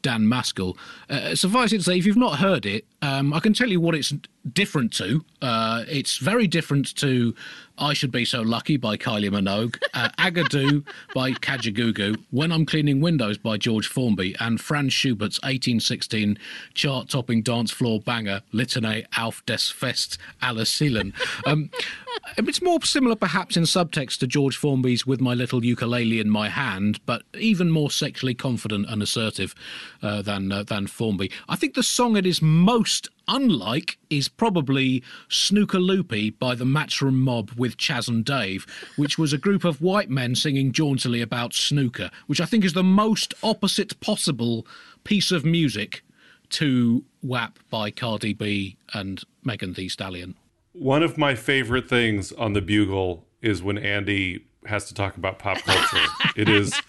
Dan 0.03 0.23
Maskell. 0.23 0.77
Uh, 1.11 1.35
suffice 1.35 1.73
it 1.73 1.79
to 1.79 1.85
say, 1.85 1.99
if 1.99 2.07
you've 2.07 2.17
not 2.17 2.39
heard 2.39 2.65
it, 2.65 2.87
um, 3.03 3.33
I 3.33 3.41
can 3.41 3.53
tell 3.53 3.69
you 3.69 3.81
what 3.81 3.95
it's 3.95 4.13
different 4.53 4.93
to. 4.95 5.25
Uh, 5.41 5.85
it's 5.89 6.19
very 6.19 6.47
different 6.47 6.95
to 6.97 7.35
I 7.79 7.93
Should 7.93 8.11
Be 8.11 8.25
So 8.25 8.43
Lucky 8.43 8.77
by 8.77 8.97
Kylie 8.97 9.31
Minogue, 9.31 9.77
uh, 9.95 10.09
Agadoo 10.19 10.85
by 11.15 11.33
Kajagoogoo, 11.33 12.17
When 12.31 12.51
I'm 12.51 12.67
Cleaning 12.67 13.01
Windows 13.01 13.39
by 13.39 13.57
George 13.57 13.87
Formby, 13.87 14.35
and 14.41 14.61
Franz 14.61 14.93
Schubert's 14.93 15.39
1816 15.43 16.39
chart 16.75 17.09
topping 17.09 17.43
dance 17.43 17.71
floor 17.71 18.01
banger, 18.01 18.43
Litane 18.53 19.07
auf 19.17 19.45
des 19.47 19.73
Fest 19.73 20.19
aller 20.43 20.65
Seelen. 20.65 21.13
Um, 21.47 21.71
it's 22.37 22.63
more 22.63 22.83
similar 22.83 23.15
perhaps 23.15 23.57
in 23.57 23.63
subtext 23.63 24.19
to 24.19 24.27
George 24.27 24.57
Formby's 24.57 25.07
With 25.07 25.21
My 25.21 25.35
Little 25.35 25.65
Ukulele 25.65 26.19
in 26.19 26.31
My 26.31 26.49
Hand, 26.49 27.01
but 27.07 27.23
even 27.35 27.71
more 27.71 27.91
sexually 27.91 28.35
confident 28.35 28.87
and 28.89 29.03
assertive 29.03 29.55
uh, 30.03 30.23
than, 30.23 30.51
uh, 30.51 30.65
than 30.65 30.89
Formby. 30.89 31.31
I 31.49 31.55
think 31.55 31.75
the 31.75 31.83
song 31.85 32.17
it 32.17 32.27
is 32.27 32.43
most 32.43 32.88
unlike 33.29 33.99
is 34.11 34.29
probably 34.29 35.03
Snooker 35.29 35.79
Loopy 35.79 36.31
by 36.31 36.55
the 36.55 36.65
Matchroom 36.65 37.15
Mob 37.15 37.51
with 37.57 37.77
Chaz 37.77 38.09
and 38.09 38.25
Dave, 38.25 38.67
which 38.97 39.19
was 39.19 39.33
a 39.33 39.39
group 39.39 39.65
of 39.65 39.81
white 39.81 40.11
men 40.11 40.35
singing 40.35 40.73
jauntily 40.73 41.21
about 41.21 41.55
snooker, 41.55 42.11
which 42.27 42.41
I 42.41 42.47
think 42.47 42.65
is 42.65 42.73
the 42.73 42.83
most 42.83 43.35
opposite 43.43 43.99
possible 44.01 44.67
piece 45.05 45.31
of 45.31 45.45
music 45.45 46.03
to 46.51 47.05
WAP 47.23 47.59
by 47.71 47.91
Cardi 47.91 48.33
B 48.33 48.77
and 48.95 49.23
Megan 49.45 49.75
Thee 49.75 49.89
Stallion. 49.89 50.35
One 50.73 51.03
of 51.03 51.19
my 51.19 51.35
favorite 51.35 51.89
things 51.89 52.33
on 52.33 52.53
the 52.53 52.63
Bugle 52.63 53.27
is 53.43 53.63
when 53.63 53.79
Andy 53.79 54.45
has 54.67 54.87
to 54.87 54.95
talk 54.95 55.17
about 55.17 55.39
pop 55.39 55.59
culture. 55.63 56.07
it 56.37 56.49
is 56.49 56.81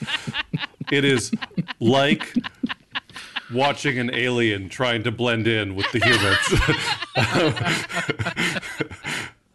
it 0.92 1.06
is 1.06 1.32
like 1.80 2.34
watching 3.54 3.98
an 4.00 4.14
alien 4.14 4.70
trying 4.70 5.04
to 5.04 5.12
blend 5.12 5.48
in 5.48 5.76
with 5.76 5.92
the 5.92 6.00
humans. 6.00 6.40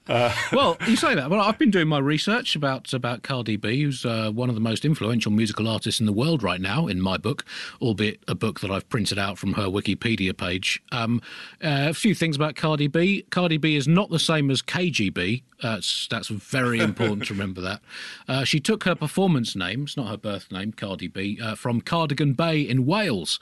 Well, 0.52 0.76
you 0.86 0.96
say 0.96 1.14
that. 1.14 1.30
Well, 1.30 1.40
I've 1.40 1.58
been 1.58 1.70
doing 1.70 1.88
my 1.88 1.98
research 1.98 2.54
about 2.54 2.92
about 2.92 3.22
Cardi 3.22 3.56
B, 3.56 3.82
who's 3.82 4.04
uh, 4.04 4.30
one 4.32 4.48
of 4.48 4.54
the 4.54 4.60
most 4.60 4.84
influential 4.84 5.32
musical 5.32 5.66
artists 5.66 5.98
in 5.98 6.06
the 6.06 6.12
world 6.12 6.42
right 6.42 6.60
now, 6.60 6.86
in 6.86 7.00
my 7.00 7.16
book, 7.16 7.44
albeit 7.80 8.20
a 8.28 8.34
book 8.34 8.60
that 8.60 8.70
I've 8.70 8.88
printed 8.88 9.18
out 9.18 9.38
from 9.38 9.54
her 9.54 9.64
Wikipedia 9.64 10.36
page. 10.36 10.82
Um, 10.92 11.22
uh, 11.62 11.88
a 11.88 11.94
few 11.94 12.14
things 12.14 12.36
about 12.36 12.54
Cardi 12.54 12.86
B. 12.86 13.24
Cardi 13.30 13.56
B 13.56 13.76
is 13.76 13.88
not 13.88 14.10
the 14.10 14.18
same 14.18 14.50
as 14.50 14.62
KGB. 14.62 15.42
That's 15.62 16.06
that's 16.08 16.28
very 16.28 16.80
important 16.80 17.26
to 17.26 17.34
remember 17.34 17.60
that. 17.62 17.80
Uh, 18.26 18.42
she 18.42 18.58
took 18.58 18.84
her 18.84 18.94
performance 18.94 19.54
name, 19.54 19.82
it's 19.82 19.98
not 19.98 20.08
her 20.08 20.16
birth 20.16 20.50
name, 20.50 20.72
Cardi 20.72 21.08
B, 21.08 21.38
uh, 21.42 21.54
from 21.54 21.82
Cardigan 21.82 22.32
Bay 22.32 22.62
in 22.62 22.86
Wales, 22.86 23.38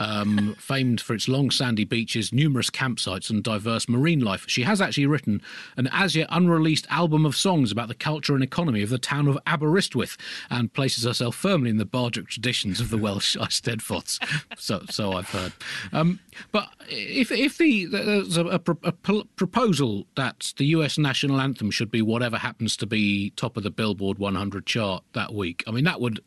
um, 0.00 0.56
famed 0.58 1.00
for 1.00 1.14
its 1.14 1.28
long 1.28 1.52
sandy 1.52 1.84
beaches, 1.84 2.32
numerous 2.32 2.68
campsites, 2.68 3.30
and 3.30 3.44
diverse 3.44 3.88
marine 3.88 4.18
life. 4.18 4.44
She 4.48 4.64
has 4.64 4.80
actually 4.80 5.06
written 5.06 5.40
an 5.76 5.86
as 5.96 6.14
yet 6.14 6.28
unreleased 6.30 6.86
album 6.90 7.24
of 7.24 7.34
songs 7.34 7.72
about 7.72 7.88
the 7.88 7.94
culture 7.94 8.34
and 8.34 8.44
economy 8.44 8.82
of 8.82 8.90
the 8.90 8.98
town 8.98 9.26
of 9.26 9.38
Aberystwyth 9.46 10.16
and 10.50 10.72
places 10.72 11.04
herself 11.04 11.34
firmly 11.34 11.70
in 11.70 11.78
the 11.78 11.86
bardic 11.86 12.28
traditions 12.28 12.80
of 12.80 12.90
the 12.90 12.98
Welsh 12.98 13.34
Eisteddfods. 13.40 14.20
so, 14.58 14.82
so 14.90 15.14
I've 15.14 15.30
heard. 15.30 15.54
Um, 15.92 16.20
but 16.52 16.68
if 16.88 17.32
if 17.32 17.56
the 17.56 17.86
there's 17.86 18.36
a, 18.36 18.44
a, 18.44 18.60
a, 18.82 18.92
proposal 18.92 20.06
that 20.16 20.52
the 20.58 20.66
U.S. 20.66 20.98
national 20.98 21.40
anthem 21.40 21.70
should 21.70 21.90
be 21.90 22.02
whatever 22.02 22.36
happens 22.36 22.76
to 22.76 22.86
be 22.86 23.30
top 23.30 23.56
of 23.56 23.62
the 23.62 23.70
Billboard 23.70 24.18
100 24.18 24.66
chart 24.66 25.02
that 25.14 25.32
week, 25.32 25.64
I 25.66 25.70
mean 25.70 25.84
that 25.84 26.00
would 26.00 26.20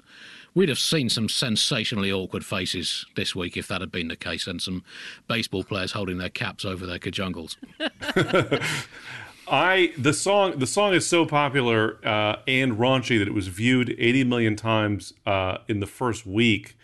we'd 0.56 0.70
have 0.70 0.80
seen 0.80 1.10
some 1.10 1.30
sensationally 1.30 2.12
awkward 2.12 2.44
faces 2.44 3.06
this 3.16 3.36
week 3.36 3.56
if 3.56 3.68
that 3.68 3.82
had 3.82 3.92
been 3.92 4.08
the 4.08 4.16
case, 4.16 4.48
and 4.48 4.60
some 4.60 4.84
baseball 5.28 5.64
players 5.64 5.92
holding 5.92 6.18
their 6.18 6.30
caps 6.30 6.66
over 6.66 6.88
their 6.88 6.98
kajungles. 6.98 7.56
I 9.50 9.94
the 9.98 10.14
song 10.14 10.60
the 10.60 10.68
song 10.68 10.94
is 10.94 11.08
so 11.08 11.26
popular 11.26 11.98
uh, 12.06 12.38
and 12.48 12.74
raunchy 12.74 13.18
that 13.20 13.28
it 13.28 13.34
was 13.34 13.48
viewed 13.48 13.96
80 13.98 14.24
million 14.26 14.56
times 14.56 15.14
uh, 15.26 15.60
in 15.68 15.80
the 15.80 15.88
first 15.88 16.26
week, 16.26 16.78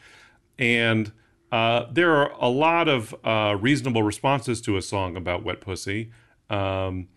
and 0.57 1.11
uh, 1.51 1.85
there 1.91 2.15
are 2.15 2.31
a 2.39 2.49
lot 2.49 2.87
of 2.87 3.15
uh, 3.23 3.55
reasonable 3.59 4.03
responses 4.03 4.61
to 4.61 4.77
a 4.77 4.81
song 4.81 5.15
about 5.15 5.43
wet 5.43 5.61
pussy. 5.61 6.11
Um, 6.49 7.07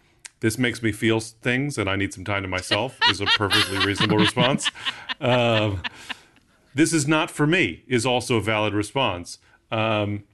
this 0.40 0.58
makes 0.58 0.82
me 0.82 0.92
feel 0.92 1.18
things, 1.18 1.78
and 1.78 1.90
I 1.90 1.96
need 1.96 2.14
some 2.14 2.24
time 2.24 2.42
to 2.42 2.48
myself. 2.48 2.98
is 3.10 3.20
a 3.20 3.26
perfectly 3.26 3.78
reasonable 3.86 4.18
response. 4.18 4.70
Um, 5.20 5.82
this 6.74 6.92
is 6.92 7.08
not 7.08 7.30
for 7.30 7.46
me 7.46 7.82
is 7.88 8.06
also 8.06 8.36
a 8.36 8.40
valid 8.40 8.74
response. 8.74 9.38
Um, 9.72 10.24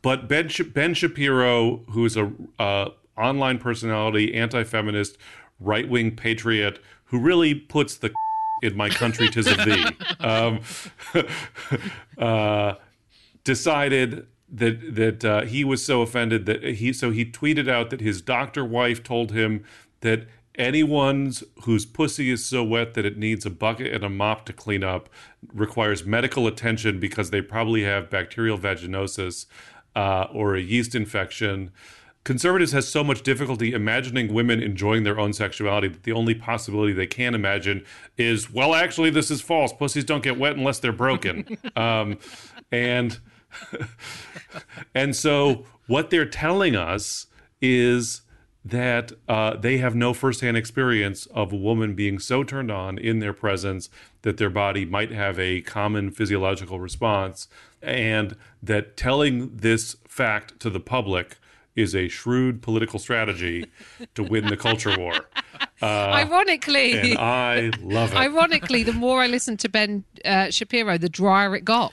but 0.00 0.28
Ben, 0.28 0.48
ben 0.72 0.94
Shapiro, 0.94 1.78
who 1.90 2.04
is 2.04 2.16
a 2.16 2.32
uh, 2.58 2.90
online 3.16 3.58
personality, 3.58 4.34
anti-feminist, 4.34 5.16
right-wing 5.60 6.16
patriot, 6.16 6.78
who 7.06 7.18
really 7.18 7.54
puts 7.54 7.96
the 7.96 8.12
in 8.62 8.76
my 8.76 8.88
country 8.88 9.28
tis 9.28 9.46
of 9.46 9.58
thee, 9.64 9.84
um, 10.20 10.60
uh, 12.18 12.74
decided 13.44 14.26
that 14.48 14.94
that 14.94 15.24
uh, 15.24 15.42
he 15.42 15.64
was 15.64 15.84
so 15.84 16.02
offended 16.02 16.46
that 16.46 16.62
he 16.62 16.92
so 16.92 17.10
he 17.10 17.24
tweeted 17.24 17.68
out 17.68 17.90
that 17.90 18.00
his 18.00 18.20
doctor 18.20 18.64
wife 18.64 19.02
told 19.02 19.32
him 19.32 19.64
that 20.00 20.26
anyone's 20.56 21.42
whose 21.62 21.86
pussy 21.86 22.30
is 22.30 22.44
so 22.44 22.62
wet 22.62 22.94
that 22.94 23.06
it 23.06 23.16
needs 23.16 23.46
a 23.46 23.50
bucket 23.50 23.92
and 23.92 24.04
a 24.04 24.08
mop 24.08 24.44
to 24.44 24.52
clean 24.52 24.84
up 24.84 25.08
requires 25.52 26.04
medical 26.04 26.46
attention 26.46 27.00
because 27.00 27.30
they 27.30 27.40
probably 27.40 27.82
have 27.82 28.10
bacterial 28.10 28.58
vaginosis 28.58 29.46
uh, 29.96 30.26
or 30.32 30.54
a 30.54 30.60
yeast 30.60 30.94
infection. 30.94 31.70
Conservatives 32.24 32.70
has 32.72 32.86
so 32.86 33.02
much 33.02 33.22
difficulty 33.22 33.72
imagining 33.72 34.32
women 34.32 34.62
enjoying 34.62 35.02
their 35.02 35.18
own 35.18 35.32
sexuality 35.32 35.88
that 35.88 36.04
the 36.04 36.12
only 36.12 36.34
possibility 36.34 36.92
they 36.92 37.06
can 37.06 37.34
imagine 37.34 37.84
is, 38.16 38.52
well, 38.52 38.74
actually, 38.74 39.10
this 39.10 39.30
is 39.30 39.40
false. 39.40 39.72
Pussies 39.72 40.04
don't 40.04 40.22
get 40.22 40.38
wet 40.38 40.56
unless 40.56 40.78
they're 40.78 40.92
broken. 40.92 41.58
um, 41.76 42.18
and 42.70 43.18
and 44.94 45.16
so 45.16 45.66
what 45.86 46.10
they're 46.10 46.24
telling 46.26 46.76
us 46.76 47.26
is 47.60 48.22
that 48.64 49.12
uh, 49.28 49.56
they 49.56 49.78
have 49.78 49.94
no 49.94 50.14
firsthand 50.14 50.56
experience 50.56 51.26
of 51.26 51.52
a 51.52 51.56
woman 51.56 51.94
being 51.94 52.18
so 52.18 52.44
turned 52.44 52.70
on 52.70 52.96
in 52.96 53.18
their 53.18 53.32
presence 53.32 53.90
that 54.22 54.36
their 54.36 54.50
body 54.50 54.84
might 54.84 55.10
have 55.10 55.38
a 55.38 55.60
common 55.62 56.10
physiological 56.12 56.78
response, 56.78 57.48
and 57.80 58.36
that 58.62 58.96
telling 58.96 59.56
this 59.56 59.96
fact 60.06 60.60
to 60.60 60.70
the 60.70 60.78
public 60.78 61.38
is 61.74 61.94
a 61.94 62.08
shrewd 62.08 62.62
political 62.62 62.98
strategy 62.98 63.66
to 64.14 64.22
win 64.22 64.46
the 64.46 64.56
culture 64.56 64.94
war. 64.98 65.14
Uh, 65.80 65.86
Ironically, 65.86 66.92
and 67.12 67.18
I 67.18 67.70
love 67.80 68.12
it. 68.12 68.16
Ironically, 68.16 68.82
the 68.82 68.92
more 68.92 69.20
I 69.22 69.26
listened 69.26 69.60
to 69.60 69.68
Ben 69.68 70.04
uh, 70.24 70.50
Shapiro, 70.50 70.98
the 70.98 71.08
drier 71.08 71.56
it 71.56 71.64
got. 71.64 71.92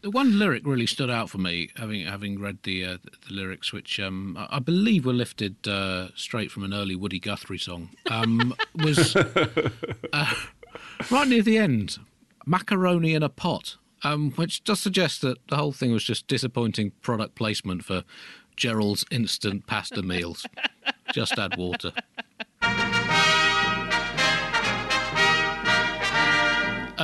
the 0.00 0.10
one 0.10 0.38
lyric 0.38 0.66
really 0.66 0.86
stood 0.86 1.10
out 1.10 1.30
for 1.30 1.38
me, 1.38 1.70
having 1.76 2.06
having 2.06 2.40
read 2.40 2.58
the 2.62 2.84
uh, 2.84 2.98
the 3.28 3.34
lyrics, 3.34 3.72
which 3.72 4.00
um, 4.00 4.36
I 4.50 4.58
believe 4.58 5.06
were 5.06 5.12
lifted 5.12 5.66
uh, 5.66 6.08
straight 6.14 6.50
from 6.50 6.64
an 6.64 6.72
early 6.74 6.96
Woody 6.96 7.20
Guthrie 7.20 7.58
song, 7.58 7.90
um, 8.10 8.54
was 8.74 9.16
uh, 10.12 10.34
right 11.10 11.28
near 11.28 11.42
the 11.42 11.58
end, 11.58 11.98
"Macaroni 12.46 13.14
in 13.14 13.22
a 13.22 13.28
Pot," 13.28 13.76
um, 14.02 14.32
which 14.32 14.64
does 14.64 14.80
suggest 14.80 15.22
that 15.22 15.38
the 15.48 15.56
whole 15.56 15.72
thing 15.72 15.92
was 15.92 16.04
just 16.04 16.26
disappointing 16.26 16.92
product 17.02 17.34
placement 17.34 17.84
for 17.84 18.04
Gerald's 18.56 19.04
instant 19.10 19.66
pasta 19.66 20.02
meals. 20.02 20.44
Just 21.12 21.38
add 21.38 21.56
water. 21.56 21.92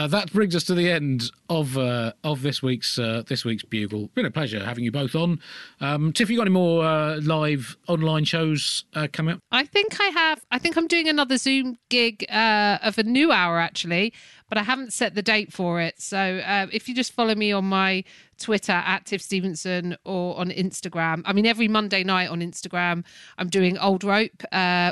Uh, 0.04 0.06
that 0.06 0.30
brings 0.34 0.54
us 0.54 0.64
to 0.64 0.74
the 0.74 0.90
end 0.90 1.30
of 1.48 1.78
uh, 1.78 2.12
of 2.22 2.42
this 2.42 2.62
week's 2.62 2.98
uh, 2.98 3.22
this 3.26 3.42
week's 3.42 3.64
bugle. 3.64 4.10
Been 4.14 4.26
a 4.26 4.30
pleasure 4.30 4.62
having 4.62 4.84
you 4.84 4.92
both 4.92 5.14
on. 5.14 5.40
Um, 5.80 6.12
Tiff, 6.12 6.28
you 6.28 6.36
got 6.36 6.42
any 6.42 6.50
more 6.50 6.84
uh, 6.84 7.18
live 7.22 7.78
online 7.88 8.24
shows 8.24 8.84
uh, 8.92 9.08
coming 9.10 9.36
up? 9.36 9.40
I 9.50 9.64
think 9.64 9.98
I 9.98 10.08
have. 10.08 10.44
I 10.50 10.58
think 10.58 10.76
I'm 10.76 10.88
doing 10.88 11.08
another 11.08 11.38
Zoom 11.38 11.78
gig 11.88 12.26
of 12.28 12.98
a 12.98 13.02
new 13.02 13.32
hour 13.32 13.58
actually, 13.58 14.12
but 14.50 14.58
I 14.58 14.62
haven't 14.62 14.92
set 14.92 15.14
the 15.14 15.22
date 15.22 15.54
for 15.54 15.80
it. 15.80 15.98
So 16.02 16.42
if 16.70 16.86
you 16.86 16.94
just 16.94 17.12
follow 17.12 17.34
me 17.34 17.50
on 17.52 17.64
my 17.64 18.04
Twitter 18.36 18.72
at 18.72 19.06
Tiff 19.06 19.22
Stevenson 19.22 19.96
or 20.04 20.36
on 20.36 20.50
Instagram. 20.50 21.22
I 21.24 21.32
mean, 21.32 21.46
every 21.46 21.68
Monday 21.68 22.04
night 22.04 22.28
on 22.28 22.40
Instagram, 22.40 23.04
I'm 23.38 23.48
doing 23.48 23.78
Old 23.78 24.04
Rope. 24.04 24.42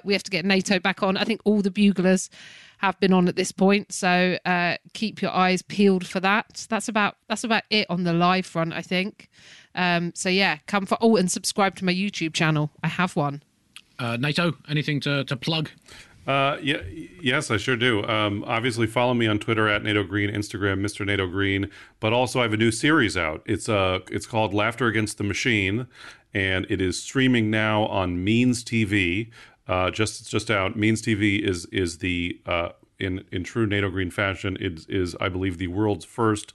we 0.04 0.14
have 0.14 0.22
to 0.22 0.30
get 0.30 0.46
Nato 0.46 0.78
back 0.78 1.02
on. 1.02 1.18
I 1.18 1.24
think 1.24 1.42
all 1.44 1.60
the 1.60 1.70
buglers 1.70 2.30
have 2.82 2.98
been 2.98 3.12
on 3.12 3.28
at 3.28 3.36
this 3.36 3.52
point. 3.52 3.92
So 3.92 4.36
uh, 4.44 4.76
keep 4.92 5.22
your 5.22 5.30
eyes 5.30 5.62
peeled 5.62 6.06
for 6.06 6.20
that. 6.20 6.66
That's 6.68 6.88
about 6.88 7.16
that's 7.28 7.44
about 7.44 7.62
it 7.70 7.86
on 7.88 8.04
the 8.04 8.12
live 8.12 8.44
front, 8.44 8.72
I 8.72 8.82
think. 8.82 9.30
Um, 9.74 10.12
so 10.14 10.28
yeah, 10.28 10.58
come 10.66 10.84
for 10.84 10.98
oh 11.00 11.16
and 11.16 11.30
subscribe 11.30 11.76
to 11.76 11.84
my 11.84 11.94
YouTube 11.94 12.34
channel. 12.34 12.70
I 12.82 12.88
have 12.88 13.16
one. 13.16 13.42
Uh, 13.98 14.16
Nato, 14.16 14.54
anything 14.68 14.98
to, 15.00 15.22
to 15.24 15.36
plug? 15.36 15.70
Uh, 16.26 16.56
yeah, 16.62 16.82
yes, 17.20 17.50
I 17.50 17.56
sure 17.56 17.76
do. 17.76 18.04
Um, 18.04 18.44
obviously, 18.46 18.86
follow 18.86 19.14
me 19.14 19.26
on 19.26 19.38
Twitter 19.38 19.68
at 19.68 19.82
Nato 19.82 20.02
Green, 20.04 20.30
Instagram 20.30 20.80
Mr. 20.80 21.04
Nato 21.06 21.26
Green. 21.26 21.70
But 22.00 22.12
also, 22.12 22.40
I 22.40 22.42
have 22.42 22.52
a 22.52 22.56
new 22.56 22.70
series 22.70 23.16
out. 23.16 23.42
It's 23.46 23.68
uh, 23.68 24.00
it's 24.10 24.26
called 24.26 24.54
Laughter 24.54 24.86
Against 24.86 25.18
the 25.18 25.24
Machine, 25.24 25.86
and 26.34 26.66
it 26.68 26.80
is 26.80 27.00
streaming 27.00 27.50
now 27.50 27.84
on 27.86 28.22
Means 28.24 28.64
TV 28.64 29.30
uh, 29.68 29.90
just 29.90 30.30
just 30.30 30.50
out. 30.50 30.76
Means 30.76 31.02
TV 31.02 31.40
is 31.40 31.66
is 31.66 31.98
the 31.98 32.40
uh, 32.46 32.70
in 32.98 33.24
in 33.32 33.44
true 33.44 33.66
Nato 33.66 33.90
Green 33.90 34.10
fashion. 34.10 34.56
It 34.60 34.86
is 34.88 35.16
I 35.20 35.28
believe 35.28 35.58
the 35.58 35.68
world's 35.68 36.04
first 36.04 36.52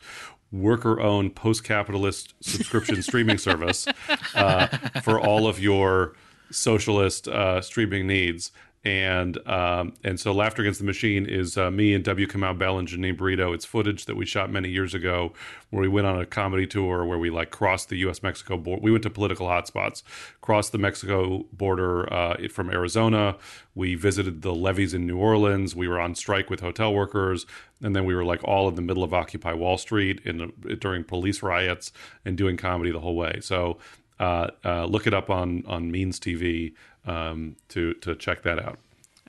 worker-owned 0.52 1.36
post-capitalist 1.36 2.34
subscription 2.40 3.02
streaming 3.02 3.38
service 3.38 3.86
uh, 4.34 4.68
for 5.02 5.20
all 5.20 5.46
of 5.46 5.60
your 5.60 6.14
socialist 6.52 7.28
uh, 7.28 7.60
streaming 7.62 8.08
needs 8.08 8.52
and 8.88 9.46
um, 9.50 9.96
and 10.06 10.18
so 10.18 10.32
laughter 10.32 10.62
against 10.62 10.80
the 10.80 10.86
machine 10.86 11.26
is 11.26 11.58
uh, 11.58 11.70
me 11.70 11.94
and 11.94 12.06
W. 12.06 12.26
Kamau 12.26 12.58
Bell 12.58 12.80
and 12.80 12.88
Janine 12.88 13.18
Brito. 13.18 13.52
It's 13.52 13.66
footage 13.66 14.06
that 14.06 14.16
we 14.16 14.26
shot 14.26 14.50
many 14.50 14.70
years 14.70 14.94
ago, 14.94 15.34
where 15.72 15.82
we 15.82 15.90
went 15.90 16.08
on 16.08 16.22
a 16.22 16.26
comedy 16.26 16.66
tour 16.66 17.04
where 17.04 17.18
we 17.18 17.30
like 17.30 17.52
crossed 17.52 17.90
the 17.90 17.98
U.S. 17.98 18.24
Mexico 18.24 18.56
border. 18.56 18.82
We 18.82 18.92
went 18.92 19.04
to 19.04 19.10
political 19.10 19.46
hotspots, 19.46 20.04
crossed 20.40 20.72
the 20.72 20.78
Mexico 20.78 21.46
border 21.52 22.12
uh, 22.14 22.48
from 22.48 22.70
Arizona. 22.70 23.36
We 23.76 23.96
visited 23.96 24.42
the 24.42 24.56
levees 24.56 24.94
in 24.94 25.06
New 25.06 25.18
Orleans. 25.18 25.76
We 25.76 25.90
were 25.90 26.00
on 26.00 26.16
strike 26.16 26.50
with 26.50 26.62
hotel 26.62 26.94
workers, 26.94 27.46
and 27.84 27.94
then 27.94 28.06
we 28.06 28.16
were 28.16 28.24
like 28.24 28.42
all 28.46 28.70
in 28.70 28.76
the 28.76 28.82
middle 28.82 29.04
of 29.04 29.14
Occupy 29.14 29.52
Wall 29.52 29.78
Street 29.78 30.22
in 30.24 30.54
during 30.80 31.04
police 31.04 31.44
riots 31.44 31.92
and 32.24 32.38
doing 32.38 32.56
comedy 32.56 32.92
the 32.92 33.02
whole 33.02 33.18
way. 33.18 33.40
So 33.42 33.80
uh, 34.18 34.48
uh, 34.64 34.86
look 34.86 35.08
it 35.08 35.14
up 35.14 35.30
on 35.30 35.66
on 35.68 35.92
Means 35.92 36.22
TV 36.22 36.74
um, 37.08 37.56
to 37.70 37.94
to 37.96 38.16
check 38.16 38.44
that 38.44 38.60
out. 38.60 38.78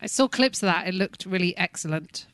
I 0.00 0.06
saw 0.06 0.28
clips 0.28 0.62
of 0.62 0.66
that. 0.66 0.86
It 0.86 0.94
looked 0.94 1.24
really 1.24 1.56
excellent. 1.56 2.26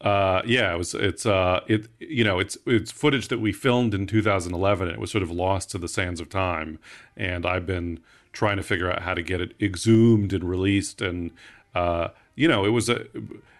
Uh, 0.00 0.42
yeah, 0.44 0.74
it 0.74 0.76
was. 0.76 0.94
It's 0.94 1.24
uh, 1.24 1.60
it 1.66 1.88
you 1.98 2.24
know, 2.24 2.38
it's 2.38 2.58
it's 2.66 2.92
footage 2.92 3.28
that 3.28 3.38
we 3.38 3.52
filmed 3.52 3.94
in 3.94 4.06
2011. 4.06 4.88
It 4.88 4.98
was 4.98 5.10
sort 5.10 5.22
of 5.22 5.30
lost 5.30 5.70
to 5.70 5.78
the 5.78 5.88
sands 5.88 6.20
of 6.20 6.28
time, 6.28 6.78
and 7.16 7.46
I've 7.46 7.66
been 7.66 8.00
trying 8.32 8.58
to 8.58 8.62
figure 8.62 8.90
out 8.90 9.02
how 9.02 9.14
to 9.14 9.22
get 9.22 9.40
it 9.40 9.54
exhumed 9.60 10.34
and 10.34 10.44
released. 10.44 11.00
And 11.00 11.30
uh, 11.74 12.08
you 12.34 12.46
know, 12.46 12.66
it 12.66 12.70
was 12.70 12.90
a 12.90 13.06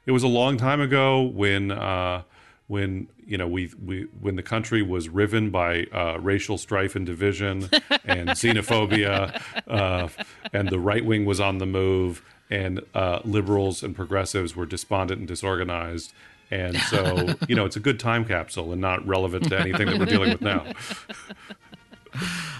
it 0.04 0.12
was 0.12 0.22
a 0.22 0.28
long 0.28 0.58
time 0.58 0.80
ago 0.80 1.22
when 1.22 1.70
uh, 1.70 2.22
when 2.68 3.06
you 3.24 3.38
know 3.38 3.46
we 3.46 3.70
we 3.84 4.06
when 4.20 4.36
the 4.36 4.42
country 4.42 4.82
was 4.82 5.08
riven 5.08 5.50
by 5.50 5.84
uh, 5.92 6.18
racial 6.20 6.58
strife 6.58 6.96
and 6.96 7.06
division 7.06 7.68
and 8.04 8.30
xenophobia, 8.30 9.40
uh, 9.68 10.08
and 10.52 10.68
the 10.68 10.78
right 10.78 11.04
wing 11.04 11.24
was 11.24 11.40
on 11.40 11.58
the 11.58 11.66
move, 11.66 12.22
and 12.50 12.80
uh, 12.94 13.20
liberals 13.24 13.82
and 13.82 13.94
progressives 13.94 14.56
were 14.56 14.66
despondent 14.66 15.18
and 15.20 15.28
disorganized. 15.28 16.12
And 16.50 16.76
so, 16.76 17.34
you 17.48 17.56
know, 17.56 17.64
it's 17.64 17.76
a 17.76 17.80
good 17.80 17.98
time 17.98 18.24
capsule 18.24 18.70
and 18.72 18.80
not 18.80 19.04
relevant 19.06 19.48
to 19.48 19.58
anything 19.58 19.86
that 19.86 19.98
we're 19.98 20.06
dealing 20.06 20.30
with 20.30 20.42
now. 20.42 20.66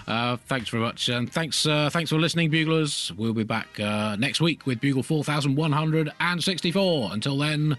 Uh, 0.06 0.36
thanks 0.48 0.68
very 0.68 0.82
much, 0.82 1.08
and 1.08 1.32
thanks 1.32 1.64
uh, 1.64 1.88
thanks 1.90 2.10
for 2.10 2.16
listening, 2.16 2.50
buglers. 2.50 3.10
We'll 3.16 3.32
be 3.32 3.42
back 3.42 3.80
uh, 3.80 4.14
next 4.16 4.38
week 4.38 4.66
with 4.66 4.80
Bugle 4.80 5.02
four 5.02 5.24
thousand 5.24 5.56
one 5.56 5.72
hundred 5.72 6.12
and 6.20 6.44
sixty 6.44 6.70
four. 6.70 7.10
Until 7.12 7.38
then. 7.38 7.78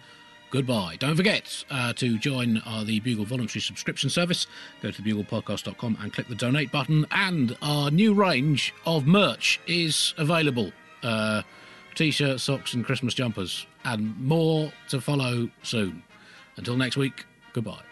Goodbye. 0.58 0.96
Don't 0.98 1.16
forget 1.16 1.64
uh, 1.70 1.94
to 1.94 2.18
join 2.18 2.64
uh, 2.66 2.84
the 2.84 3.00
Bugle 3.02 3.26
voluntary 3.26 3.62
subscription 3.62 4.10
service. 4.10 4.48
Go 4.82 4.90
to 4.90 5.02
buglepodcast.com 5.04 6.00
and 6.02 6.12
click 6.12 6.28
the 6.30 6.34
donate 6.34 6.72
button. 6.72 7.06
And 7.12 7.56
our 7.62 7.92
new 7.92 8.16
range 8.16 8.74
of 8.84 9.06
merch 9.06 9.60
is 9.68 10.16
available 10.18 10.72
uh, 11.04 11.44
t 11.94 12.10
shirts, 12.10 12.42
socks, 12.42 12.74
and 12.74 12.84
Christmas 12.84 13.14
jumpers. 13.14 13.68
And 13.86 14.20
more 14.20 14.74
to 14.90 15.00
follow 15.00 15.48
soon. 15.62 16.02
Until 16.56 16.76
next 16.76 16.98
week, 16.98 17.28
goodbye. 17.54 17.84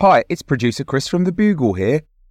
Hi, 0.00 0.24
it's 0.28 0.42
producer 0.42 0.82
Chris 0.82 1.06
from 1.06 1.22
The 1.22 1.30
Bugle 1.30 1.74
here. 1.74 2.00